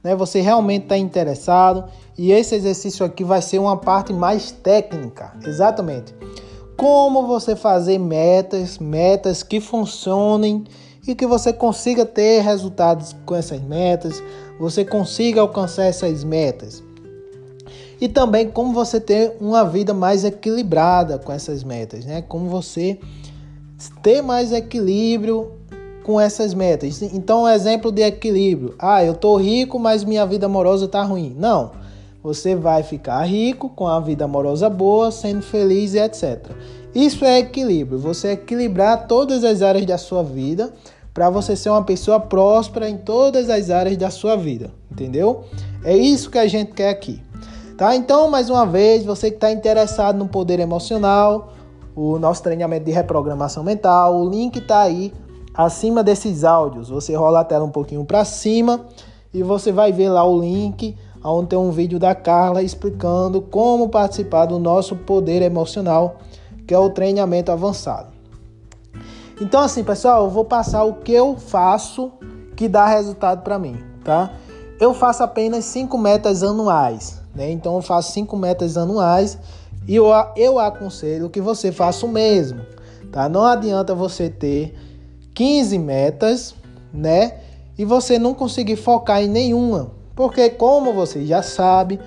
né? 0.02 0.16
Você 0.16 0.40
realmente 0.40 0.84
está 0.84 0.98
interessado 0.98 1.84
e 2.18 2.32
esse 2.32 2.56
exercício 2.56 3.06
aqui 3.06 3.26
vai 3.26 3.42
ser 3.42 3.60
uma 3.60 3.76
parte 3.76 4.14
mais 4.14 4.52
técnica, 4.52 5.34
exatamente. 5.46 6.16
Como 6.78 7.28
você 7.28 7.58
fazer 7.58 7.98
metas, 7.98 8.80
metas 8.80 9.44
que 9.44 9.60
funcionem 9.60 10.64
e 11.06 11.14
que 11.14 11.28
você 11.28 11.52
consiga 11.52 12.06
ter 12.06 12.40
resultados 12.40 13.14
com 13.26 13.36
essas 13.36 13.60
metas, 13.60 14.24
você 14.58 14.86
consiga 14.86 15.42
alcançar 15.42 15.84
essas 15.84 16.24
metas 16.24 16.82
e 18.02 18.10
também 18.10 18.50
como 18.50 18.74
você 18.74 19.00
ter 19.00 19.38
uma 19.40 19.64
vida 19.64 19.94
mais 19.94 20.26
equilibrada 20.26 21.20
com 21.20 21.32
essas 21.32 21.64
metas, 21.64 22.04
né? 22.04 22.24
Como 22.24 22.50
você 22.50 22.98
ter 24.02 24.24
mais 24.24 24.52
equilíbrio 24.52 25.52
com 26.04 26.20
essas 26.20 26.56
metas. 26.56 27.00
Então, 27.04 27.44
um 27.44 27.48
exemplo 27.48 27.92
de 27.92 28.02
equilíbrio. 28.02 28.74
Ah, 28.80 29.04
eu 29.04 29.14
tô 29.14 29.38
rico, 29.38 29.78
mas 29.78 30.04
minha 30.04 30.26
vida 30.26 30.48
amorosa 30.48 30.88
tá 30.88 31.04
ruim. 31.04 31.36
Não. 31.38 31.72
Você 32.24 32.56
vai 32.56 32.82
ficar 32.82 33.22
rico 33.24 33.70
com 33.70 33.88
a 33.88 34.00
vida 34.00 34.26
amorosa 34.26 34.68
boa, 34.68 35.12
sendo 35.12 35.44
feliz 35.44 35.94
e 35.94 36.00
etc. 36.00 36.52
Isso 36.94 37.24
é 37.24 37.40
equilíbrio. 37.40 38.00
Você 38.00 38.32
equilibrar 38.32 39.08
todas 39.08 39.44
as 39.44 39.62
áreas 39.62 39.86
da 39.86 40.00
sua 40.00 40.24
vida 40.24 40.74
para 41.14 41.30
você 41.30 41.56
ser 41.56 41.70
uma 41.70 41.84
pessoa 41.84 42.20
próspera 42.20 42.90
em 42.90 42.98
todas 42.98 43.48
as 43.48 43.70
áreas 43.70 43.98
da 43.98 44.10
sua 44.10 44.36
vida, 44.36 44.72
entendeu? 44.92 45.44
É 45.84 45.96
isso 45.96 46.32
que 46.32 46.38
a 46.38 46.48
gente 46.48 46.72
quer 46.72 46.90
aqui. 46.90 47.22
Tá? 47.82 47.96
Então, 47.96 48.30
mais 48.30 48.48
uma 48.48 48.64
vez, 48.64 49.04
você 49.04 49.32
que 49.32 49.38
está 49.38 49.52
interessado 49.52 50.16
no 50.16 50.28
poder 50.28 50.60
emocional, 50.60 51.52
o 51.96 52.20
nosso 52.20 52.44
treinamento 52.44 52.86
de 52.86 52.92
reprogramação 52.92 53.64
mental, 53.64 54.22
o 54.22 54.30
link 54.30 54.58
está 54.58 54.82
aí 54.82 55.12
acima 55.52 56.04
desses 56.04 56.44
áudios. 56.44 56.90
Você 56.90 57.16
rola 57.16 57.40
a 57.40 57.44
tela 57.44 57.66
um 57.66 57.72
pouquinho 57.72 58.06
para 58.06 58.24
cima 58.24 58.86
e 59.34 59.42
você 59.42 59.72
vai 59.72 59.92
ver 59.92 60.10
lá 60.10 60.24
o 60.24 60.40
link 60.40 60.96
onde 61.24 61.48
tem 61.48 61.58
um 61.58 61.72
vídeo 61.72 61.98
da 61.98 62.14
Carla 62.14 62.62
explicando 62.62 63.42
como 63.42 63.90
participar 63.90 64.46
do 64.46 64.60
nosso 64.60 64.96
poder 64.96 65.42
emocional, 65.42 66.18
que 66.68 66.76
é 66.76 66.78
o 66.78 66.92
treinamento 66.92 67.52
avançado. 67.52 68.14
Então 69.42 69.60
assim, 69.60 69.84
pessoal, 69.84 70.26
eu 70.26 70.30
vou 70.30 70.46
passar 70.46 70.84
o 70.84 70.98
que 70.98 71.14
eu 71.14 71.36
faço 71.36 72.12
que 72.56 72.68
dá 72.68 72.86
resultado 72.86 73.42
para 73.42 73.58
mim, 73.58 73.80
tá? 74.04 74.32
Eu 74.80 74.94
faço 74.94 75.24
apenas 75.24 75.66
cinco 75.66 75.98
metas 75.98 76.44
anuais. 76.44 77.21
Né? 77.34 77.52
Então 77.52 77.76
eu 77.76 77.82
faço 77.82 78.12
cinco 78.12 78.36
metas 78.36 78.78
anuais 78.78 79.38
e 79.88 79.96
eu, 79.96 80.08
eu 80.36 80.60
aconselho 80.60 81.30
que 81.30 81.42
você 81.42 81.72
faça 81.72 82.06
o 82.06 82.10
mesmo. 82.10 82.62
Tá? 83.12 83.28
Não 83.28 83.44
adianta 83.44 83.96
você 83.96 84.30
ter 84.30 84.76
15 85.34 85.78
metas, 85.80 86.56
né? 86.94 87.38
E 87.78 87.86
você 87.86 88.20
não 88.20 88.34
conseguir 88.34 88.76
focar 88.76 89.22
em 89.22 89.28
nenhuma. 89.28 89.92
Porque 90.16 90.50
como 90.50 90.94
você 90.94 91.26
já 91.26 91.42
sabe, 91.42 92.00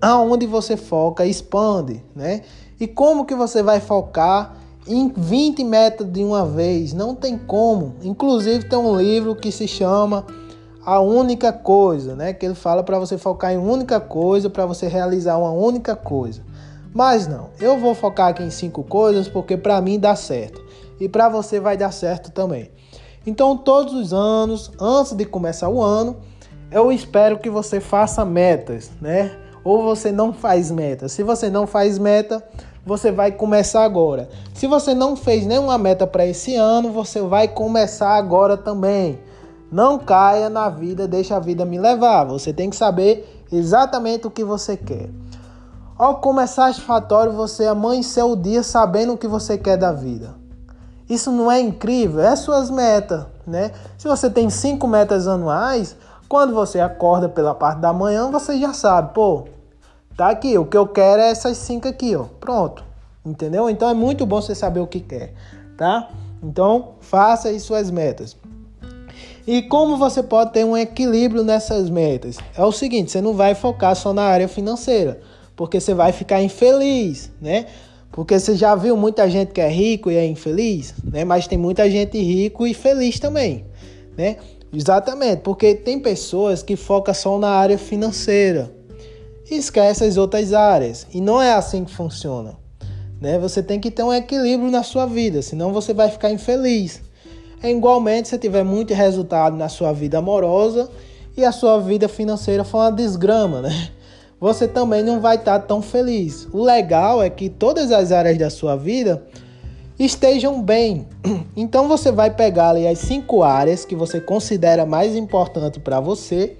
aonde 0.00 0.46
você 0.46 0.76
foca 0.76 1.26
expande, 1.26 2.02
né? 2.16 2.42
E 2.80 2.86
como 2.86 3.26
que 3.26 3.34
você 3.34 3.62
vai 3.62 3.80
focar 3.80 4.56
em 4.86 5.12
20 5.14 5.62
metas 5.64 6.10
de 6.10 6.24
uma 6.24 6.44
vez? 6.46 6.92
Não 6.92 7.14
tem 7.14 7.36
como. 7.36 7.94
Inclusive 8.02 8.64
tem 8.64 8.78
um 8.78 8.96
livro 8.96 9.36
que 9.36 9.52
se 9.52 9.68
chama 9.68 10.24
a 10.84 11.00
única 11.00 11.52
coisa, 11.52 12.14
né? 12.14 12.32
Que 12.32 12.46
ele 12.46 12.54
fala 12.54 12.82
para 12.82 12.98
você 12.98 13.18
focar 13.18 13.52
em 13.52 13.58
única 13.58 14.00
coisa, 14.00 14.48
para 14.48 14.66
você 14.66 14.88
realizar 14.88 15.36
uma 15.36 15.50
única 15.50 15.94
coisa. 15.94 16.42
Mas 16.92 17.26
não, 17.26 17.50
eu 17.60 17.78
vou 17.78 17.94
focar 17.94 18.28
aqui 18.28 18.42
em 18.42 18.50
cinco 18.50 18.82
coisas 18.82 19.28
porque 19.28 19.56
para 19.56 19.80
mim 19.80 19.98
dá 19.98 20.16
certo 20.16 20.60
e 20.98 21.08
para 21.08 21.28
você 21.28 21.60
vai 21.60 21.76
dar 21.76 21.92
certo 21.92 22.30
também. 22.30 22.70
Então, 23.26 23.56
todos 23.56 23.94
os 23.94 24.12
anos, 24.12 24.72
antes 24.80 25.12
de 25.12 25.24
começar 25.24 25.68
o 25.68 25.82
ano, 25.82 26.16
eu 26.70 26.90
espero 26.90 27.38
que 27.38 27.50
você 27.50 27.78
faça 27.78 28.24
metas, 28.24 28.90
né? 29.00 29.36
Ou 29.62 29.82
você 29.82 30.10
não 30.10 30.32
faz 30.32 30.70
meta. 30.70 31.08
Se 31.08 31.22
você 31.22 31.50
não 31.50 31.66
faz 31.66 31.98
meta, 31.98 32.42
você 32.84 33.12
vai 33.12 33.30
começar 33.30 33.84
agora. 33.84 34.28
Se 34.54 34.66
você 34.66 34.94
não 34.94 35.14
fez 35.14 35.44
nenhuma 35.44 35.76
meta 35.76 36.06
para 36.06 36.26
esse 36.26 36.56
ano, 36.56 36.90
você 36.90 37.20
vai 37.20 37.46
começar 37.46 38.14
agora 38.14 38.56
também. 38.56 39.18
Não 39.70 39.98
caia 39.98 40.50
na 40.50 40.68
vida, 40.68 41.06
deixa 41.06 41.36
a 41.36 41.40
vida 41.40 41.64
me 41.64 41.78
levar. 41.78 42.24
Você 42.24 42.52
tem 42.52 42.68
que 42.68 42.76
saber 42.76 43.44
exatamente 43.52 44.26
o 44.26 44.30
que 44.30 44.42
você 44.42 44.76
quer. 44.76 45.10
Ao 45.96 46.16
começar 46.16 46.72
satisfatório 46.72 47.32
você 47.32 47.66
amanhecer 47.66 48.24
o 48.24 48.34
dia 48.34 48.62
sabendo 48.62 49.12
o 49.12 49.18
que 49.18 49.28
você 49.28 49.58
quer 49.58 49.76
da 49.76 49.92
vida. 49.92 50.34
Isso 51.08 51.30
não 51.30 51.50
é 51.50 51.60
incrível? 51.60 52.20
É 52.20 52.34
suas 52.36 52.70
metas, 52.70 53.26
né? 53.46 53.72
Se 53.98 54.08
você 54.08 54.30
tem 54.30 54.48
cinco 54.48 54.86
metas 54.86 55.28
anuais, 55.28 55.96
quando 56.28 56.54
você 56.54 56.80
acorda 56.80 57.28
pela 57.28 57.54
parte 57.54 57.80
da 57.80 57.92
manhã, 57.92 58.30
você 58.30 58.58
já 58.58 58.72
sabe, 58.72 59.12
pô, 59.12 59.48
tá 60.16 60.30
aqui, 60.30 60.56
o 60.56 60.64
que 60.64 60.76
eu 60.76 60.86
quero 60.86 61.20
é 61.20 61.30
essas 61.30 61.56
cinco 61.56 61.88
aqui, 61.88 62.16
ó. 62.16 62.24
Pronto. 62.38 62.84
Entendeu? 63.24 63.68
Então 63.68 63.88
é 63.88 63.94
muito 63.94 64.24
bom 64.24 64.40
você 64.40 64.54
saber 64.54 64.80
o 64.80 64.86
que 64.86 65.00
quer, 65.00 65.34
tá? 65.76 66.08
Então, 66.42 66.94
faça 67.00 67.48
aí 67.48 67.60
suas 67.60 67.90
metas. 67.90 68.36
E 69.52 69.62
como 69.62 69.96
você 69.96 70.22
pode 70.22 70.52
ter 70.52 70.64
um 70.64 70.76
equilíbrio 70.76 71.42
nessas 71.42 71.90
metas? 71.90 72.36
É 72.56 72.64
o 72.64 72.70
seguinte, 72.70 73.10
você 73.10 73.20
não 73.20 73.34
vai 73.34 73.52
focar 73.52 73.96
só 73.96 74.12
na 74.12 74.22
área 74.22 74.46
financeira, 74.46 75.20
porque 75.56 75.80
você 75.80 75.92
vai 75.92 76.12
ficar 76.12 76.40
infeliz, 76.40 77.32
né? 77.42 77.66
Porque 78.12 78.38
você 78.38 78.54
já 78.54 78.76
viu 78.76 78.96
muita 78.96 79.28
gente 79.28 79.50
que 79.50 79.60
é 79.60 79.68
rico 79.68 80.08
e 80.08 80.14
é 80.14 80.24
infeliz, 80.24 80.94
né? 81.02 81.24
Mas 81.24 81.48
tem 81.48 81.58
muita 81.58 81.90
gente 81.90 82.16
rico 82.16 82.64
e 82.64 82.72
feliz 82.72 83.18
também, 83.18 83.64
né? 84.16 84.36
Exatamente, 84.72 85.40
porque 85.40 85.74
tem 85.74 85.98
pessoas 85.98 86.62
que 86.62 86.76
focam 86.76 87.12
só 87.12 87.36
na 87.36 87.50
área 87.50 87.76
financeira 87.76 88.72
e 89.50 89.56
esquecem 89.56 90.06
as 90.06 90.16
outras 90.16 90.52
áreas. 90.52 91.08
E 91.12 91.20
não 91.20 91.42
é 91.42 91.54
assim 91.54 91.84
que 91.84 91.92
funciona, 91.92 92.56
né? 93.20 93.36
Você 93.40 93.64
tem 93.64 93.80
que 93.80 93.90
ter 93.90 94.04
um 94.04 94.14
equilíbrio 94.14 94.70
na 94.70 94.84
sua 94.84 95.06
vida, 95.06 95.42
senão 95.42 95.72
você 95.72 95.92
vai 95.92 96.08
ficar 96.08 96.30
infeliz. 96.30 97.09
É 97.62 97.70
igualmente 97.70 98.28
se 98.28 98.38
tiver 98.38 98.64
muito 98.64 98.94
resultado 98.94 99.56
na 99.56 99.68
sua 99.68 99.92
vida 99.92 100.18
amorosa 100.18 100.90
e 101.36 101.44
a 101.44 101.52
sua 101.52 101.78
vida 101.78 102.08
financeira 102.08 102.64
for 102.64 102.78
uma 102.78 102.92
desgrama, 102.92 103.60
né? 103.62 103.90
você 104.40 104.66
também 104.66 105.02
não 105.02 105.20
vai 105.20 105.36
estar 105.36 105.58
tão 105.60 105.82
feliz. 105.82 106.48
O 106.50 106.64
legal 106.64 107.22
é 107.22 107.28
que 107.28 107.50
todas 107.50 107.92
as 107.92 108.10
áreas 108.10 108.38
da 108.38 108.48
sua 108.48 108.74
vida 108.74 109.22
estejam 109.98 110.62
bem. 110.62 111.06
Então 111.54 111.86
você 111.86 112.10
vai 112.10 112.30
pegar 112.30 112.70
ali 112.70 112.86
as 112.86 112.98
cinco 113.00 113.42
áreas 113.42 113.84
que 113.84 113.94
você 113.94 114.18
considera 114.18 114.86
mais 114.86 115.14
importante 115.14 115.78
para 115.78 116.00
você 116.00 116.56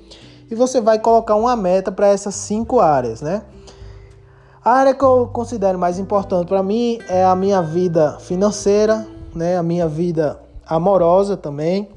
e 0.51 0.55
você 0.55 0.79
vai 0.79 0.99
colocar 0.99 1.37
uma 1.37 1.57
meta 1.57 1.91
para 1.91 2.09
essas 2.09 2.35
cinco 2.35 2.81
áreas, 2.81 3.23
né? 3.23 3.43
A 4.63 4.73
área 4.73 4.95
que 4.95 5.03
eu 5.03 5.31
considero 5.33 5.79
mais 5.79 5.99
importante 5.99 6.47
para 6.47 6.63
mim 6.63 6.99
é 7.09 7.25
a 7.25 7.35
minha 7.35 7.63
vida 7.63 8.19
financeira, 8.21 9.07
né? 9.35 9.57
A 9.57 9.63
minha 9.63 9.89
vida 9.89 10.39
amorosa 10.71 11.37
também, 11.37 11.89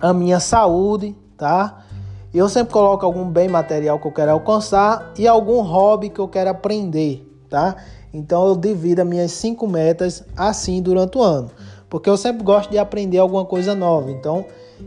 a 0.00 0.12
minha 0.12 0.38
saúde, 0.38 1.16
tá? 1.36 1.84
Eu 2.32 2.48
sempre 2.48 2.72
coloco 2.72 3.04
algum 3.04 3.28
bem 3.28 3.48
material 3.48 3.98
que 3.98 4.06
eu 4.06 4.12
quero 4.12 4.30
alcançar 4.30 5.12
e 5.18 5.26
algum 5.26 5.60
hobby 5.62 6.08
que 6.08 6.20
eu 6.20 6.28
quero 6.28 6.50
aprender, 6.50 7.28
tá? 7.50 7.74
Então 8.14 8.46
eu 8.46 8.54
divido 8.54 9.02
as 9.02 9.08
minhas 9.08 9.32
cinco 9.32 9.66
metas 9.66 10.24
assim 10.36 10.80
durante 10.80 11.18
o 11.18 11.22
ano, 11.22 11.50
porque 11.90 12.08
eu 12.08 12.16
sempre 12.16 12.44
gosto 12.44 12.70
de 12.70 12.78
aprender 12.78 13.18
alguma 13.18 13.44
coisa 13.44 13.74
nova. 13.74 14.10
Então 14.12 14.44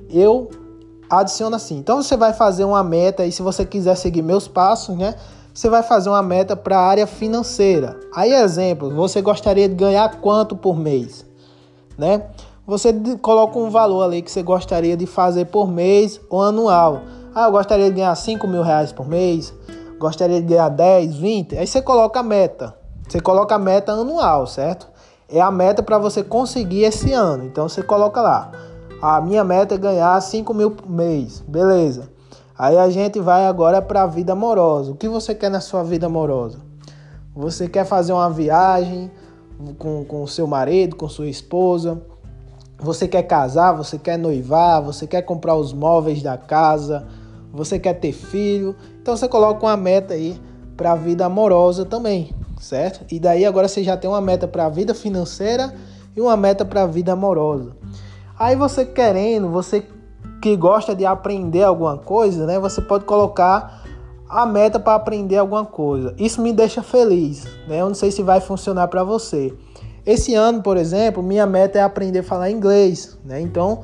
eu 0.09 0.49
adiciono 1.09 1.57
assim. 1.57 1.78
Então 1.78 2.01
você 2.01 2.16
vai 2.16 2.32
fazer 2.32 2.64
uma 2.64 2.82
meta 2.82 3.26
e 3.26 3.32
se 3.32 3.41
você 3.41 3.66
quiser 3.66 3.95
seguir 3.97 4.22
meus 4.22 4.47
passos, 4.47 4.95
né? 4.95 5.16
Você 5.53 5.70
vai 5.70 5.84
fazer 5.84 6.07
uma 6.07 6.24
meta 6.24 6.55
para 6.55 6.78
a 6.78 6.88
área 6.88 7.05
financeira. 7.05 7.99
Aí 8.16 8.32
exemplo, 8.32 8.89
você 8.89 9.22
gostaria 9.22 9.68
de 9.68 9.76
ganhar 9.76 10.22
quanto 10.22 10.55
por 10.55 10.78
mês, 10.78 11.26
né? 11.97 12.24
Você 12.66 12.93
coloca 13.22 13.57
um 13.57 13.70
valor 13.70 14.03
ali 14.03 14.22
que 14.22 14.32
você 14.32 14.43
gostaria 14.43 14.95
de 14.95 15.07
fazer 15.07 15.45
por 15.45 15.68
mês 15.68 16.22
ou 16.30 16.43
anual. 16.43 17.01
Ah, 17.34 17.47
eu 17.47 17.51
gostaria 17.51 17.86
de 17.89 17.95
ganhar 17.95 18.14
5 18.14 18.47
mil 18.47 18.62
reais 18.62 18.91
por 18.91 19.07
mês, 19.07 19.53
gostaria 19.97 20.39
de 20.39 20.47
ganhar 20.47 20.70
10, 20.70 21.16
20. 21.16 21.57
Aí 21.57 21.66
você 21.66 21.82
coloca 21.82 22.20
a 22.20 22.24
meta. 22.24 22.76
Você 23.07 23.20
coloca 23.20 23.55
a 23.55 23.59
meta 23.59 23.93
anual, 23.93 24.45
certo? 24.45 24.88
É 25.28 25.41
a 25.41 25.49
meta 25.49 25.82
para 25.82 25.97
você 25.97 26.24
conseguir 26.24 26.84
esse 26.84 27.12
ano. 27.12 27.45
Então 27.45 27.68
você 27.68 27.82
coloca 27.82 28.22
lá. 28.22 28.51
A 29.01 29.20
minha 29.20 29.43
meta 29.43 29.74
é 29.74 29.78
ganhar 29.78 30.22
5 30.22 30.53
mil 30.53 30.72
por 30.72 30.89
mês. 30.89 31.43
Beleza. 31.47 32.12
Aí 32.57 32.78
a 32.78 32.89
gente 32.91 33.20
vai 33.20 33.47
agora 33.47 33.82
para 33.82 34.03
a 34.03 34.07
vida 34.07 34.34
amorosa. 34.34 34.91
O 34.91 34.95
que 34.95 35.09
você 35.09 35.34
quer 35.34 35.49
na 35.49 35.59
sua 35.59 35.84
vida 35.84 36.05
amorosa? 36.05 36.59
Você 37.36 37.68
quer 37.68 37.86
fazer 37.86 38.14
uma 38.14 38.30
viagem 38.30 39.09
com, 39.80 40.05
com 40.05 40.28
seu 40.28 40.45
marido, 40.45 40.95
com 40.95 41.09
sua 41.09 41.28
esposa? 41.28 41.99
Você 42.82 43.07
quer 43.07 43.21
casar, 43.23 43.73
você 43.73 43.99
quer 43.99 44.17
noivar, 44.17 44.82
você 44.82 45.05
quer 45.05 45.21
comprar 45.21 45.55
os 45.55 45.71
móveis 45.71 46.23
da 46.23 46.36
casa, 46.36 47.07
você 47.53 47.77
quer 47.77 47.93
ter 47.93 48.11
filho, 48.11 48.75
então 48.99 49.15
você 49.15 49.27
coloca 49.27 49.63
uma 49.63 49.77
meta 49.77 50.15
aí 50.15 50.36
para 50.75 50.93
a 50.93 50.95
vida 50.95 51.23
amorosa 51.23 51.86
também, 51.86 52.34
certo? 52.59 53.05
E 53.13 53.19
daí 53.19 53.45
agora 53.45 53.67
você 53.67 53.84
já 53.84 53.95
tem 53.95 54.09
uma 54.09 54.19
meta 54.19 54.47
para 54.47 54.65
a 54.65 54.69
vida 54.69 54.95
financeira 54.95 55.71
e 56.15 56.19
uma 56.21 56.36
meta 56.36 56.65
para 56.65 56.82
a 56.82 56.88
vida 56.88 57.13
amorosa. 57.13 57.77
Aí 58.39 58.55
você 58.55 58.84
querendo, 58.84 59.49
você 59.49 59.86
que 60.41 60.55
gosta 60.55 60.95
de 60.95 61.05
aprender 61.05 61.63
alguma 61.63 61.99
coisa, 61.99 62.47
né? 62.47 62.59
Você 62.59 62.82
pode 62.82 63.05
colocar 63.05 63.84
a 64.27 64.43
meta 64.43 64.79
para 64.79 64.95
aprender 64.95 65.38
alguma 65.38 65.65
coisa. 65.65 66.15
Isso 66.17 66.41
me 66.41 66.51
deixa 66.51 66.82
feliz, 66.82 67.45
né? 67.67 67.82
Eu 67.82 67.88
não 67.88 67.93
sei 67.93 68.09
se 68.09 68.23
vai 68.23 68.41
funcionar 68.41 68.88
para 68.88 69.03
você. 69.03 69.53
Esse 70.06 70.34
ano, 70.34 70.62
por 70.62 70.78
exemplo, 70.78 71.22
minha 71.22 71.45
meta 71.45 71.78
é 71.78 71.82
aprender 71.82 72.20
a 72.20 72.24
falar 72.24 72.49
inglês, 72.49 73.18
né? 73.24 73.39
Então, 73.39 73.82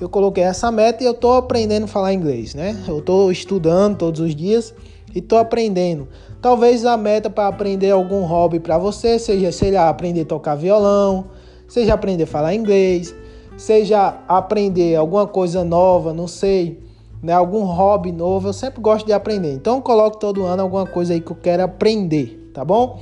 eu 0.00 0.08
coloquei 0.08 0.44
essa 0.44 0.70
meta 0.70 1.02
e 1.02 1.06
eu 1.06 1.12
estou 1.12 1.34
aprendendo 1.34 1.84
a 1.84 1.88
falar 1.88 2.14
inglês, 2.14 2.54
né? 2.54 2.76
Eu 2.86 3.00
estou 3.00 3.30
estudando 3.30 3.96
todos 3.98 4.20
os 4.20 4.34
dias 4.34 4.74
e 5.14 5.18
estou 5.18 5.38
aprendendo. 5.38 6.08
Talvez 6.40 6.86
a 6.86 6.96
meta 6.96 7.28
para 7.28 7.48
aprender 7.48 7.90
algum 7.90 8.22
hobby 8.22 8.60
para 8.60 8.78
você 8.78 9.18
seja, 9.18 9.50
sei 9.52 9.72
lá, 9.72 9.88
aprender 9.88 10.22
a 10.22 10.24
tocar 10.24 10.54
violão, 10.54 11.26
seja 11.66 11.94
aprender 11.94 12.24
a 12.24 12.26
falar 12.28 12.54
inglês, 12.54 13.14
seja 13.56 14.16
aprender 14.28 14.94
alguma 14.94 15.26
coisa 15.26 15.64
nova, 15.64 16.14
não 16.14 16.28
sei, 16.28 16.80
né? 17.22 17.32
Algum 17.32 17.64
hobby 17.64 18.10
novo. 18.10 18.48
Eu 18.48 18.52
sempre 18.54 18.80
gosto 18.80 19.04
de 19.04 19.12
aprender. 19.12 19.52
Então, 19.52 19.76
eu 19.76 19.82
coloco 19.82 20.16
todo 20.16 20.44
ano 20.44 20.62
alguma 20.62 20.86
coisa 20.86 21.12
aí 21.12 21.20
que 21.20 21.32
eu 21.32 21.36
quero 21.36 21.64
aprender, 21.64 22.50
tá 22.54 22.64
bom? 22.64 23.00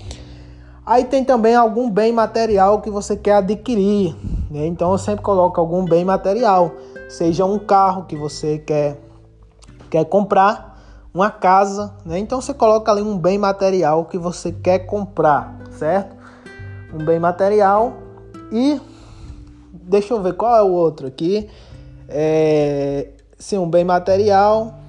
Aí 0.86 1.04
tem 1.04 1.24
também 1.24 1.56
algum 1.56 1.90
bem 1.90 2.12
material 2.12 2.80
que 2.80 2.88
você 2.88 3.16
quer 3.16 3.38
adquirir, 3.38 4.14
né? 4.48 4.66
Então 4.66 4.92
eu 4.92 4.98
sempre 4.98 5.20
coloco 5.20 5.60
algum 5.60 5.84
bem 5.84 6.04
material, 6.04 6.70
seja 7.08 7.44
um 7.44 7.58
carro 7.58 8.04
que 8.04 8.14
você 8.14 8.58
quer 8.58 9.00
quer 9.90 10.04
comprar, 10.04 10.80
uma 11.12 11.28
casa, 11.28 11.92
né? 12.04 12.20
Então 12.20 12.40
você 12.40 12.54
coloca 12.54 12.92
ali 12.92 13.02
um 13.02 13.18
bem 13.18 13.36
material 13.36 14.04
que 14.04 14.16
você 14.16 14.52
quer 14.52 14.80
comprar, 14.80 15.58
certo? 15.72 16.14
Um 16.94 17.04
bem 17.04 17.18
material 17.18 17.94
e 18.52 18.80
deixa 19.72 20.14
eu 20.14 20.22
ver 20.22 20.34
qual 20.34 20.54
é 20.54 20.62
o 20.62 20.70
outro 20.70 21.08
aqui. 21.08 21.48
É, 22.08 23.08
sim, 23.36 23.58
um 23.58 23.68
bem 23.68 23.82
material 23.82 24.85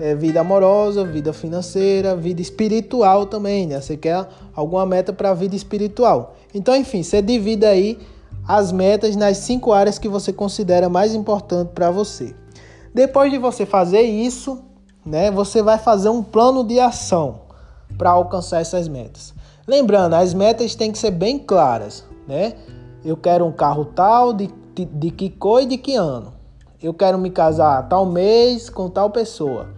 é, 0.00 0.14
vida 0.14 0.40
amorosa, 0.40 1.04
vida 1.04 1.32
financeira, 1.32 2.14
vida 2.14 2.40
espiritual 2.40 3.26
também, 3.26 3.66
né? 3.66 3.80
Você 3.80 3.96
quer 3.96 4.26
alguma 4.54 4.86
meta 4.86 5.12
para 5.12 5.30
a 5.30 5.34
vida 5.34 5.56
espiritual. 5.56 6.36
Então, 6.54 6.74
enfim, 6.76 7.02
você 7.02 7.20
divide 7.20 7.66
aí 7.66 7.98
as 8.46 8.72
metas 8.72 9.16
nas 9.16 9.38
cinco 9.38 9.72
áreas 9.72 9.98
que 9.98 10.08
você 10.08 10.32
considera 10.32 10.88
mais 10.88 11.14
importante 11.14 11.70
para 11.74 11.90
você. 11.90 12.34
Depois 12.94 13.30
de 13.30 13.38
você 13.38 13.66
fazer 13.66 14.02
isso, 14.02 14.62
né, 15.04 15.30
você 15.30 15.62
vai 15.62 15.78
fazer 15.78 16.08
um 16.08 16.22
plano 16.22 16.64
de 16.64 16.80
ação 16.80 17.40
para 17.96 18.10
alcançar 18.10 18.60
essas 18.60 18.88
metas. 18.88 19.34
Lembrando, 19.66 20.14
as 20.14 20.32
metas 20.32 20.74
têm 20.74 20.90
que 20.90 20.98
ser 20.98 21.10
bem 21.10 21.38
claras, 21.38 22.04
né? 22.26 22.54
Eu 23.04 23.16
quero 23.16 23.44
um 23.44 23.52
carro 23.52 23.84
tal, 23.84 24.32
de, 24.32 24.48
de, 24.74 24.84
de 24.84 25.10
que 25.10 25.28
cor 25.28 25.62
e 25.62 25.66
de 25.66 25.76
que 25.76 25.94
ano. 25.94 26.32
Eu 26.82 26.94
quero 26.94 27.18
me 27.18 27.30
casar 27.30 27.88
tal 27.88 28.06
mês 28.06 28.70
com 28.70 28.88
tal 28.88 29.10
pessoa 29.10 29.77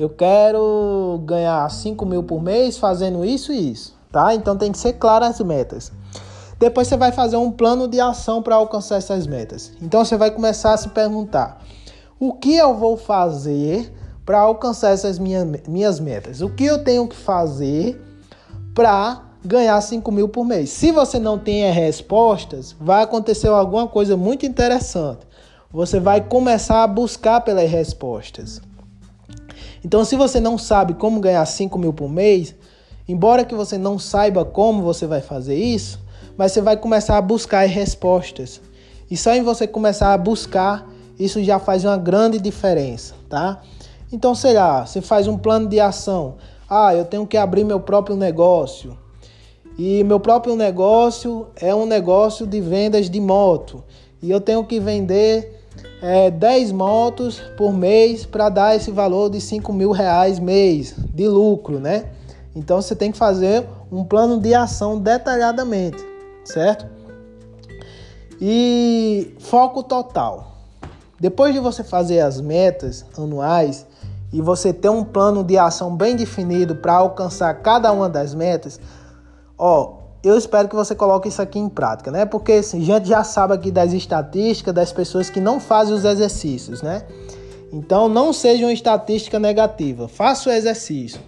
eu 0.00 0.08
quero 0.08 1.20
ganhar 1.26 1.70
5 1.70 2.06
mil 2.06 2.22
por 2.22 2.42
mês 2.42 2.78
fazendo 2.78 3.22
isso 3.22 3.52
e 3.52 3.72
isso, 3.72 3.94
tá? 4.10 4.34
Então 4.34 4.56
tem 4.56 4.72
que 4.72 4.78
ser 4.78 4.94
claras 4.94 5.38
as 5.38 5.46
metas. 5.46 5.92
Depois 6.58 6.88
você 6.88 6.96
vai 6.96 7.12
fazer 7.12 7.36
um 7.36 7.50
plano 7.50 7.86
de 7.86 8.00
ação 8.00 8.42
para 8.42 8.54
alcançar 8.54 8.96
essas 8.96 9.26
metas. 9.26 9.72
Então 9.82 10.02
você 10.02 10.16
vai 10.16 10.30
começar 10.30 10.72
a 10.72 10.76
se 10.78 10.88
perguntar: 10.88 11.62
o 12.18 12.32
que 12.32 12.56
eu 12.56 12.74
vou 12.74 12.96
fazer 12.96 13.92
para 14.24 14.38
alcançar 14.40 14.92
essas 14.92 15.18
minhas, 15.18 15.46
minhas 15.68 16.00
metas? 16.00 16.40
O 16.40 16.48
que 16.48 16.64
eu 16.64 16.82
tenho 16.82 17.06
que 17.06 17.16
fazer 17.16 18.00
para 18.74 19.20
ganhar 19.44 19.78
5 19.78 20.10
mil 20.10 20.30
por 20.30 20.46
mês? 20.46 20.70
Se 20.70 20.90
você 20.92 21.18
não 21.18 21.38
tem 21.38 21.70
respostas, 21.70 22.74
vai 22.80 23.02
acontecer 23.02 23.48
alguma 23.48 23.86
coisa 23.86 24.16
muito 24.16 24.46
interessante. 24.46 25.28
Você 25.70 26.00
vai 26.00 26.22
começar 26.22 26.82
a 26.82 26.86
buscar 26.86 27.42
pelas 27.42 27.70
respostas. 27.70 28.62
Então, 29.84 30.04
se 30.04 30.16
você 30.16 30.38
não 30.40 30.58
sabe 30.58 30.94
como 30.94 31.20
ganhar 31.20 31.44
5 31.44 31.78
mil 31.78 31.92
por 31.92 32.10
mês, 32.10 32.54
embora 33.08 33.44
que 33.44 33.54
você 33.54 33.78
não 33.78 33.98
saiba 33.98 34.44
como 34.44 34.82
você 34.82 35.06
vai 35.06 35.20
fazer 35.20 35.56
isso, 35.56 36.00
mas 36.36 36.52
você 36.52 36.60
vai 36.60 36.76
começar 36.76 37.16
a 37.16 37.22
buscar 37.22 37.64
as 37.64 37.70
respostas. 37.70 38.60
E 39.10 39.16
só 39.16 39.34
em 39.34 39.42
você 39.42 39.66
começar 39.66 40.12
a 40.12 40.18
buscar, 40.18 40.88
isso 41.18 41.42
já 41.42 41.58
faz 41.58 41.84
uma 41.84 41.96
grande 41.96 42.38
diferença, 42.38 43.14
tá? 43.28 43.60
Então, 44.12 44.34
sei 44.34 44.54
lá, 44.54 44.86
você 44.86 45.00
faz 45.00 45.26
um 45.26 45.36
plano 45.36 45.68
de 45.68 45.80
ação. 45.80 46.36
Ah, 46.68 46.94
eu 46.94 47.04
tenho 47.04 47.26
que 47.26 47.36
abrir 47.36 47.64
meu 47.64 47.80
próprio 47.80 48.16
negócio. 48.16 48.96
E 49.78 50.04
meu 50.04 50.20
próprio 50.20 50.56
negócio 50.56 51.48
é 51.56 51.74
um 51.74 51.86
negócio 51.86 52.46
de 52.46 52.60
vendas 52.60 53.08
de 53.08 53.20
moto. 53.20 53.82
E 54.22 54.30
eu 54.30 54.40
tenho 54.40 54.64
que 54.64 54.78
vender 54.78 55.59
é, 56.02 56.30
10 56.30 56.72
motos 56.72 57.40
por 57.56 57.72
mês 57.72 58.24
para 58.24 58.48
dar 58.48 58.76
esse 58.76 58.90
valor 58.90 59.30
de 59.30 59.40
5 59.40 59.72
mil 59.72 59.90
reais 59.90 60.38
mês 60.38 60.94
de 61.14 61.28
lucro, 61.28 61.78
né? 61.78 62.06
Então 62.54 62.80
você 62.80 62.96
tem 62.96 63.12
que 63.12 63.18
fazer 63.18 63.66
um 63.90 64.04
plano 64.04 64.40
de 64.40 64.54
ação 64.54 64.98
detalhadamente, 64.98 65.98
certo? 66.44 66.86
E 68.40 69.34
foco 69.38 69.82
total. 69.82 70.56
Depois 71.18 71.52
de 71.52 71.60
você 71.60 71.84
fazer 71.84 72.20
as 72.20 72.40
metas 72.40 73.04
anuais 73.16 73.86
e 74.32 74.40
você 74.40 74.72
ter 74.72 74.88
um 74.88 75.04
plano 75.04 75.44
de 75.44 75.58
ação 75.58 75.94
bem 75.94 76.16
definido 76.16 76.76
para 76.76 76.94
alcançar 76.94 77.52
cada 77.54 77.92
uma 77.92 78.08
das 78.08 78.34
metas, 78.34 78.80
ó, 79.58 79.99
eu 80.22 80.36
espero 80.36 80.68
que 80.68 80.74
você 80.74 80.94
coloque 80.94 81.28
isso 81.28 81.40
aqui 81.40 81.58
em 81.58 81.68
prática, 81.68 82.10
né? 82.10 82.26
Porque 82.26 82.52
assim, 82.52 82.82
a 82.82 82.84
gente 82.84 83.08
já 83.08 83.24
sabe 83.24 83.54
aqui 83.54 83.70
das 83.70 83.92
estatísticas 83.92 84.74
das 84.74 84.92
pessoas 84.92 85.30
que 85.30 85.40
não 85.40 85.58
fazem 85.58 85.94
os 85.94 86.04
exercícios, 86.04 86.82
né? 86.82 87.02
Então 87.72 88.08
não 88.08 88.32
seja 88.32 88.66
uma 88.66 88.72
estatística 88.72 89.38
negativa. 89.38 90.08
Faça 90.08 90.50
o 90.50 90.52
exercício. 90.52 91.20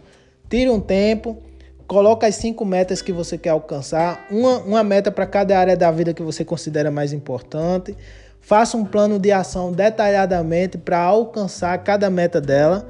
Tire 0.50 0.68
um 0.68 0.80
tempo, 0.80 1.38
coloque 1.86 2.26
as 2.26 2.34
cinco 2.34 2.64
metas 2.64 3.00
que 3.00 3.12
você 3.12 3.38
quer 3.38 3.50
alcançar, 3.50 4.26
uma, 4.30 4.58
uma 4.58 4.84
meta 4.84 5.10
para 5.10 5.26
cada 5.26 5.58
área 5.58 5.76
da 5.76 5.90
vida 5.90 6.12
que 6.12 6.22
você 6.22 6.44
considera 6.44 6.90
mais 6.90 7.12
importante. 7.14 7.96
Faça 8.40 8.76
um 8.76 8.84
plano 8.84 9.18
de 9.18 9.32
ação 9.32 9.72
detalhadamente 9.72 10.76
para 10.76 10.98
alcançar 10.98 11.78
cada 11.78 12.10
meta 12.10 12.40
dela, 12.40 12.86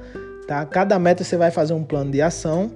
tá? 0.48 0.64
Cada 0.64 0.98
meta 0.98 1.22
você 1.22 1.36
vai 1.36 1.50
fazer 1.50 1.74
um 1.74 1.84
plano 1.84 2.10
de 2.10 2.20
ação. 2.22 2.70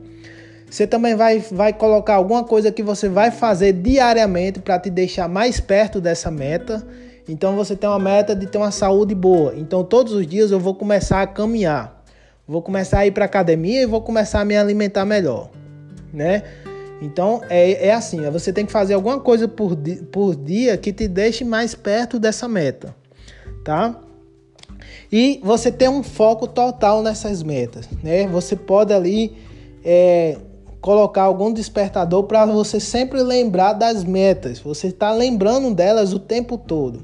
Você 0.69 0.87
também 0.87 1.15
vai, 1.15 1.39
vai 1.39 1.73
colocar 1.73 2.15
alguma 2.15 2.45
coisa 2.45 2.73
que 2.73 2.83
você 2.83 3.09
vai 3.09 3.31
fazer 3.31 3.73
diariamente 3.73 4.61
para 4.61 4.79
te 4.79 4.91
deixar 4.91 5.29
mais 5.29 5.61
perto 5.61 6.01
dessa 6.01 6.31
meta. 6.31 6.87
Então 7.29 7.55
você 7.57 7.77
tem 7.77 7.89
uma 7.89 7.99
meta 7.99 8.35
de 8.35 8.47
ter 8.47 8.59
uma 8.59 8.71
saúde 8.71 9.15
boa. 9.15 9.55
Então 9.57 9.85
todos 9.85 10.13
os 10.13 10.27
dias 10.27 10.51
eu 10.51 10.61
vou 10.61 10.75
começar 10.75 11.23
a 11.23 11.27
caminhar. 11.27 12.05
Vou 12.47 12.63
começar 12.63 13.01
a 13.01 13.07
ir 13.07 13.11
para 13.11 13.25
academia 13.25 13.83
e 13.83 13.87
vou 13.87 14.01
começar 14.01 14.41
a 14.41 14.45
me 14.45 14.57
alimentar 14.57 15.05
melhor, 15.05 15.51
né? 16.13 16.45
Então 17.03 17.43
é, 17.51 17.89
é 17.89 17.93
assim, 17.93 18.23
você 18.31 18.53
tem 18.53 18.65
que 18.65 18.71
fazer 18.71 18.95
alguma 18.95 19.19
coisa 19.19 19.49
por, 19.49 19.75
di 19.75 19.97
por 19.97 20.37
dia 20.37 20.77
que 20.77 20.93
te 20.93 21.09
deixe 21.09 21.45
mais 21.45 21.75
perto 21.75 22.21
dessa 22.21 22.47
meta, 22.47 22.95
tá? 23.65 24.01
E 25.11 25.41
você 25.43 25.73
tem 25.73 25.89
um 25.89 26.05
foco 26.05 26.47
total 26.47 27.03
nessas 27.03 27.43
metas, 27.43 27.89
né? 28.03 28.29
Você 28.29 28.55
pode 28.55 28.93
ali 28.93 29.37
é, 29.85 30.39
colocar 30.87 31.25
algum 31.25 31.53
despertador 31.53 32.23
para 32.23 32.47
você 32.47 32.79
sempre 32.79 33.21
lembrar 33.21 33.73
das 33.73 34.05
metas. 34.05 34.61
Você 34.61 34.87
está 34.87 35.11
lembrando 35.11 35.75
delas 35.75 36.13
o 36.13 36.21
tempo 36.21 36.57
todo. 36.57 37.03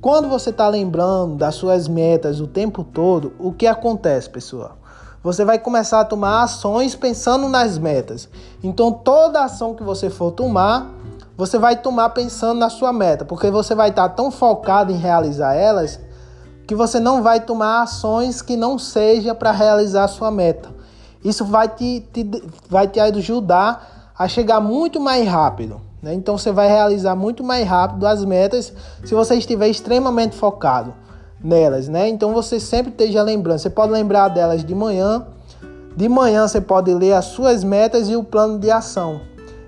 Quando 0.00 0.26
você 0.26 0.48
está 0.48 0.66
lembrando 0.68 1.36
das 1.36 1.54
suas 1.54 1.86
metas 1.86 2.40
o 2.40 2.46
tempo 2.46 2.82
todo, 2.82 3.34
o 3.38 3.52
que 3.52 3.66
acontece, 3.66 4.30
pessoal? 4.30 4.78
Você 5.22 5.44
vai 5.44 5.58
começar 5.58 6.00
a 6.00 6.04
tomar 6.06 6.44
ações 6.44 6.94
pensando 6.94 7.46
nas 7.46 7.76
metas. 7.76 8.26
Então, 8.62 8.90
toda 8.90 9.44
ação 9.44 9.74
que 9.74 9.82
você 9.82 10.08
for 10.08 10.32
tomar, 10.32 10.90
você 11.36 11.58
vai 11.58 11.76
tomar 11.76 12.08
pensando 12.10 12.58
na 12.58 12.70
sua 12.70 12.90
meta, 12.90 13.26
porque 13.26 13.50
você 13.50 13.74
vai 13.74 13.90
estar 13.90 14.08
tão 14.08 14.30
focado 14.30 14.92
em 14.92 14.96
realizar 14.96 15.52
elas 15.52 16.00
que 16.66 16.74
você 16.74 16.98
não 16.98 17.22
vai 17.22 17.40
tomar 17.40 17.82
ações 17.82 18.40
que 18.40 18.56
não 18.56 18.78
seja 18.78 19.34
para 19.34 19.50
realizar 19.50 20.04
a 20.04 20.08
sua 20.08 20.30
meta. 20.30 20.79
Isso 21.24 21.44
vai 21.44 21.68
te, 21.68 22.00
te, 22.12 22.28
vai 22.68 22.88
te 22.88 22.98
ajudar 22.98 24.12
a 24.18 24.26
chegar 24.28 24.60
muito 24.60 24.98
mais 25.00 25.26
rápido. 25.26 25.80
Né? 26.02 26.14
Então 26.14 26.36
você 26.36 26.50
vai 26.50 26.68
realizar 26.68 27.14
muito 27.14 27.44
mais 27.44 27.66
rápido 27.66 28.06
as 28.06 28.24
metas 28.24 28.72
se 29.04 29.14
você 29.14 29.34
estiver 29.36 29.68
extremamente 29.68 30.36
focado 30.36 30.94
nelas. 31.42 31.88
Né? 31.88 32.08
Então 32.08 32.32
você 32.32 32.58
sempre 32.58 32.90
esteja 32.90 33.22
lembrando. 33.22 33.58
Você 33.58 33.70
pode 33.70 33.92
lembrar 33.92 34.28
delas 34.28 34.64
de 34.64 34.74
manhã. 34.74 35.26
De 35.96 36.08
manhã 36.08 36.46
você 36.46 36.60
pode 36.60 36.92
ler 36.94 37.12
as 37.12 37.26
suas 37.26 37.64
metas 37.64 38.08
e 38.08 38.16
o 38.16 38.24
plano 38.24 38.58
de 38.58 38.70
ação. 38.70 39.20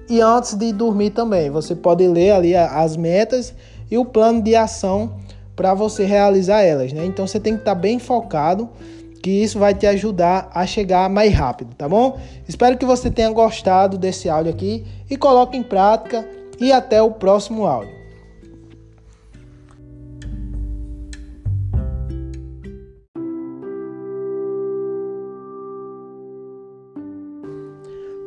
E 0.09 0.21
antes 0.21 0.55
de 0.55 0.73
dormir 0.73 1.11
também, 1.11 1.51
você 1.51 1.75
pode 1.75 2.07
ler 2.07 2.33
ali 2.33 2.55
as 2.55 2.97
metas 2.97 3.55
e 3.91 3.97
o 3.97 4.05
plano 4.05 4.43
de 4.43 4.55
ação 4.55 5.15
para 5.57 5.75
você 5.75 6.05
realizar 6.05 6.61
elas. 6.61 6.93
Né? 6.93 7.05
Então 7.05 7.27
você 7.27 7.39
tem 7.39 7.55
que 7.55 7.61
estar 7.61 7.75
bem 7.75 7.99
focado 7.99 8.69
que 9.23 9.31
isso 9.31 9.59
vai 9.59 9.73
te 9.73 9.87
ajudar 9.87 10.51
a 10.53 10.67
chegar 10.67 11.09
mais 11.09 11.33
rápido, 11.33 11.75
tá 11.77 11.89
bom? 11.89 12.19
Espero 12.49 12.77
que 12.77 12.85
você 12.85 13.09
tenha 13.09 13.31
gostado 13.31 13.97
desse 13.97 14.29
áudio 14.29 14.53
aqui 14.53 14.85
e 15.09 15.17
coloque 15.17 15.57
em 15.57 15.63
prática 15.63 16.29
e 16.61 16.73
até 16.73 17.01
o 17.01 17.13
próximo 17.13 17.65
áudio. 17.65 18.03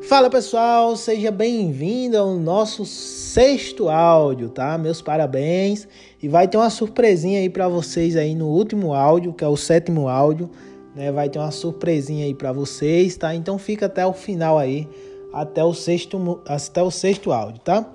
Fala 0.08 0.30
pessoal, 0.30 0.96
seja 0.96 1.32
bem-vindo 1.32 2.16
ao 2.16 2.36
nosso 2.36 2.86
sexto 2.86 3.90
áudio, 3.90 4.50
tá? 4.50 4.78
Meus 4.78 5.02
parabéns 5.02 5.88
e 6.24 6.30
vai 6.30 6.48
ter 6.48 6.56
uma 6.56 6.70
surpresinha 6.70 7.40
aí 7.40 7.50
para 7.50 7.68
vocês 7.68 8.16
aí 8.16 8.34
no 8.34 8.48
último 8.48 8.94
áudio, 8.94 9.34
que 9.34 9.44
é 9.44 9.48
o 9.48 9.58
sétimo 9.58 10.08
áudio 10.08 10.50
né? 10.96 11.12
Vai 11.12 11.30
ter 11.30 11.40
uma 11.40 11.52
surpresinha 11.52 12.26
aí 12.26 12.34
para 12.34 12.52
vocês, 12.52 13.18
tá? 13.18 13.36
Então 13.36 13.58
fica 13.58 13.88
até 13.88 14.06
o 14.08 14.14
final 14.14 14.58
aí, 14.58 14.88
até 15.34 15.64
o 15.64 15.74
sexto, 15.74 16.42
até 16.48 16.82
o 16.82 16.90
sexto 16.90 17.32
áudio, 17.32 17.60
tá? 17.60 17.86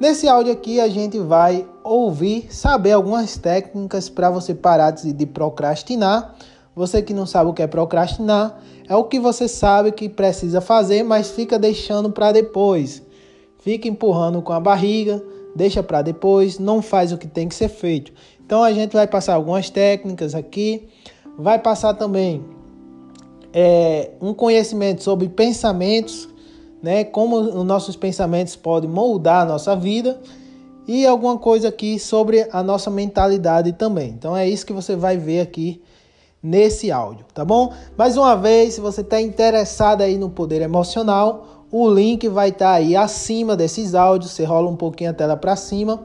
Nesse 0.00 0.28
áudio 0.28 0.52
aqui 0.52 0.80
a 0.80 0.88
gente 0.88 1.18
vai 1.18 1.66
ouvir, 1.84 2.48
saber 2.50 2.92
algumas 2.92 3.36
técnicas 3.36 4.08
para 4.08 4.30
você 4.30 4.54
parar 4.54 4.90
de, 4.90 5.12
de 5.12 5.26
procrastinar. 5.26 6.34
Você 6.74 7.00
que 7.00 7.14
não 7.14 7.24
sabe 7.24 7.48
o 7.48 7.54
que 7.54 7.62
é 7.62 7.66
procrastinar, 7.66 8.60
é 8.86 8.94
o 8.94 9.04
que 9.04 9.18
você 9.18 9.48
sabe 9.48 9.92
que 9.92 10.10
precisa 10.10 10.60
fazer, 10.60 11.02
mas 11.02 11.30
fica 11.30 11.58
deixando 11.58 12.10
para 12.10 12.32
depois. 12.32 13.02
Fica 13.58 13.88
empurrando 13.88 14.42
com 14.42 14.52
a 14.52 14.60
barriga, 14.60 15.22
deixa 15.54 15.82
para 15.82 16.02
depois, 16.02 16.58
não 16.58 16.82
faz 16.82 17.12
o 17.12 17.18
que 17.18 17.26
tem 17.26 17.48
que 17.48 17.54
ser 17.54 17.68
feito. 17.68 18.12
Então 18.44 18.62
a 18.62 18.72
gente 18.74 18.92
vai 18.92 19.06
passar 19.06 19.34
algumas 19.34 19.70
técnicas 19.70 20.34
aqui 20.34 20.86
vai 21.38 21.58
passar 21.58 21.94
também 21.94 22.44
é, 23.52 24.10
um 24.20 24.34
conhecimento 24.34 25.02
sobre 25.02 25.28
pensamentos, 25.28 26.28
né? 26.82 27.04
Como 27.04 27.36
os 27.36 27.64
nossos 27.64 27.96
pensamentos 27.96 28.54
podem 28.54 28.88
moldar 28.88 29.42
a 29.42 29.44
nossa 29.46 29.74
vida 29.74 30.20
e 30.86 31.06
alguma 31.06 31.38
coisa 31.38 31.68
aqui 31.68 31.98
sobre 31.98 32.46
a 32.52 32.62
nossa 32.62 32.90
mentalidade 32.90 33.72
também. 33.72 34.10
Então 34.10 34.36
é 34.36 34.48
isso 34.48 34.66
que 34.66 34.72
você 34.72 34.94
vai 34.94 35.16
ver 35.16 35.40
aqui 35.40 35.82
nesse 36.42 36.92
áudio, 36.92 37.24
tá 37.34 37.44
bom? 37.44 37.72
Mais 37.96 38.16
uma 38.16 38.36
vez, 38.36 38.74
se 38.74 38.80
você 38.80 39.00
está 39.00 39.20
interessado 39.20 40.02
aí 40.02 40.16
no 40.16 40.30
poder 40.30 40.60
emocional, 40.60 41.64
o 41.72 41.90
link 41.90 42.28
vai 42.28 42.50
estar 42.50 42.66
tá 42.66 42.72
aí 42.72 42.94
acima 42.94 43.56
desses 43.56 43.94
áudios. 43.94 44.32
Você 44.32 44.44
rola 44.44 44.70
um 44.70 44.76
pouquinho 44.76 45.10
a 45.10 45.14
tela 45.14 45.36
para 45.36 45.56
cima 45.56 46.04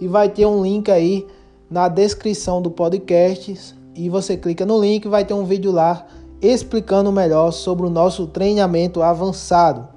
e 0.00 0.06
vai 0.06 0.28
ter 0.28 0.46
um 0.46 0.62
link 0.62 0.90
aí 0.90 1.26
na 1.68 1.88
descrição 1.88 2.60
do 2.60 2.70
podcast 2.70 3.79
e 3.94 4.08
você 4.08 4.36
clica 4.36 4.64
no 4.64 4.80
link, 4.80 5.08
vai 5.08 5.24
ter 5.24 5.34
um 5.34 5.44
vídeo 5.44 5.72
lá 5.72 6.06
explicando 6.40 7.12
melhor 7.12 7.50
sobre 7.52 7.86
o 7.86 7.90
nosso 7.90 8.26
treinamento 8.26 9.02
avançado. 9.02 9.88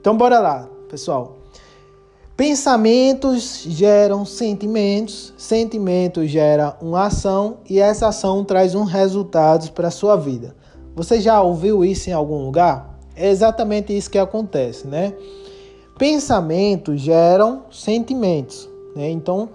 Então 0.00 0.16
bora 0.16 0.40
lá, 0.40 0.68
pessoal. 0.88 1.36
Pensamentos 2.36 3.64
geram 3.66 4.24
sentimentos, 4.24 5.34
sentimentos 5.36 6.30
geram 6.30 6.74
uma 6.80 7.06
ação 7.06 7.58
e 7.68 7.80
essa 7.80 8.08
ação 8.08 8.44
traz 8.44 8.74
um 8.74 8.84
resultado 8.84 9.72
para 9.72 9.88
a 9.88 9.90
sua 9.90 10.16
vida. 10.16 10.54
Você 10.94 11.20
já 11.20 11.40
ouviu 11.42 11.84
isso 11.84 12.10
em 12.10 12.12
algum 12.12 12.44
lugar? 12.44 12.98
É 13.14 13.28
exatamente 13.28 13.96
isso 13.96 14.10
que 14.10 14.18
acontece, 14.18 14.86
né? 14.86 15.14
Pensamentos 15.98 17.00
geram 17.00 17.64
sentimentos, 17.72 18.68
né? 18.94 19.10
Então, 19.10 19.48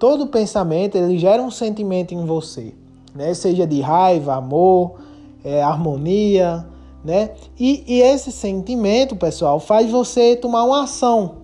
todo 0.00 0.26
pensamento 0.26 0.96
ele 0.96 1.16
gera 1.18 1.40
um 1.40 1.52
sentimento 1.52 2.12
em 2.12 2.26
você 2.26 2.74
né? 3.14 3.32
Seja 3.32 3.66
de 3.66 3.80
raiva, 3.80 4.34
amor, 4.34 4.96
é, 5.44 5.62
harmonia, 5.62 6.66
né? 7.04 7.30
E, 7.58 7.84
e 7.86 8.00
esse 8.00 8.32
sentimento, 8.32 9.14
pessoal, 9.14 9.60
faz 9.60 9.90
você 9.90 10.34
tomar 10.34 10.64
uma 10.64 10.84
ação, 10.84 11.36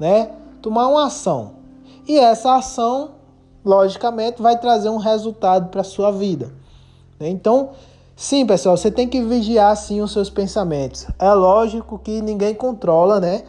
né? 0.00 0.30
Tomar 0.60 0.88
uma 0.88 1.06
ação. 1.06 1.52
E 2.08 2.18
essa 2.18 2.56
ação, 2.56 3.12
logicamente, 3.64 4.42
vai 4.42 4.58
trazer 4.58 4.88
um 4.88 4.96
resultado 4.96 5.68
para 5.68 5.84
sua 5.84 6.10
vida. 6.10 6.52
Né? 7.20 7.28
Então, 7.28 7.70
sim, 8.16 8.46
pessoal, 8.46 8.76
você 8.76 8.90
tem 8.90 9.06
que 9.06 9.22
vigiar 9.22 9.76
sim 9.76 10.00
os 10.00 10.12
seus 10.12 10.28
pensamentos. 10.28 11.06
É 11.18 11.32
lógico 11.32 11.98
que 11.98 12.20
ninguém 12.20 12.54
controla, 12.54 13.20
né? 13.20 13.42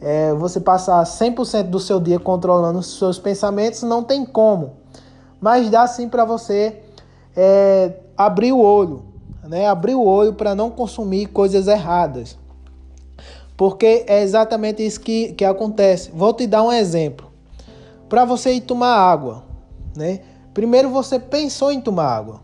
É, 0.00 0.32
você 0.34 0.60
passar 0.60 1.02
100% 1.02 1.64
do 1.64 1.80
seu 1.80 1.98
dia 1.98 2.20
controlando 2.20 2.78
os 2.78 2.98
seus 2.98 3.18
pensamentos, 3.18 3.82
não 3.82 4.04
tem 4.04 4.24
como 4.24 4.74
mas 5.40 5.70
dá 5.70 5.86
sim 5.86 6.08
para 6.08 6.24
você 6.24 6.82
é, 7.36 7.92
abrir 8.16 8.52
o 8.52 8.60
olho, 8.60 9.04
né? 9.44 9.66
Abrir 9.66 9.94
o 9.94 10.04
olho 10.04 10.34
para 10.34 10.54
não 10.54 10.70
consumir 10.70 11.26
coisas 11.26 11.68
erradas. 11.68 12.36
Porque 13.56 14.04
é 14.06 14.22
exatamente 14.22 14.84
isso 14.84 15.00
que, 15.00 15.32
que 15.32 15.44
acontece. 15.44 16.10
Vou 16.12 16.32
te 16.32 16.46
dar 16.46 16.62
um 16.62 16.72
exemplo. 16.72 17.28
Para 18.08 18.24
você 18.24 18.52
ir 18.52 18.60
tomar 18.62 18.94
água, 18.94 19.44
né? 19.96 20.20
Primeiro 20.54 20.90
você 20.90 21.18
pensou 21.18 21.70
em 21.70 21.80
tomar 21.80 22.06
água, 22.06 22.40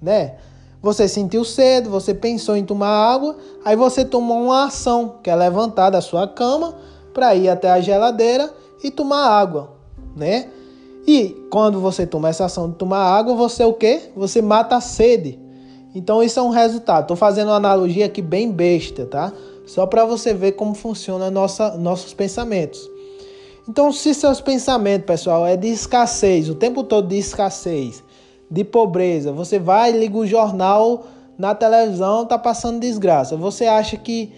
né? 0.00 0.34
Você 0.82 1.08
sentiu 1.08 1.44
sede, 1.44 1.88
você 1.88 2.12
pensou 2.12 2.56
em 2.56 2.64
tomar 2.64 2.88
água, 2.88 3.36
aí 3.64 3.74
você 3.74 4.04
tomou 4.04 4.42
uma 4.42 4.66
ação, 4.66 5.14
que 5.22 5.30
é 5.30 5.34
levantar 5.34 5.88
da 5.88 6.02
sua 6.02 6.28
cama 6.28 6.74
para 7.14 7.34
ir 7.34 7.48
até 7.48 7.70
a 7.70 7.80
geladeira 7.80 8.52
e 8.82 8.90
tomar 8.90 9.26
água, 9.26 9.70
né? 10.14 10.50
E 11.06 11.46
quando 11.50 11.80
você 11.80 12.06
toma 12.06 12.28
essa 12.28 12.46
ação 12.46 12.70
de 12.70 12.76
tomar 12.76 12.98
água, 12.98 13.34
você 13.34 13.64
o 13.64 13.74
quê? 13.74 14.00
Você 14.16 14.40
mata 14.40 14.76
a 14.76 14.80
sede. 14.80 15.38
Então 15.94 16.22
isso 16.22 16.38
é 16.40 16.42
um 16.42 16.50
resultado. 16.50 17.02
Estou 17.02 17.16
fazendo 17.16 17.48
uma 17.48 17.56
analogia 17.56 18.06
aqui 18.06 18.22
bem 18.22 18.50
besta, 18.50 19.06
tá? 19.06 19.32
Só 19.66 19.86
para 19.86 20.04
você 20.04 20.34
ver 20.34 20.52
como 20.52 20.74
funciona 20.74 21.30
nossa, 21.30 21.76
nossos 21.76 22.12
pensamentos. 22.12 22.90
Então, 23.66 23.90
se 23.90 24.12
seus 24.12 24.42
pensamentos, 24.42 25.06
pessoal, 25.06 25.46
é 25.46 25.56
de 25.56 25.68
escassez, 25.68 26.50
o 26.50 26.54
tempo 26.54 26.84
todo 26.84 27.08
de 27.08 27.16
escassez, 27.16 28.02
de 28.50 28.62
pobreza, 28.62 29.32
você 29.32 29.58
vai 29.58 29.90
liga 29.90 30.18
o 30.18 30.26
jornal 30.26 31.06
na 31.38 31.54
televisão, 31.54 32.26
tá 32.26 32.38
passando 32.38 32.78
desgraça. 32.78 33.36
Você 33.36 33.64
acha 33.64 33.96
que 33.96 34.30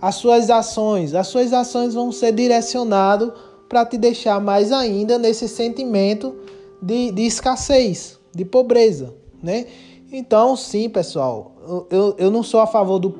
as 0.00 0.14
suas 0.14 0.48
ações, 0.48 1.14
as 1.14 1.26
suas 1.26 1.52
ações 1.52 1.92
vão 1.92 2.10
ser 2.10 2.32
direcionadas 2.32 3.30
para 3.72 3.86
te 3.86 3.96
deixar 3.96 4.38
mais 4.38 4.70
ainda 4.70 5.16
nesse 5.16 5.48
sentimento 5.48 6.36
de, 6.82 7.10
de 7.10 7.22
escassez, 7.22 8.18
de 8.30 8.44
pobreza, 8.44 9.14
né? 9.42 9.64
Então, 10.12 10.54
sim, 10.54 10.90
pessoal, 10.90 11.52
eu, 11.90 12.14
eu 12.18 12.30
não 12.30 12.42
sou 12.42 12.60
a 12.60 12.66
favor 12.66 12.98
do, 12.98 13.14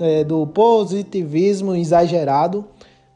é, 0.00 0.24
do 0.24 0.46
positivismo 0.46 1.74
exagerado, 1.76 2.64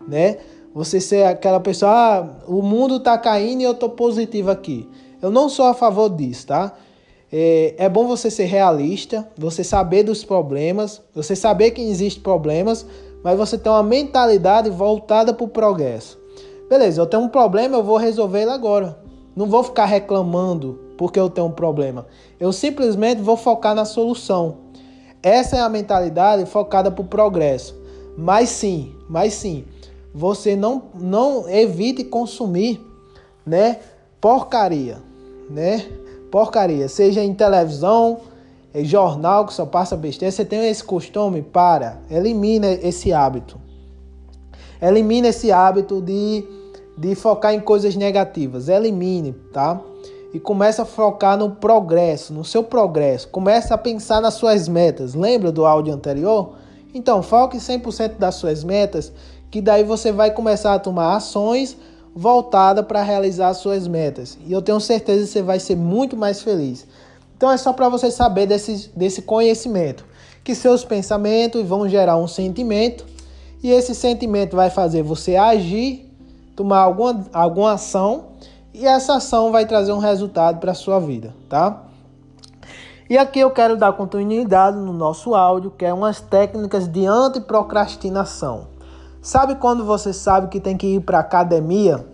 né? 0.07 0.37
Você 0.75 1.01
ser 1.01 1.25
aquela 1.25 1.61
pessoa, 1.61 1.91
ah, 1.91 2.29
o 2.47 2.61
mundo 2.61 3.01
tá 3.01 3.17
caindo 3.17 3.63
e 3.63 3.65
eu 3.65 3.73
tô 3.73 3.89
positivo 3.89 4.51
aqui. 4.51 4.87
Eu 5.23 5.31
não 5.31 5.49
sou 5.49 5.65
a 5.65 5.73
favor 5.73 6.11
disso, 6.11 6.49
tá? 6.49 6.75
É, 7.33 7.75
é 7.79 7.89
bom 7.89 8.07
você 8.07 8.31
ser 8.31 8.45
realista, 8.45 9.27
você 9.35 9.65
saber 9.65 10.03
dos 10.03 10.25
problemas, 10.25 11.01
você 11.15 11.35
saber 11.35 11.71
que 11.71 11.81
existem 11.81 12.23
problemas, 12.23 12.85
mas 13.25 13.39
você 13.39 13.57
ter 13.57 13.71
uma 13.71 13.83
mentalidade 13.83 14.69
voltada 14.69 15.33
para 15.33 15.45
o 15.45 15.49
progresso. 15.49 16.26
Beleza, 16.69 17.01
eu 17.01 17.07
tenho 17.07 17.23
um 17.23 17.29
problema, 17.29 17.77
eu 17.77 17.85
vou 17.85 17.97
resolver 17.97 18.43
ele 18.43 18.51
agora. 18.51 18.99
Não 19.37 19.47
vou 19.47 19.63
ficar 19.63 19.85
reclamando 19.85 20.81
porque 20.97 21.21
eu 21.21 21.31
tenho 21.31 21.47
um 21.47 21.53
problema. 21.53 22.07
Eu 22.41 22.53
simplesmente 22.53 23.23
vou 23.23 23.37
focar 23.37 23.75
na 23.75 23.85
solução. 23.85 24.59
Essa 25.23 25.57
é 25.57 25.61
a 25.61 25.69
mentalidade 25.69 26.47
focada 26.47 26.91
para 26.91 27.03
o 27.03 27.07
progresso. 27.07 27.77
Mas 28.17 28.49
sim, 28.49 28.95
mas 29.09 29.35
sim, 29.35 29.65
você 30.15 30.57
não, 30.57 30.85
não 30.95 31.49
evite 31.49 32.03
consumir, 32.03 32.81
né, 33.45 33.79
porcaria, 34.21 34.97
né? 35.51 35.85
Porcaria, 36.31 36.89
seja 36.89 37.23
em 37.23 37.35
televisão, 37.35 38.19
em 38.75 38.85
jornal 38.85 39.45
que 39.47 39.53
só 39.53 39.67
passa 39.67 39.97
besteira, 39.97 40.33
você 40.33 40.45
tem 40.45 40.67
esse 40.69 40.83
costume, 40.83 41.43
para, 41.43 42.01
elimina 42.11 42.69
esse 42.73 43.13
hábito. 43.13 43.66
Elimine 44.81 45.29
esse 45.29 45.51
hábito 45.51 46.01
de, 46.01 46.45
de 46.97 47.15
focar 47.15 47.55
em 47.55 47.61
coisas 47.61 47.97
negativas. 47.97 48.69
Elimine, 48.69 49.33
tá? 49.53 49.81
E 50.33 50.41
começa 50.41 50.83
a 50.83 50.85
focar 50.85 51.39
no 51.39 51.51
progresso, 51.51 52.33
no 52.33 52.45
seu 52.45 52.63
progresso. 52.63 53.29
Começa 53.29 53.75
a 53.75 53.79
pensar 53.79 54.21
nas 54.21 54.35
suas 54.35 54.69
metas. 54.69 55.15
Lembra 55.15 55.51
do 55.51 55.65
áudio 55.65 55.95
anterior? 55.95 56.55
Então, 56.93 57.23
foque 57.23 57.59
100% 57.59 58.17
das 58.19 58.37
suas 58.37 58.65
metas, 58.65 59.13
que 59.51 59.61
daí 59.61 59.85
você 59.85 60.13
vai 60.13 60.31
começar 60.31 60.75
a 60.75 60.79
tomar 60.79 61.17
ações 61.17 61.77
voltadas 62.15 62.87
para 62.87 63.03
realizar 63.03 63.49
as 63.49 63.59
suas 63.59 63.87
metas. 63.87 64.39
E 64.47 64.53
eu 64.53 64.63
tenho 64.63 64.81
certeza 64.81 65.27
que 65.27 65.33
você 65.33 65.43
vai 65.43 65.61
ser 65.61 65.77
muito 65.77 66.17
mais 66.17 66.41
feliz. 66.41 66.87
Então 67.37 67.53
é 67.53 67.57
só 67.59 67.73
para 67.75 67.91
você 67.91 68.11
saber 68.11 68.47
desse, 68.47 68.91
desse 68.97 69.21
conhecimento, 69.21 70.07
que 70.43 70.55
seus 70.55 70.85
pensamentos 70.85 71.63
vão 71.67 71.87
gerar 71.87 72.17
um 72.17 72.27
sentimento 72.27 73.05
e 73.63 73.71
esse 73.71 73.95
sentimento 73.95 74.57
vai 74.57 74.71
fazer 74.71 75.03
você 75.03 75.37
agir, 75.37 76.13
tomar 76.55 76.81
alguma, 76.81 77.27
alguma 77.33 77.73
ação 77.73 78.29
e 78.73 78.87
essa 78.87 79.17
ação 79.17 79.51
vai 79.53 79.67
trazer 79.67 79.93
um 79.93 79.99
resultado 79.99 80.59
para 80.59 80.73
a 80.73 80.75
sua 80.75 80.99
vida, 81.01 81.35
tá? 81.49 81.83
E 83.09 83.17
aqui 83.17 83.39
eu 83.39 83.51
quero 83.51 83.77
dar 83.77 83.93
continuidade 83.93 84.77
no 84.77 84.93
nosso 84.93 85.35
áudio, 85.35 85.71
que 85.71 85.85
é 85.85 85.95
umas 85.95 86.21
técnicas 86.21 86.89
de 86.89 87.07
antiprocrastinação. 87.07 88.67
Sabe 89.23 89.55
quando 89.55 89.85
você 89.85 90.13
sabe 90.13 90.49
que 90.49 90.61
tem 90.61 90.77
que 90.77 90.87
ir 90.87 91.01
para 91.01 91.21
academia 91.21 92.05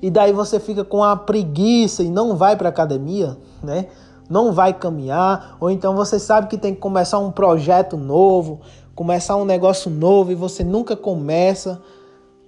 e 0.00 0.10
daí 0.10 0.32
você 0.32 0.60
fica 0.60 0.84
com 0.84 1.02
a 1.02 1.16
preguiça 1.16 2.02
e 2.02 2.10
não 2.10 2.36
vai 2.36 2.56
para 2.56 2.68
academia, 2.68 3.36
né? 3.62 3.86
Não 4.30 4.52
vai 4.52 4.72
caminhar, 4.72 5.56
ou 5.58 5.70
então 5.70 5.96
você 5.96 6.18
sabe 6.18 6.48
que 6.48 6.58
tem 6.58 6.74
que 6.74 6.80
começar 6.80 7.18
um 7.18 7.30
projeto 7.30 7.96
novo, 7.96 8.60
começar 8.98 9.36
um 9.36 9.44
negócio 9.44 9.88
novo 9.88 10.32
e 10.32 10.34
você 10.34 10.64
nunca 10.64 10.96
começa, 10.96 11.80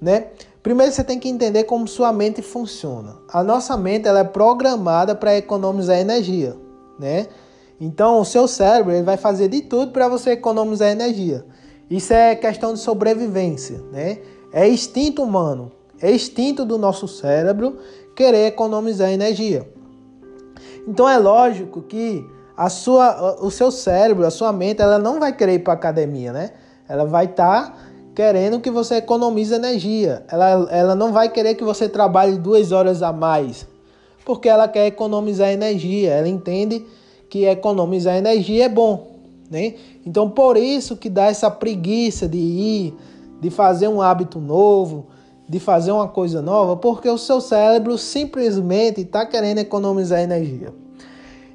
né? 0.02 0.30
Primeiro 0.60 0.90
você 0.90 1.04
tem 1.04 1.16
que 1.16 1.28
entender 1.28 1.62
como 1.62 1.86
sua 1.86 2.12
mente 2.12 2.42
funciona. 2.42 3.18
A 3.32 3.44
nossa 3.44 3.76
mente 3.76 4.08
ela 4.08 4.18
é 4.18 4.24
programada 4.24 5.14
para 5.14 5.36
economizar 5.36 5.96
energia, 5.96 6.56
né? 6.98 7.28
Então 7.80 8.18
o 8.18 8.24
seu 8.24 8.48
cérebro 8.48 8.92
ele 8.92 9.04
vai 9.04 9.16
fazer 9.16 9.46
de 9.46 9.60
tudo 9.60 9.92
para 9.92 10.08
você 10.08 10.30
economizar 10.30 10.88
energia. 10.88 11.46
Isso 11.88 12.12
é 12.12 12.34
questão 12.34 12.74
de 12.74 12.80
sobrevivência, 12.80 13.80
né? 13.92 14.18
É 14.52 14.68
instinto 14.68 15.22
humano, 15.22 15.70
é 16.02 16.12
instinto 16.12 16.64
do 16.64 16.76
nosso 16.76 17.06
cérebro 17.06 17.78
querer 18.16 18.48
economizar 18.48 19.08
energia. 19.08 19.72
Então 20.84 21.08
é 21.08 21.16
lógico 21.16 21.80
que 21.82 22.26
a 22.60 22.68
sua, 22.68 23.38
o 23.40 23.50
seu 23.50 23.70
cérebro, 23.70 24.26
a 24.26 24.30
sua 24.30 24.52
mente, 24.52 24.82
ela 24.82 24.98
não 24.98 25.18
vai 25.18 25.32
querer 25.32 25.54
ir 25.54 25.58
para 25.60 25.72
academia, 25.72 26.30
né? 26.30 26.50
Ela 26.86 27.06
vai 27.06 27.24
estar 27.24 27.70
tá 27.70 27.76
querendo 28.14 28.60
que 28.60 28.70
você 28.70 28.96
economize 28.96 29.54
energia. 29.54 30.22
Ela, 30.30 30.68
ela 30.70 30.94
não 30.94 31.10
vai 31.10 31.30
querer 31.30 31.54
que 31.54 31.64
você 31.64 31.88
trabalhe 31.88 32.36
duas 32.36 32.70
horas 32.70 33.02
a 33.02 33.14
mais, 33.14 33.66
porque 34.26 34.46
ela 34.46 34.68
quer 34.68 34.86
economizar 34.86 35.48
energia. 35.48 36.10
Ela 36.10 36.28
entende 36.28 36.84
que 37.30 37.46
economizar 37.46 38.14
energia 38.16 38.66
é 38.66 38.68
bom, 38.68 39.06
né? 39.50 39.76
Então 40.04 40.28
por 40.28 40.58
isso 40.58 40.98
que 40.98 41.08
dá 41.08 41.28
essa 41.28 41.50
preguiça 41.50 42.28
de 42.28 42.36
ir, 42.36 42.94
de 43.40 43.48
fazer 43.48 43.88
um 43.88 44.02
hábito 44.02 44.38
novo, 44.38 45.06
de 45.48 45.58
fazer 45.58 45.92
uma 45.92 46.08
coisa 46.08 46.42
nova, 46.42 46.76
porque 46.76 47.08
o 47.08 47.16
seu 47.16 47.40
cérebro 47.40 47.96
simplesmente 47.96 49.00
está 49.00 49.24
querendo 49.24 49.60
economizar 49.60 50.20
energia. 50.20 50.74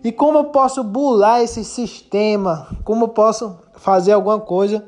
E 0.06 0.12
como 0.12 0.38
eu 0.38 0.44
posso 0.44 0.84
bular 0.84 1.42
esse 1.42 1.64
sistema? 1.64 2.78
Como 2.84 3.06
eu 3.06 3.08
posso 3.08 3.58
fazer 3.74 4.12
alguma 4.12 4.40
coisa 4.40 4.86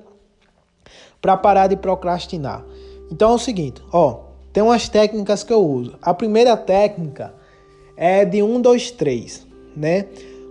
para 1.20 1.36
parar 1.36 1.66
de 1.66 1.76
procrastinar? 1.76 2.64
Então 3.12 3.32
é 3.32 3.34
o 3.34 3.40
seguinte, 3.40 3.82
ó, 3.92 4.20
tem 4.54 4.62
umas 4.62 4.88
técnicas 4.88 5.44
que 5.44 5.52
eu 5.52 5.66
uso. 5.66 5.98
A 6.04 6.14
primeira 6.14 6.56
técnica 6.56 7.34
é 7.98 8.24
de 8.24 8.44
1, 8.44 8.62
2, 8.62 8.92
3, 8.92 9.48
né? 9.76 10.06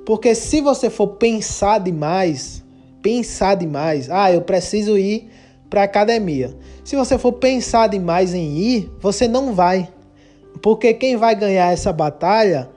Porque 0.04 0.34
se 0.34 0.60
você 0.60 0.90
for 0.90 1.10
pensar 1.10 1.78
demais, 1.78 2.64
pensar 3.00 3.54
demais, 3.54 4.10
ah, 4.10 4.32
eu 4.32 4.42
preciso 4.42 4.98
ir 4.98 5.30
para 5.70 5.84
academia. 5.84 6.58
Se 6.82 6.96
você 6.96 7.16
for 7.16 7.34
pensar 7.34 7.86
demais 7.86 8.34
em 8.34 8.56
ir, 8.56 8.92
você 8.98 9.28
não 9.28 9.54
vai. 9.54 9.88
Porque 10.60 10.92
quem 10.92 11.16
vai 11.16 11.36
ganhar 11.36 11.72
essa 11.72 11.92
batalha 11.92 12.68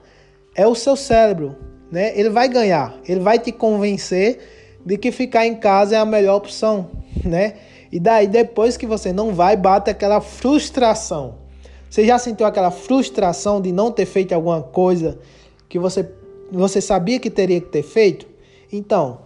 é 0.53 0.67
o 0.67 0.75
seu 0.75 0.95
cérebro 0.95 1.67
né? 1.91 2.17
Ele 2.17 2.29
vai 2.29 2.47
ganhar, 2.47 2.95
ele 3.07 3.19
vai 3.19 3.39
te 3.39 3.51
convencer 3.51 4.39
de 4.85 4.97
que 4.97 5.11
ficar 5.11 5.45
em 5.45 5.55
casa 5.55 5.95
é 5.95 5.99
a 5.99 6.05
melhor 6.05 6.37
opção, 6.37 6.89
né? 7.23 7.55
E 7.91 7.99
daí 7.99 8.27
depois 8.27 8.77
que 8.77 8.85
você 8.85 9.11
não 9.11 9.33
vai, 9.33 9.57
bate 9.57 9.89
aquela 9.89 10.21
frustração. 10.21 11.35
Você 11.89 12.05
já 12.05 12.19
sentiu 12.19 12.45
aquela 12.45 12.69
frustração 12.69 13.59
de 13.59 13.71
não 13.71 13.91
ter 13.91 14.05
feito 14.05 14.33
alguma 14.33 14.61
coisa 14.61 15.17
que 15.67 15.79
você 15.79 16.07
você 16.51 16.81
sabia 16.81 17.19
que 17.19 17.29
teria 17.29 17.61
que 17.61 17.67
ter 17.67 17.83
feito? 17.83 18.27
Então, 18.71 19.19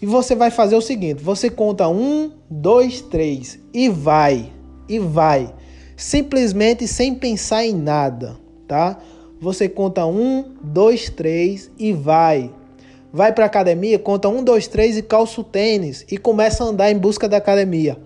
e 0.00 0.06
você 0.06 0.34
vai 0.34 0.50
fazer 0.50 0.76
o 0.76 0.80
seguinte: 0.80 1.22
você 1.22 1.50
conta 1.50 1.88
um, 1.88 2.32
dois, 2.48 3.00
três 3.00 3.58
e 3.72 3.88
vai, 3.88 4.52
e 4.88 4.98
vai, 4.98 5.54
simplesmente 5.96 6.86
sem 6.86 7.14
pensar 7.14 7.64
em 7.64 7.74
nada, 7.74 8.36
tá? 8.66 8.98
Você 9.46 9.68
conta 9.68 10.04
um, 10.04 10.56
dois, 10.60 11.08
três 11.08 11.70
e 11.78 11.92
vai. 11.92 12.50
Vai 13.12 13.32
para 13.32 13.44
academia, 13.44 13.96
conta 13.96 14.28
um, 14.28 14.42
dois, 14.42 14.66
três 14.66 14.96
e 14.96 15.02
calça 15.02 15.40
o 15.40 15.44
tênis 15.44 16.04
e 16.10 16.18
começa 16.18 16.64
a 16.64 16.66
andar 16.66 16.90
em 16.90 16.98
busca 16.98 17.28
da 17.28 17.36
academia. 17.36 17.96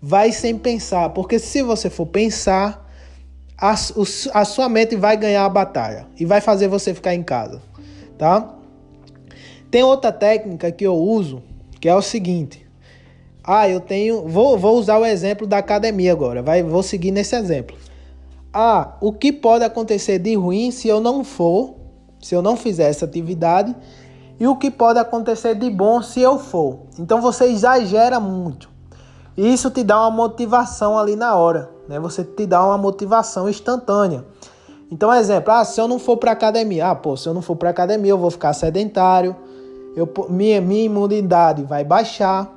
Vai 0.00 0.30
sem 0.30 0.56
pensar, 0.56 1.08
porque 1.08 1.40
se 1.40 1.60
você 1.60 1.90
for 1.90 2.06
pensar, 2.06 2.88
a, 3.58 3.74
a 4.32 4.44
sua 4.44 4.68
mente 4.68 4.94
vai 4.94 5.16
ganhar 5.16 5.44
a 5.44 5.48
batalha 5.48 6.06
e 6.16 6.24
vai 6.24 6.40
fazer 6.40 6.68
você 6.68 6.94
ficar 6.94 7.16
em 7.16 7.22
casa, 7.24 7.60
tá? 8.16 8.54
Tem 9.72 9.82
outra 9.82 10.12
técnica 10.12 10.70
que 10.70 10.86
eu 10.86 10.94
uso, 10.94 11.42
que 11.80 11.88
é 11.88 11.94
o 11.96 12.00
seguinte. 12.00 12.64
Ah, 13.42 13.68
eu 13.68 13.80
tenho. 13.80 14.28
Vou, 14.28 14.56
vou 14.56 14.78
usar 14.78 14.98
o 14.98 15.04
exemplo 15.04 15.48
da 15.48 15.58
academia 15.58 16.12
agora. 16.12 16.44
Vai, 16.44 16.62
vou 16.62 16.84
seguir 16.84 17.10
nesse 17.10 17.34
exemplo. 17.34 17.76
Ah, 18.52 18.96
o 19.00 19.12
que 19.12 19.32
pode 19.32 19.64
acontecer 19.64 20.18
de 20.18 20.34
ruim 20.34 20.70
se 20.70 20.88
eu 20.88 21.00
não 21.00 21.22
for, 21.22 21.74
se 22.20 22.34
eu 22.34 22.42
não 22.42 22.56
fizer 22.56 22.90
essa 22.90 23.04
atividade, 23.04 23.74
e 24.38 24.46
o 24.46 24.56
que 24.56 24.70
pode 24.70 24.98
acontecer 24.98 25.54
de 25.54 25.68
bom 25.70 26.02
se 26.02 26.20
eu 26.20 26.38
for. 26.38 26.80
Então 26.98 27.20
você 27.20 27.44
exagera 27.44 28.18
muito. 28.18 28.70
Isso 29.36 29.70
te 29.70 29.84
dá 29.84 30.00
uma 30.00 30.10
motivação 30.10 30.98
ali 30.98 31.14
na 31.14 31.36
hora, 31.36 31.70
né? 31.88 32.00
Você 32.00 32.24
te 32.24 32.46
dá 32.46 32.64
uma 32.64 32.76
motivação 32.76 33.48
instantânea. 33.48 34.24
Então, 34.90 35.14
exemplo, 35.14 35.52
ah, 35.52 35.64
se 35.64 35.80
eu 35.80 35.86
não 35.86 35.98
for 36.00 36.16
para 36.16 36.32
academia, 36.32 36.90
ah, 36.90 36.94
pô, 36.96 37.16
se 37.16 37.28
eu 37.28 37.34
não 37.34 37.40
for 37.40 37.54
para 37.54 37.70
academia, 37.70 38.10
eu 38.10 38.18
vou 38.18 38.30
ficar 38.30 38.52
sedentário, 38.52 39.36
eu, 39.94 40.08
minha, 40.28 40.60
minha 40.60 40.84
imunidade 40.84 41.62
vai 41.62 41.84
baixar, 41.84 42.52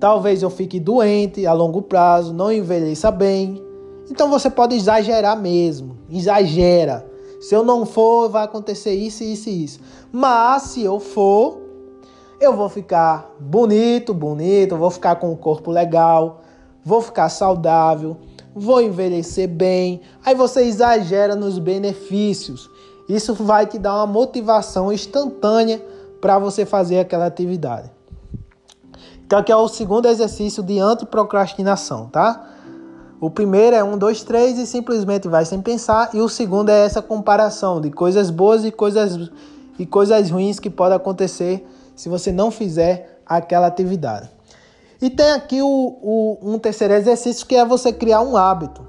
talvez 0.00 0.42
eu 0.42 0.48
fique 0.48 0.80
doente 0.80 1.46
a 1.46 1.52
longo 1.52 1.82
prazo, 1.82 2.32
não 2.32 2.50
envelheça 2.50 3.10
bem. 3.10 3.65
Então 4.10 4.30
você 4.30 4.48
pode 4.48 4.74
exagerar 4.74 5.38
mesmo, 5.38 5.98
exagera. 6.10 7.06
Se 7.40 7.54
eu 7.54 7.64
não 7.64 7.84
for, 7.84 8.28
vai 8.28 8.44
acontecer 8.44 8.94
isso, 8.94 9.22
isso 9.22 9.48
e 9.48 9.64
isso. 9.64 9.80
Mas 10.10 10.62
se 10.62 10.82
eu 10.82 10.98
for, 10.98 11.58
eu 12.40 12.56
vou 12.56 12.68
ficar 12.68 13.30
bonito, 13.38 14.14
bonito, 14.14 14.76
vou 14.76 14.90
ficar 14.90 15.16
com 15.16 15.32
o 15.32 15.36
corpo 15.36 15.70
legal, 15.70 16.40
vou 16.84 17.00
ficar 17.02 17.28
saudável, 17.28 18.16
vou 18.54 18.80
envelhecer 18.80 19.48
bem. 19.48 20.00
Aí 20.24 20.34
você 20.34 20.62
exagera 20.62 21.34
nos 21.34 21.58
benefícios. 21.58 22.70
Isso 23.08 23.34
vai 23.34 23.66
te 23.66 23.78
dar 23.78 23.94
uma 23.96 24.06
motivação 24.06 24.92
instantânea 24.92 25.84
para 26.20 26.38
você 26.38 26.64
fazer 26.64 27.00
aquela 27.00 27.26
atividade. 27.26 27.90
Então 29.26 29.38
aqui 29.38 29.50
é 29.50 29.56
o 29.56 29.68
segundo 29.68 30.06
exercício 30.06 30.62
de 30.62 30.78
antiprocrastinação, 30.78 32.08
tá? 32.08 32.55
O 33.20 33.30
primeiro 33.30 33.74
é 33.74 33.82
um, 33.82 33.96
dois, 33.96 34.22
três 34.22 34.58
e 34.58 34.66
simplesmente 34.66 35.26
vai 35.26 35.44
sem 35.44 35.60
pensar. 35.62 36.10
E 36.14 36.20
o 36.20 36.28
segundo 36.28 36.68
é 36.68 36.84
essa 36.84 37.00
comparação 37.00 37.80
de 37.80 37.90
coisas 37.90 38.30
boas 38.30 38.64
e 38.64 38.70
coisas, 38.70 39.30
e 39.78 39.86
coisas 39.86 40.30
ruins 40.30 40.60
que 40.60 40.68
podem 40.68 40.96
acontecer 40.96 41.66
se 41.94 42.08
você 42.08 42.30
não 42.30 42.50
fizer 42.50 43.20
aquela 43.24 43.66
atividade. 43.66 44.30
E 45.00 45.10
tem 45.10 45.32
aqui 45.32 45.62
o, 45.62 45.66
o, 45.66 46.38
um 46.42 46.58
terceiro 46.58 46.94
exercício 46.94 47.46
que 47.46 47.56
é 47.56 47.64
você 47.64 47.92
criar 47.92 48.20
um 48.20 48.36
hábito. 48.36 48.86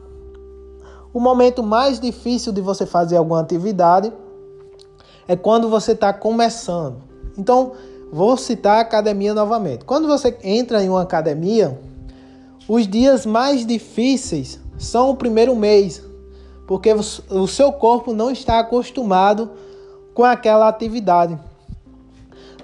O 1.14 1.20
momento 1.20 1.64
mais 1.64 2.00
difícil 2.00 2.52
de 2.52 2.62
você 2.62 2.86
fazer 2.86 3.18
alguma 3.18 3.40
atividade 3.40 4.12
é 5.28 5.36
quando 5.36 5.70
você 5.70 5.94
está 5.94 6.14
começando. 6.14 7.02
Então, 7.38 7.74
vou 8.12 8.38
citar 8.38 8.78
a 8.78 8.82
academia 8.82 9.34
novamente. 9.34 9.84
Quando 9.86 10.08
você 10.08 10.38
entra 10.44 10.84
em 10.84 10.90
uma 10.90 11.02
academia, 11.02 11.78
os 12.68 12.88
dias 12.88 13.26
mais 13.26 13.66
difíceis 13.66 14.60
são 14.78 15.10
o 15.10 15.16
primeiro 15.16 15.56
mês, 15.56 16.04
porque 16.68 16.94
o 16.94 17.48
seu 17.48 17.72
corpo 17.72 18.14
não 18.14 18.30
está 18.30 18.60
acostumado 18.60 19.52
com 20.14 20.24
aquela 20.24 20.68
atividade. 20.68 21.40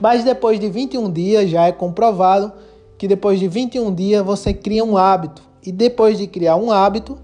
Mas 0.01 0.23
depois 0.23 0.59
de 0.59 0.69
21 0.69 1.11
dias 1.11 1.49
já 1.49 1.67
é 1.67 1.71
comprovado 1.71 2.51
que 2.97 3.07
depois 3.07 3.39
de 3.39 3.47
21 3.47 3.93
dias 3.93 4.25
você 4.25 4.53
cria 4.53 4.83
um 4.83 4.97
hábito. 4.97 5.41
E 5.65 5.71
depois 5.71 6.17
de 6.17 6.27
criar 6.27 6.57
um 6.57 6.71
hábito, 6.71 7.17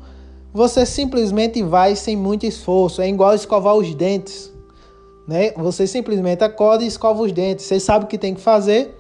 você 0.54 0.86
simplesmente 0.86 1.62
vai 1.62 1.96
sem 1.96 2.16
muito 2.16 2.46
esforço. 2.46 3.02
É 3.02 3.10
igual 3.10 3.34
escovar 3.34 3.76
os 3.76 3.94
dentes. 3.94 4.52
Né? 5.28 5.52
Você 5.58 5.86
simplesmente 5.86 6.44
acorda 6.44 6.84
e 6.84 6.88
escova 6.88 7.22
os 7.22 7.32
dentes. 7.32 7.66
Você 7.66 7.80
sabe 7.80 8.06
o 8.06 8.08
que 8.08 8.18
tem 8.18 8.34
que 8.34 8.42
fazer 8.42 8.99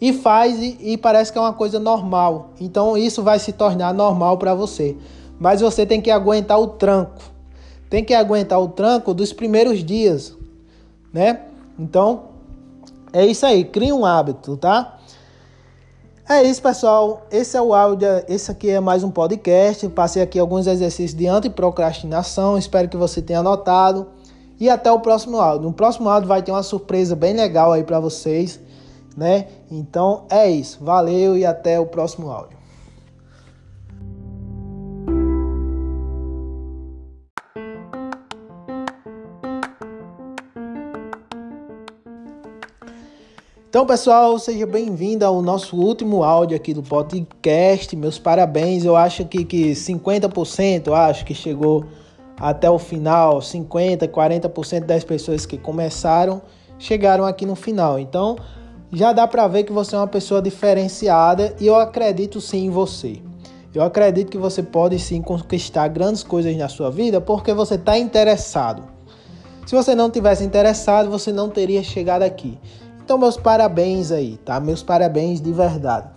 e 0.00 0.12
faz 0.12 0.60
e, 0.60 0.76
e 0.80 0.96
parece 0.96 1.32
que 1.32 1.38
é 1.38 1.40
uma 1.40 1.52
coisa 1.52 1.78
normal. 1.78 2.50
Então 2.60 2.96
isso 2.96 3.22
vai 3.22 3.38
se 3.38 3.52
tornar 3.52 3.94
normal 3.94 4.38
para 4.38 4.54
você. 4.54 4.96
Mas 5.38 5.60
você 5.60 5.84
tem 5.84 6.00
que 6.00 6.10
aguentar 6.10 6.60
o 6.60 6.68
tranco. 6.68 7.22
Tem 7.88 8.04
que 8.04 8.14
aguentar 8.14 8.60
o 8.60 8.68
tranco 8.68 9.14
dos 9.14 9.32
primeiros 9.32 9.84
dias, 9.84 10.36
né? 11.12 11.42
Então, 11.78 12.24
é 13.12 13.24
isso 13.24 13.46
aí, 13.46 13.64
cria 13.64 13.94
um 13.94 14.04
hábito, 14.04 14.56
tá? 14.56 14.96
É 16.28 16.42
isso, 16.42 16.60
pessoal. 16.60 17.24
Esse 17.30 17.56
é 17.56 17.62
o 17.62 17.72
áudio. 17.72 18.08
Esse 18.28 18.50
aqui 18.50 18.68
é 18.68 18.80
mais 18.80 19.04
um 19.04 19.10
podcast. 19.12 19.88
Passei 19.90 20.20
aqui 20.20 20.40
alguns 20.40 20.66
exercícios 20.66 21.14
de 21.16 21.28
antiprocrastinação. 21.28 22.58
Espero 22.58 22.88
que 22.88 22.96
você 22.96 23.22
tenha 23.22 23.38
anotado. 23.38 24.08
E 24.58 24.68
até 24.68 24.90
o 24.90 24.98
próximo 24.98 25.36
áudio. 25.36 25.68
No 25.68 25.72
próximo 25.72 26.08
áudio 26.08 26.26
vai 26.26 26.42
ter 26.42 26.50
uma 26.50 26.64
surpresa 26.64 27.14
bem 27.14 27.32
legal 27.32 27.72
aí 27.72 27.84
para 27.84 28.00
vocês, 28.00 28.58
né? 29.16 29.46
Então 29.70 30.26
é 30.30 30.48
isso. 30.50 30.84
Valeu 30.84 31.36
e 31.36 31.44
até 31.44 31.80
o 31.80 31.86
próximo 31.86 32.30
áudio. 32.30 32.56
Então, 43.68 43.84
pessoal, 43.84 44.38
seja 44.38 44.64
bem-vindo 44.64 45.22
ao 45.22 45.42
nosso 45.42 45.76
último 45.76 46.24
áudio 46.24 46.56
aqui 46.56 46.72
do 46.72 46.82
podcast. 46.82 47.94
Meus 47.94 48.18
parabéns. 48.18 48.86
Eu 48.86 48.96
acho 48.96 49.26
que, 49.26 49.44
que 49.44 49.72
50%, 49.72 50.86
eu 50.86 50.94
acho 50.94 51.26
que 51.26 51.34
chegou 51.34 51.84
até 52.40 52.70
o 52.70 52.78
final. 52.78 53.38
50%, 53.40 54.08
40% 54.08 54.86
das 54.86 55.04
pessoas 55.04 55.44
que 55.44 55.58
começaram 55.58 56.40
chegaram 56.78 57.24
aqui 57.24 57.44
no 57.44 57.54
final. 57.54 57.98
Então, 57.98 58.36
já 58.92 59.12
dá 59.12 59.26
para 59.26 59.46
ver 59.48 59.64
que 59.64 59.72
você 59.72 59.94
é 59.94 59.98
uma 59.98 60.06
pessoa 60.06 60.40
diferenciada 60.40 61.54
e 61.60 61.66
eu 61.66 61.76
acredito 61.76 62.40
sim 62.40 62.66
em 62.66 62.70
você. 62.70 63.20
Eu 63.74 63.82
acredito 63.82 64.30
que 64.30 64.38
você 64.38 64.62
pode 64.62 64.98
sim 64.98 65.20
conquistar 65.20 65.88
grandes 65.88 66.22
coisas 66.22 66.56
na 66.56 66.68
sua 66.68 66.90
vida 66.90 67.20
porque 67.20 67.52
você 67.52 67.74
está 67.74 67.98
interessado. 67.98 68.84
Se 69.66 69.74
você 69.74 69.94
não 69.94 70.10
tivesse 70.10 70.44
interessado, 70.44 71.10
você 71.10 71.32
não 71.32 71.50
teria 71.50 71.82
chegado 71.82 72.22
aqui. 72.22 72.58
Então, 73.04 73.18
meus 73.18 73.36
parabéns 73.36 74.10
aí, 74.10 74.38
tá? 74.38 74.58
Meus 74.60 74.82
parabéns 74.82 75.40
de 75.40 75.52
verdade. 75.52 76.08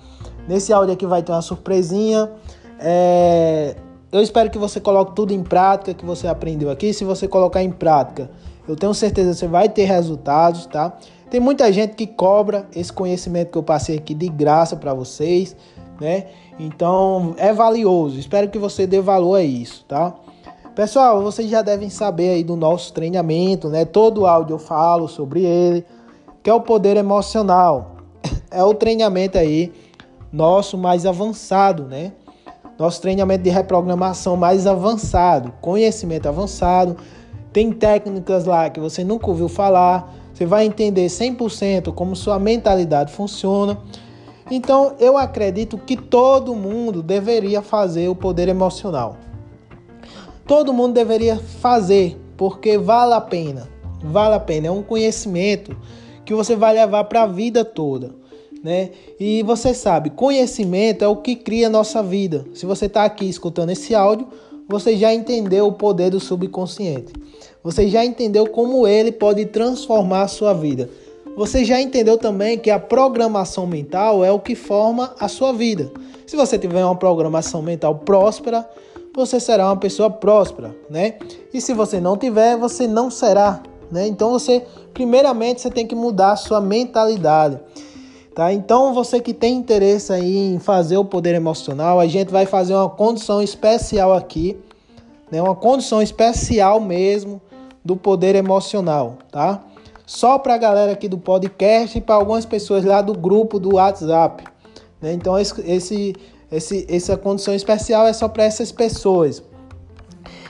Nesse 0.48 0.72
áudio 0.72 0.94
aqui 0.94 1.06
vai 1.06 1.22
ter 1.22 1.32
uma 1.32 1.42
surpresinha. 1.42 2.32
É... 2.80 3.76
Eu 4.12 4.22
espero 4.22 4.50
que 4.50 4.58
você 4.58 4.80
coloque 4.80 5.16
tudo 5.16 5.34
em 5.34 5.44
prática 5.44 5.94
que 5.94 6.06
você 6.06 6.28
aprendeu 6.28 6.70
aqui. 6.70 6.94
Se 6.94 7.04
você 7.04 7.28
colocar 7.28 7.62
em 7.62 7.72
prática, 7.72 8.32
eu 8.68 8.76
tenho 8.76 8.94
certeza 8.94 9.32
que 9.32 9.38
você 9.38 9.48
vai 9.48 9.68
ter 9.68 9.84
resultados, 9.84 10.66
tá? 10.66 10.98
Tem 11.30 11.40
muita 11.40 11.72
gente 11.72 11.96
que 11.96 12.08
cobra 12.08 12.68
esse 12.76 12.92
conhecimento 12.92 13.52
que 13.52 13.58
eu 13.58 13.64
passei 13.64 13.98
aqui 13.98 14.14
de 14.14 14.28
graça 14.28 14.76
para 14.76 14.94
vocês, 14.94 15.56
né? 16.00 16.26
Então 16.60 17.36
é 17.38 17.54
valioso. 17.54 18.20
Espero 18.20 18.50
que 18.50 18.58
você 18.58 18.88
dê 18.88 19.00
valor 19.00 19.36
a 19.36 19.44
isso, 19.44 19.86
tá? 19.88 20.16
Pessoal, 20.76 21.22
vocês 21.22 21.50
já 21.50 21.62
devem 21.62 21.90
saber 21.90 22.30
aí 22.30 22.44
do 22.44 22.56
nosso 22.56 22.94
treinamento, 22.94 23.70
né? 23.70 23.86
Todo 23.86 24.26
áudio 24.26 24.56
eu 24.56 24.60
falo 24.60 25.08
sobre 25.08 25.44
ele 25.44 25.86
que 26.42 26.50
é 26.50 26.54
o 26.54 26.62
poder 26.62 26.98
emocional. 26.98 27.98
É 28.52 28.64
o 28.64 28.74
treinamento 28.74 29.38
aí 29.38 29.72
nosso 30.34 30.76
mais 30.76 31.06
avançado, 31.06 31.84
né? 31.84 32.14
Nosso 32.80 33.00
treinamento 33.00 33.44
de 33.44 33.52
reprogramação 33.52 34.36
mais 34.36 34.66
avançado, 34.66 35.54
conhecimento 35.62 36.28
avançado. 36.28 36.98
Tem 37.54 37.72
técnicas 37.72 38.46
lá 38.46 38.68
que 38.72 38.80
você 38.80 39.04
nunca 39.04 39.28
ouviu 39.28 39.48
falar. 39.48 40.12
Você 40.40 40.46
vai 40.46 40.66
entender 40.66 41.08
100% 41.08 41.94
como 41.94 42.16
sua 42.16 42.40
mentalidade 42.40 43.12
funciona. 43.12 43.78
Então, 44.50 44.96
eu 44.98 45.18
acredito 45.18 45.78
que 45.78 45.98
todo 45.98 46.56
mundo 46.56 47.04
deveria 47.04 47.62
fazer 47.62 48.08
o 48.08 48.16
poder 48.16 48.48
emocional. 48.48 49.18
Todo 50.48 50.72
mundo 50.72 50.94
deveria 50.94 51.36
fazer, 51.36 52.18
porque 52.38 52.78
vale 52.78 53.16
a 53.16 53.20
pena. 53.20 53.68
Vale 54.02 54.36
a 54.36 54.40
pena, 54.40 54.68
é 54.68 54.72
um 54.72 54.82
conhecimento 54.82 55.76
que 56.24 56.34
você 56.34 56.56
vai 56.56 56.74
levar 56.74 57.04
para 57.04 57.24
a 57.24 57.28
vida 57.28 57.66
toda. 57.66 58.16
Né? 58.64 58.92
E 59.20 59.44
você 59.44 59.74
sabe, 59.74 60.10
conhecimento 60.10 61.04
é 61.04 61.08
o 61.10 61.18
que 61.18 61.36
cria 61.36 61.68
a 61.68 61.70
nossa 61.70 62.02
vida. 62.02 62.46
Se 62.54 62.66
você 62.66 62.86
está 62.86 63.04
aqui 63.04 63.28
escutando 63.28 63.72
esse 63.72 63.94
áudio, 63.94 64.26
você 64.70 64.96
já 64.96 65.14
entendeu 65.14 65.68
o 65.68 65.74
poder 65.74 66.12
do 66.12 66.20
subconsciente. 66.22 67.12
Você 67.64 67.88
já 67.88 68.05
entendeu 68.05 68.47
como 68.47 68.88
ele 68.88 69.12
pode 69.12 69.45
transformar 69.45 70.24
a 70.24 70.28
sua 70.28 70.53
vida. 70.53 70.89
Você 71.36 71.64
já 71.64 71.80
entendeu 71.80 72.18
também 72.18 72.57
que 72.57 72.70
a 72.70 72.80
programação 72.80 73.68
mental 73.68 74.24
é 74.24 74.32
o 74.32 74.39
que 74.39 74.55
forma 74.55 75.14
a 75.20 75.28
sua 75.28 75.53
vida. 75.53 75.91
Se 76.26 76.36
você 76.36 76.57
tiver 76.57 76.84
uma 76.84 76.95
programação 76.95 77.62
mental 77.62 77.95
próspera, 77.95 78.68
você 79.16 79.39
será 79.39 79.68
uma 79.68 79.78
pessoa 79.78 80.10
próspera, 80.10 80.76
né? 80.89 81.16
E 81.53 81.60
se 81.60 81.74
você 81.74 81.99
não 81.99 82.18
tiver, 82.18 82.57
você 82.57 82.88
não 82.88 83.10
será 83.10 83.62
né? 83.91 84.07
Então 84.07 84.32
você, 84.32 84.64
primeiramente, 84.93 85.62
você 85.62 85.70
tem 85.70 85.86
que 85.86 85.95
mudar 85.95 86.34
a 86.34 86.36
sua 86.36 86.62
mentalidade. 86.62 87.60
Tá? 88.36 88.53
Então 88.53 88.93
você 88.93 89.20
que 89.20 89.34
tem 89.34 89.55
interesse 89.55 90.14
aí 90.14 90.53
em 90.53 90.60
fazer 90.60 90.97
o 90.97 91.03
poder 91.03 91.36
emocional, 91.36 91.99
a 91.99 92.07
gente 92.07 92.32
vai 92.32 92.45
fazer 92.45 92.74
uma 92.74 92.89
condição 92.89 93.41
especial 93.41 94.14
aqui, 94.14 94.57
né? 95.32 95.41
Uma 95.41 95.55
condição 95.55 96.01
especial 96.01 96.80
mesmo 96.80 97.41
do 97.84 97.96
poder 97.96 98.36
emocional, 98.36 99.18
tá? 99.32 99.64
só 100.10 100.40
para 100.40 100.56
a 100.56 100.58
galera 100.58 100.94
aqui 100.94 101.08
do 101.08 101.20
podcast 101.20 101.96
e 101.96 102.02
para 102.02 102.16
algumas 102.16 102.44
pessoas 102.44 102.84
lá 102.84 103.00
do 103.00 103.14
grupo 103.14 103.60
do 103.60 103.76
WhatsApp. 103.76 104.44
Né? 105.00 105.14
Então 105.14 105.38
esse, 105.38 106.16
esse, 106.52 106.88
essa 106.90 107.16
condição 107.16 107.54
especial 107.54 108.08
é 108.08 108.14
só 108.14 108.28
para 108.28 108.44
essas 108.44 108.72
pessoas. 108.72 109.44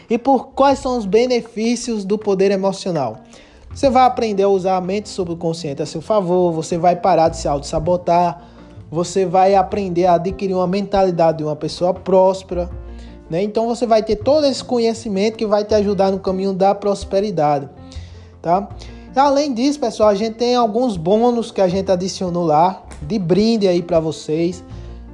E 0.10 0.18
por 0.18 0.52
quais 0.52 0.80
são 0.80 0.98
os 0.98 1.06
benefícios 1.06 2.06
do 2.06 2.18
poder 2.18 2.52
emocional? 2.52 3.18
Você 3.70 3.90
vai 3.90 4.06
aprender 4.06 4.44
a 4.44 4.48
usar 4.48 4.78
a 4.78 4.82
mente 4.82 5.10
subconsciente 5.10 5.82
a 5.82 5.86
seu 5.86 6.02
favor, 6.02 6.54
você 6.54 6.78
vai 6.78 6.96
parar 6.96 7.28
de 7.28 7.36
se 7.36 7.46
auto-sabotar, 7.46 8.42
você 8.90 9.26
vai 9.26 9.56
aprender 9.56 10.06
a 10.06 10.14
adquirir 10.14 10.54
uma 10.54 10.68
mentalidade 10.68 11.40
de 11.40 11.44
uma 11.44 11.58
pessoa 11.58 11.94
próspera, 11.94 12.70
né? 13.30 13.44
Então 13.44 13.68
você 13.68 13.86
vai 13.86 14.02
ter 14.02 14.18
todo 14.18 14.46
esse 14.46 14.64
conhecimento 14.64 15.38
que 15.38 15.46
vai 15.46 15.64
te 15.64 15.76
ajudar 15.76 16.12
no 16.12 16.20
caminho 16.20 16.54
da 16.54 16.74
prosperidade, 16.74 17.70
tá? 18.42 18.68
Além 19.16 19.54
disso, 19.54 19.80
pessoal, 19.80 20.10
a 20.10 20.16
gente 20.16 20.36
tem 20.36 20.56
alguns 20.56 20.96
bônus 20.96 21.52
que 21.52 21.60
a 21.60 21.68
gente 21.68 21.92
adicionou 21.92 22.46
lá 22.46 22.84
de 23.02 23.20
brinde 23.20 23.68
aí 23.68 23.82
para 23.82 24.00
vocês, 24.00 24.64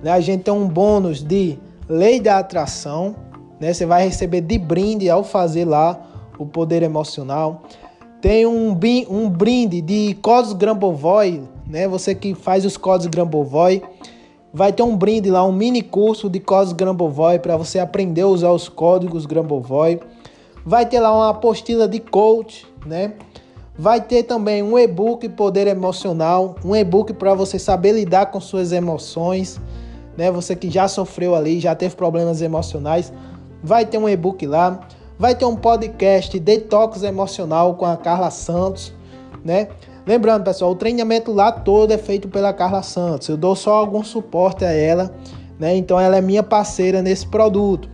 né? 0.03 0.11
A 0.11 0.19
gente 0.19 0.43
tem 0.43 0.53
um 0.53 0.67
bônus 0.67 1.23
de 1.23 1.57
lei 1.89 2.19
da 2.19 2.37
atração, 2.37 3.15
né? 3.59 3.73
Você 3.73 3.85
vai 3.85 4.03
receber 4.03 4.41
de 4.41 4.57
brinde 4.57 5.09
ao 5.09 5.23
fazer 5.23 5.65
lá 5.65 5.99
o 6.37 6.45
poder 6.45 6.83
emocional. 6.83 7.63
Tem 8.21 8.45
um, 8.45 8.77
um 9.09 9.29
brinde 9.29 9.81
de 9.81 10.15
códigos 10.21 10.53
Grambovoi, 10.53 11.43
né? 11.67 11.87
Você 11.87 12.13
que 12.13 12.35
faz 12.35 12.65
os 12.65 12.77
códigos 12.77 13.07
Grambovoi, 13.07 13.81
vai 14.55 14.71
ter 14.71 14.83
um 14.83 14.95
brinde 14.95 15.29
lá, 15.29 15.45
um 15.45 15.51
mini 15.51 15.81
curso 15.81 16.29
de 16.29 16.39
códigos 16.39 16.71
Grambovoi 16.71 17.39
para 17.39 17.57
você 17.57 17.77
aprender 17.77 18.21
a 18.21 18.27
usar 18.27 18.51
os 18.51 18.69
códigos 18.69 19.25
Grambovoi. 19.25 19.99
Vai 20.65 20.85
ter 20.85 21.01
lá 21.01 21.13
uma 21.13 21.29
apostila 21.29 21.89
de 21.89 21.99
coach, 21.99 22.65
né? 22.85 23.15
Vai 23.77 23.99
ter 23.99 24.23
também 24.23 24.63
um 24.63 24.79
e-book 24.79 25.27
Poder 25.27 25.67
Emocional, 25.67 26.55
um 26.63 26.73
e-book 26.73 27.11
para 27.11 27.33
você 27.33 27.59
saber 27.59 27.91
lidar 27.91 28.27
com 28.27 28.39
suas 28.39 28.71
emoções, 28.71 29.59
né? 30.15 30.31
Você 30.31 30.55
que 30.55 30.69
já 30.69 30.87
sofreu 30.87 31.35
ali, 31.35 31.59
já 31.59 31.75
teve 31.75 31.93
problemas 31.93 32.41
emocionais, 32.41 33.11
vai 33.61 33.85
ter 33.85 33.97
um 33.97 34.07
e-book 34.07 34.47
lá, 34.47 34.79
vai 35.19 35.35
ter 35.35 35.43
um 35.43 35.57
podcast 35.57 36.39
Detox 36.39 37.03
Emocional 37.03 37.75
com 37.75 37.85
a 37.85 37.97
Carla 37.97 38.31
Santos, 38.31 38.93
né? 39.43 39.67
Lembrando, 40.05 40.43
pessoal, 40.43 40.71
o 40.71 40.75
treinamento 40.75 41.31
lá 41.31 41.51
todo 41.51 41.91
é 41.91 41.97
feito 41.97 42.27
pela 42.27 42.53
Carla 42.53 42.83
Santos. 42.83 43.27
Eu 43.27 43.35
dou 43.35 43.55
só 43.55 43.73
algum 43.73 44.03
suporte 44.03 44.63
a 44.63 44.71
ela, 44.71 45.11
né? 45.59 45.75
Então 45.75 45.99
ela 45.99 46.15
é 46.15 46.21
minha 46.21 46.43
parceira 46.43 47.01
nesse 47.01 47.25
produto. 47.25 47.89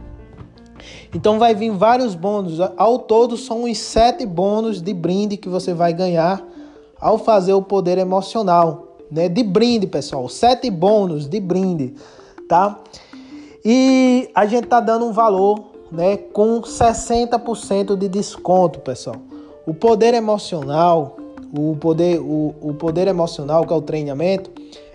Então 1.16 1.40
vai 1.40 1.56
vir 1.56 1.72
vários 1.72 2.14
bônus. 2.14 2.60
Ao 2.76 3.00
todo 3.00 3.38
são 3.38 3.64
uns 3.64 3.78
sete 3.78 4.26
bônus 4.26 4.82
de 4.82 4.94
brinde 4.94 5.38
que 5.38 5.48
você 5.48 5.74
vai 5.74 5.94
ganhar 5.94 6.46
ao 7.00 7.18
fazer 7.18 7.54
o 7.54 7.62
poder 7.62 7.98
emocional, 7.98 8.98
né? 9.10 9.30
De 9.30 9.42
brinde, 9.42 9.88
pessoal. 9.88 10.28
Sete 10.28 10.70
bônus 10.70 11.30
de 11.30 11.40
brinde, 11.40 11.94
tá? 12.48 12.78
E 13.64 14.30
a 14.36 14.46
gente 14.46 14.68
tá 14.68 14.82
dando 14.82 15.06
um 15.06 15.14
valor, 15.14 15.64
né? 15.90 16.18
Com 16.18 16.60
60% 16.60 17.96
de 17.96 18.10
desconto, 18.10 18.80
pessoal. 18.80 19.16
O 19.66 19.74
poder 19.74 20.14
emocional, 20.14 21.16
o 21.56 21.76
poder, 21.76 22.20
o, 22.20 22.56
o 22.62 22.74
poder 22.74 23.08
emocional, 23.08 23.66
que 23.66 23.74
é 23.74 23.76
o 23.76 23.82
treinamento, 23.82 24.52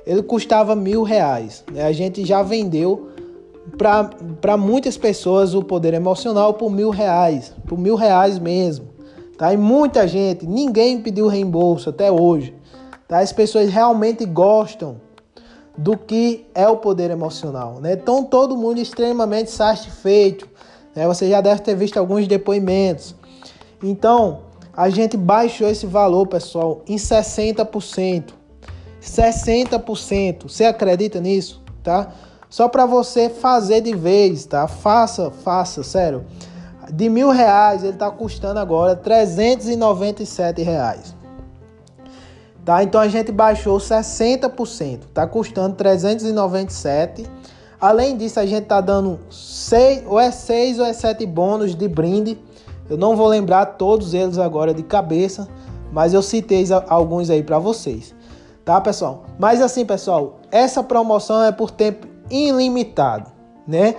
ele 0.06 0.22
custava 0.22 0.74
mil 0.74 1.02
reais. 1.02 1.64
Né? 1.70 1.84
A 1.84 1.92
gente 1.92 2.24
já 2.24 2.42
vendeu 2.42 3.10
para 3.76 4.56
muitas 4.56 4.96
pessoas 4.96 5.54
o 5.54 5.62
poder 5.62 5.94
emocional 5.94 6.54
por 6.54 6.70
mil 6.70 6.90
reais, 6.90 7.52
por 7.66 7.78
mil 7.78 7.96
reais 7.96 8.38
mesmo. 8.38 8.86
Tá? 9.36 9.52
E 9.52 9.56
muita 9.56 10.06
gente, 10.06 10.46
ninguém 10.46 11.00
pediu 11.00 11.26
reembolso 11.26 11.90
até 11.90 12.10
hoje. 12.10 12.54
Tá? 13.08 13.18
As 13.18 13.32
pessoas 13.32 13.68
realmente 13.70 14.24
gostam 14.24 15.00
do 15.76 15.96
que 15.96 16.46
é 16.54 16.66
o 16.66 16.76
poder 16.76 17.10
emocional. 17.10 17.80
Né? 17.80 17.92
Então 17.92 18.24
todo 18.24 18.56
mundo 18.56 18.80
extremamente 18.80 19.50
satisfeito. 19.50 20.48
Né? 20.94 21.06
Você 21.06 21.28
já 21.28 21.40
deve 21.40 21.60
ter 21.60 21.74
visto 21.74 21.98
alguns 21.98 22.26
depoimentos. 22.26 23.14
Então, 23.82 24.45
a 24.76 24.90
gente 24.90 25.16
baixou 25.16 25.68
esse 25.68 25.86
valor, 25.86 26.26
pessoal, 26.26 26.82
em 26.86 26.96
60%. 26.96 28.34
60%. 29.00 30.42
Você 30.50 30.64
acredita 30.64 31.20
nisso, 31.20 31.62
tá? 31.82 32.12
Só 32.50 32.68
para 32.68 32.84
você 32.84 33.30
fazer 33.30 33.80
de 33.80 33.94
vez, 33.94 34.44
tá? 34.44 34.68
Faça, 34.68 35.30
faça, 35.30 35.82
sério. 35.82 36.26
De 36.92 37.08
mil 37.08 37.30
reais 37.30 37.82
ele 37.82 37.96
tá 37.96 38.10
custando 38.10 38.60
agora 38.60 38.94
397 38.94 40.62
reais. 40.62 41.14
Tá? 42.64 42.82
Então 42.82 43.00
a 43.00 43.08
gente 43.08 43.32
baixou 43.32 43.78
60%, 43.78 45.00
tá 45.14 45.26
custando 45.26 45.74
397. 45.76 47.24
Além 47.80 48.16
disso, 48.16 48.40
a 48.40 48.46
gente 48.46 48.64
tá 48.64 48.80
dando 48.80 49.20
seis, 49.30 50.02
ou 50.06 50.18
é 50.18 50.30
6 50.30 50.78
ou 50.78 50.86
é 50.86 50.92
7 50.92 51.24
bônus 51.26 51.74
de 51.74 51.86
brinde. 51.86 52.38
Eu 52.88 52.96
não 52.96 53.16
vou 53.16 53.26
lembrar 53.26 53.66
todos 53.66 54.14
eles 54.14 54.38
agora 54.38 54.72
de 54.72 54.82
cabeça, 54.82 55.48
mas 55.92 56.14
eu 56.14 56.22
citei 56.22 56.64
alguns 56.88 57.30
aí 57.30 57.42
para 57.42 57.58
vocês. 57.58 58.14
Tá, 58.64 58.80
pessoal? 58.80 59.24
Mas 59.38 59.60
assim, 59.60 59.84
pessoal, 59.84 60.40
essa 60.50 60.82
promoção 60.82 61.42
é 61.44 61.52
por 61.52 61.70
tempo 61.70 62.06
ilimitado, 62.30 63.30
né? 63.66 63.96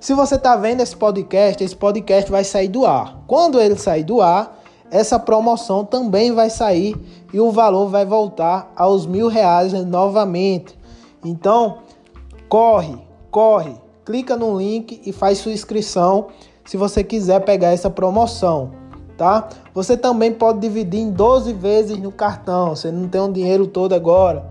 Se 0.00 0.14
você 0.14 0.34
está 0.34 0.54
vendo 0.54 0.82
esse 0.82 0.94
podcast, 0.94 1.64
esse 1.64 1.74
podcast 1.74 2.30
vai 2.30 2.44
sair 2.44 2.68
do 2.68 2.84
ar. 2.84 3.22
Quando 3.26 3.58
ele 3.58 3.76
sair 3.76 4.04
do 4.04 4.20
ar, 4.20 4.60
essa 4.90 5.18
promoção 5.18 5.84
também 5.84 6.32
vai 6.32 6.50
sair 6.50 6.94
e 7.32 7.40
o 7.40 7.50
valor 7.50 7.88
vai 7.88 8.04
voltar 8.04 8.70
aos 8.76 9.06
mil 9.06 9.28
reais 9.28 9.72
novamente. 9.72 10.78
Então, 11.24 11.78
corre, 12.48 12.98
corre, 13.30 13.74
clica 14.04 14.36
no 14.36 14.58
link 14.58 15.00
e 15.04 15.10
faz 15.10 15.38
sua 15.38 15.52
inscrição 15.52 16.28
se 16.64 16.76
você 16.76 17.04
quiser 17.04 17.40
pegar 17.40 17.68
essa 17.68 17.90
promoção, 17.90 18.72
tá? 19.16 19.48
Você 19.72 19.96
também 19.96 20.32
pode 20.32 20.60
dividir 20.60 21.00
em 21.00 21.10
12 21.10 21.52
vezes 21.52 21.98
no 21.98 22.10
cartão. 22.10 22.74
Você 22.74 22.90
não 22.90 23.08
tem 23.08 23.20
o 23.20 23.24
um 23.24 23.32
dinheiro 23.32 23.66
todo 23.66 23.94
agora, 23.94 24.46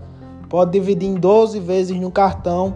pode 0.48 0.72
dividir 0.72 1.08
em 1.08 1.14
12 1.14 1.58
vezes 1.60 1.98
no 1.98 2.10
cartão 2.10 2.74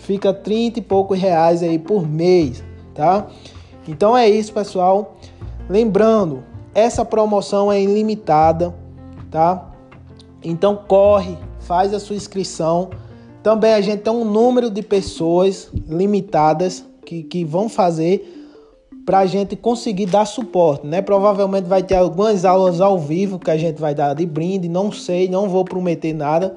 fica 0.00 0.32
30 0.32 0.78
e 0.78 0.82
poucos 0.82 1.18
reais 1.18 1.62
aí 1.62 1.78
por 1.78 2.08
mês, 2.08 2.64
tá? 2.94 3.26
Então 3.86 4.16
é 4.16 4.28
isso, 4.28 4.52
pessoal. 4.52 5.16
Lembrando, 5.68 6.42
essa 6.74 7.04
promoção 7.04 7.70
é 7.70 7.80
ilimitada, 7.80 8.74
tá? 9.30 9.70
Então 10.42 10.76
corre, 10.88 11.36
faz 11.60 11.94
a 11.94 12.00
sua 12.00 12.16
inscrição. 12.16 12.90
Também 13.42 13.74
a 13.74 13.80
gente 13.80 14.00
tem 14.00 14.12
um 14.12 14.24
número 14.24 14.70
de 14.70 14.82
pessoas 14.82 15.70
limitadas 15.86 16.84
que, 17.04 17.22
que 17.22 17.44
vão 17.44 17.68
fazer 17.68 18.39
para 19.10 19.18
a 19.18 19.26
gente 19.26 19.56
conseguir 19.56 20.06
dar 20.06 20.24
suporte, 20.24 20.86
né? 20.86 21.02
Provavelmente 21.02 21.64
vai 21.64 21.82
ter 21.82 21.96
algumas 21.96 22.44
aulas 22.44 22.80
ao 22.80 22.96
vivo 22.96 23.40
que 23.40 23.50
a 23.50 23.56
gente 23.56 23.80
vai 23.80 23.92
dar 23.92 24.14
de 24.14 24.24
brinde, 24.24 24.68
não 24.68 24.92
sei, 24.92 25.28
não 25.28 25.48
vou 25.48 25.64
prometer 25.64 26.12
nada, 26.12 26.56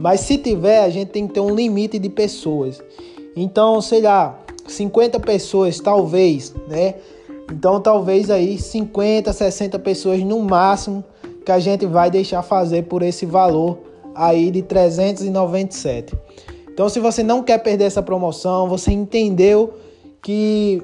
mas 0.00 0.20
se 0.20 0.38
tiver, 0.38 0.82
a 0.82 0.88
gente 0.88 1.10
tem 1.10 1.26
que 1.26 1.34
ter 1.34 1.40
um 1.40 1.54
limite 1.54 1.98
de 1.98 2.08
pessoas. 2.08 2.82
Então, 3.36 3.78
sei 3.82 4.00
lá, 4.00 4.38
50 4.66 5.20
pessoas 5.20 5.80
talvez, 5.80 6.54
né? 6.66 6.94
Então, 7.52 7.78
talvez 7.78 8.30
aí 8.30 8.56
50, 8.56 9.30
60 9.30 9.78
pessoas 9.78 10.22
no 10.22 10.40
máximo 10.40 11.04
que 11.44 11.52
a 11.52 11.58
gente 11.58 11.84
vai 11.84 12.10
deixar 12.10 12.42
fazer 12.42 12.84
por 12.84 13.02
esse 13.02 13.26
valor 13.26 13.76
aí 14.14 14.50
de 14.50 14.62
397. 14.62 16.16
Então, 16.72 16.88
se 16.88 16.98
você 16.98 17.22
não 17.22 17.42
quer 17.42 17.58
perder 17.58 17.84
essa 17.84 18.02
promoção, 18.02 18.66
você 18.66 18.90
entendeu 18.92 19.74
que 20.22 20.82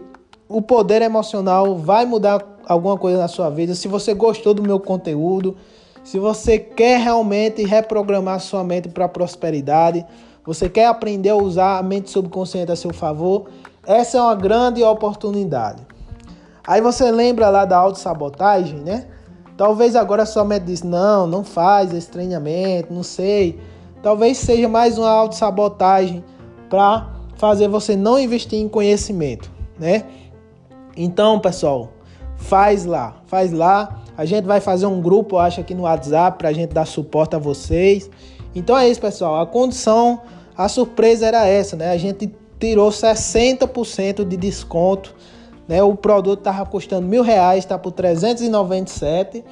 o 0.49 0.63
poder 0.63 1.03
emocional 1.03 1.77
vai 1.77 2.07
mudar 2.07 2.45
alguma 2.67 2.97
coisa 2.97 3.19
na 3.19 3.29
sua 3.29 3.51
vida. 3.51 3.75
Se 3.75 3.87
você 3.87 4.15
gostou 4.15 4.55
do 4.55 4.63
meu 4.63 4.81
conteúdo, 4.81 5.57
se 6.03 6.19
você 6.19 6.59
quer 6.59 7.01
realmente 7.01 7.65
reprogramar 7.65 8.41
sua 8.41 8.65
mente 8.65 8.89
para 8.89 9.05
a 9.05 9.09
prosperidade, 9.09 10.07
você 10.45 10.69
quer 10.69 10.87
aprender 10.87 11.29
a 11.31 11.37
usar 11.37 11.79
a 11.79 11.83
mente 11.83 12.11
subconsciente 12.11 12.73
a 12.73 12.77
seu 12.77 12.95
favor, 12.95 13.51
essa 13.87 14.17
é 14.17 14.21
uma 14.21 14.35
grande 14.35 14.83
oportunidade. 14.83 15.87
Aí 16.67 16.81
você 16.81 17.11
lembra 17.11 17.51
lá 17.51 17.65
da 17.65 17.77
autossabotagem, 17.77 18.79
né? 18.81 19.07
Talvez 19.57 19.97
agora 19.97 20.25
sua 20.25 20.45
mente 20.45 20.65
diz: 20.65 20.83
não, 20.83 21.27
não 21.27 21.45
faz 21.45 21.93
esse 21.93 22.09
treinamento, 22.09 22.93
não 22.93 23.03
sei. 23.03 23.59
Talvez 24.03 24.39
seja 24.39 24.69
mais 24.69 24.97
uma 24.97 25.11
autossabotagem 25.11 26.25
para 26.71 27.11
fazer 27.37 27.69
você 27.69 27.97
não 27.97 28.19
investir 28.19 28.59
em 28.59 28.69
conhecimento, 28.69 29.51
né? 29.79 30.05
Então, 31.01 31.39
pessoal, 31.39 31.93
faz 32.37 32.85
lá, 32.85 33.23
faz 33.27 33.53
lá. 33.53 34.03
A 34.17 34.25
gente 34.25 34.45
vai 34.45 34.61
fazer 34.61 34.87
um 34.87 35.01
grupo, 35.01 35.39
acho, 35.39 35.61
aqui 35.61 35.73
no 35.75 35.83
WhatsApp 35.83 36.37
para 36.37 36.49
a 36.49 36.53
gente 36.53 36.75
dar 36.75 36.85
suporte 36.85 37.37
a 37.37 37.39
vocês. 37.39 38.11
Então 38.53 38.77
é 38.77 38.89
isso, 38.89 39.01
pessoal. 39.01 39.41
A 39.41 39.47
condição, 39.47 40.21
a 40.57 40.69
surpresa 40.69 41.25
era 41.25 41.47
essa, 41.47 41.77
né? 41.77 41.93
A 41.93 41.97
gente 41.97 42.29
tirou 42.59 42.91
60% 42.91 44.25
de 44.25 44.37
desconto. 44.37 45.15
Né? 45.69 45.81
O 45.81 45.95
produto 45.95 46.41
estava 46.41 46.69
custando 46.69 47.07
mil 47.07 47.23
reais, 47.23 47.63
está 47.63 47.79
por 47.79 47.93
397. 47.93 49.45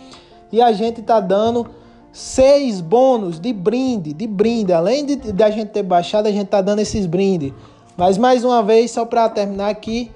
E 0.51 0.61
a 0.61 0.72
gente 0.72 1.01
tá 1.01 1.20
dando 1.20 1.64
seis 2.12 2.80
bônus 2.80 3.38
de 3.38 3.53
brinde, 3.53 4.12
de 4.12 4.26
brinde. 4.26 4.72
Além 4.72 5.07
de, 5.07 5.14
de 5.14 5.42
a 5.44 5.51
gente 5.51 5.68
ter 5.68 5.84
baixado, 5.84 6.26
a 6.26 6.32
gente 6.32 6.49
tá 6.49 6.61
dando 6.61 6.80
esses 6.80 7.07
brindes. 7.07 7.53
Mas 7.97 8.18
mais 8.18 8.42
uma 8.42 8.64
vez, 8.64 8.90
só 8.90 9.05
para 9.05 9.28
terminar 9.28 9.68
aqui, 9.68 10.11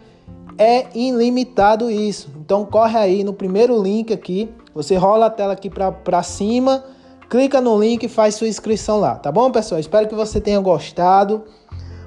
é 0.61 0.88
ilimitado 0.94 1.90
isso. 1.90 2.30
Então 2.36 2.66
corre 2.66 2.98
aí 2.98 3.24
no 3.24 3.32
primeiro 3.32 3.82
link 3.82 4.12
aqui, 4.12 4.54
você 4.74 4.94
rola 4.94 5.26
a 5.26 5.30
tela 5.30 5.54
aqui 5.54 5.70
para 5.70 6.22
cima, 6.22 6.84
clica 7.30 7.62
no 7.62 7.80
link 7.80 8.02
e 8.02 8.08
faz 8.08 8.34
sua 8.34 8.46
inscrição 8.46 9.00
lá, 9.00 9.14
tá 9.14 9.32
bom, 9.32 9.50
pessoal? 9.50 9.80
Espero 9.80 10.06
que 10.06 10.14
você 10.14 10.38
tenha 10.38 10.61
gostado. 10.61 11.44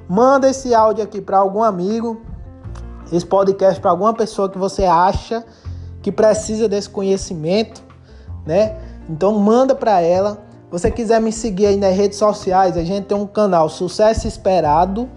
Manda 0.08 0.48
esse 0.48 0.72
áudio 0.76 1.04
aqui 1.04 1.20
para 1.20 1.40
algum 1.40 1.64
amigo, 1.64 2.22
esse 3.12 3.26
podcast 3.26 3.82
para 3.82 3.90
alguma 3.90 4.14
pessoa 4.14 4.48
que 4.48 4.58
você 4.60 4.84
acha 4.84 5.44
que 6.04 6.12
precisa 6.12 6.70
desse 6.70 6.90
conhecimento, 6.90 7.82
né? 8.46 8.78
Então 9.10 9.34
manda 9.40 9.74
para 9.74 10.00
ela. 10.00 10.38
você 10.70 10.92
quiser 10.92 11.20
me 11.20 11.32
seguir 11.32 11.68
aí 11.68 11.78
nas 11.78 11.96
redes 11.96 12.20
sociais, 12.20 12.78
a 12.78 12.84
gente 12.84 13.06
tem 13.06 13.18
um 13.18 13.26
canal 13.26 13.68
Sucesso 13.68 14.28
Esperado. 14.28 15.10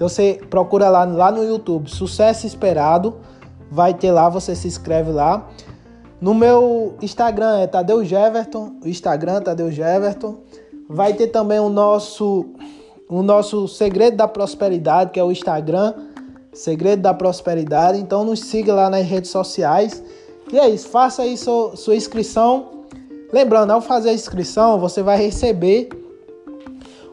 Então 0.00 0.08
você 0.08 0.40
procura 0.48 0.88
lá, 0.88 1.04
lá 1.04 1.30
no 1.30 1.44
YouTube, 1.44 1.90
Sucesso 1.90 2.46
Esperado. 2.46 3.18
Vai 3.70 3.92
ter 3.92 4.10
lá, 4.10 4.30
você 4.30 4.56
se 4.56 4.66
inscreve 4.66 5.12
lá. 5.12 5.46
No 6.18 6.32
meu 6.32 6.94
Instagram 7.02 7.58
é 7.58 7.66
Tadeu 7.66 8.02
Jeverton, 8.02 8.76
o 8.82 8.88
Instagram 8.88 9.42
Tadeu 9.42 9.70
Jeverton. 9.70 10.38
Vai 10.88 11.12
ter 11.12 11.26
também 11.26 11.60
o 11.60 11.68
nosso 11.68 12.46
o 13.10 13.22
nosso 13.22 13.68
Segredo 13.68 14.16
da 14.16 14.26
Prosperidade, 14.26 15.10
que 15.10 15.20
é 15.20 15.22
o 15.22 15.30
Instagram, 15.30 15.92
Segredo 16.50 17.02
da 17.02 17.12
Prosperidade. 17.12 17.98
Então 17.98 18.24
nos 18.24 18.40
siga 18.40 18.72
lá 18.72 18.88
nas 18.88 19.04
redes 19.04 19.30
sociais. 19.30 20.02
E 20.50 20.58
é 20.58 20.66
isso, 20.66 20.88
faça 20.88 21.20
aí 21.20 21.36
sua, 21.36 21.76
sua 21.76 21.94
inscrição 21.94 22.80
Lembrando, 23.30 23.70
ao 23.70 23.82
fazer 23.82 24.08
a 24.08 24.14
inscrição, 24.14 24.80
você 24.80 25.02
vai 25.02 25.16
receber 25.18 25.90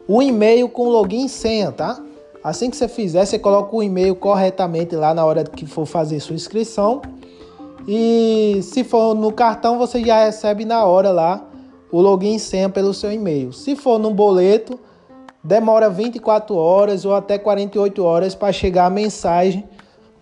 o 0.07 0.21
e-mail 0.21 0.69
com 0.69 0.89
login 0.89 1.25
e 1.25 1.29
senha, 1.29 1.69
tá? 1.69 2.01
Assim 2.47 2.69
que 2.69 2.77
você 2.77 2.87
fizer, 2.87 3.25
você 3.25 3.37
coloca 3.37 3.75
o 3.75 3.83
e-mail 3.83 4.15
corretamente 4.15 4.95
lá 4.95 5.13
na 5.13 5.25
hora 5.25 5.43
que 5.43 5.65
for 5.65 5.85
fazer 5.85 6.21
sua 6.21 6.33
inscrição. 6.33 7.01
E 7.85 8.61
se 8.63 8.85
for 8.85 9.13
no 9.13 9.33
cartão, 9.33 9.77
você 9.77 10.01
já 10.01 10.23
recebe 10.23 10.63
na 10.63 10.85
hora 10.85 11.11
lá 11.11 11.45
o 11.91 11.99
login 11.99 12.35
e 12.35 12.39
senha 12.39 12.69
pelo 12.69 12.93
seu 12.93 13.11
e-mail. 13.11 13.51
Se 13.51 13.75
for 13.75 13.99
no 13.99 14.13
boleto, 14.13 14.79
demora 15.43 15.89
24 15.89 16.55
horas 16.55 17.03
ou 17.03 17.13
até 17.13 17.37
48 17.37 18.01
horas 18.01 18.33
para 18.33 18.53
chegar 18.53 18.85
a 18.85 18.89
mensagem 18.89 19.65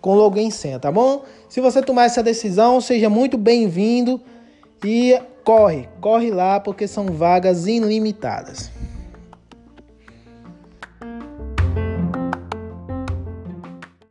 com 0.00 0.16
login 0.16 0.48
e 0.48 0.52
senha, 0.52 0.80
tá 0.80 0.90
bom? 0.90 1.22
Se 1.48 1.60
você 1.60 1.80
tomar 1.80 2.06
essa 2.06 2.24
decisão, 2.24 2.80
seja 2.80 3.08
muito 3.08 3.38
bem-vindo 3.38 4.20
e 4.84 5.16
corre, 5.44 5.88
corre 6.00 6.32
lá 6.32 6.58
porque 6.58 6.88
são 6.88 7.06
vagas 7.06 7.68
ilimitadas. 7.68 8.75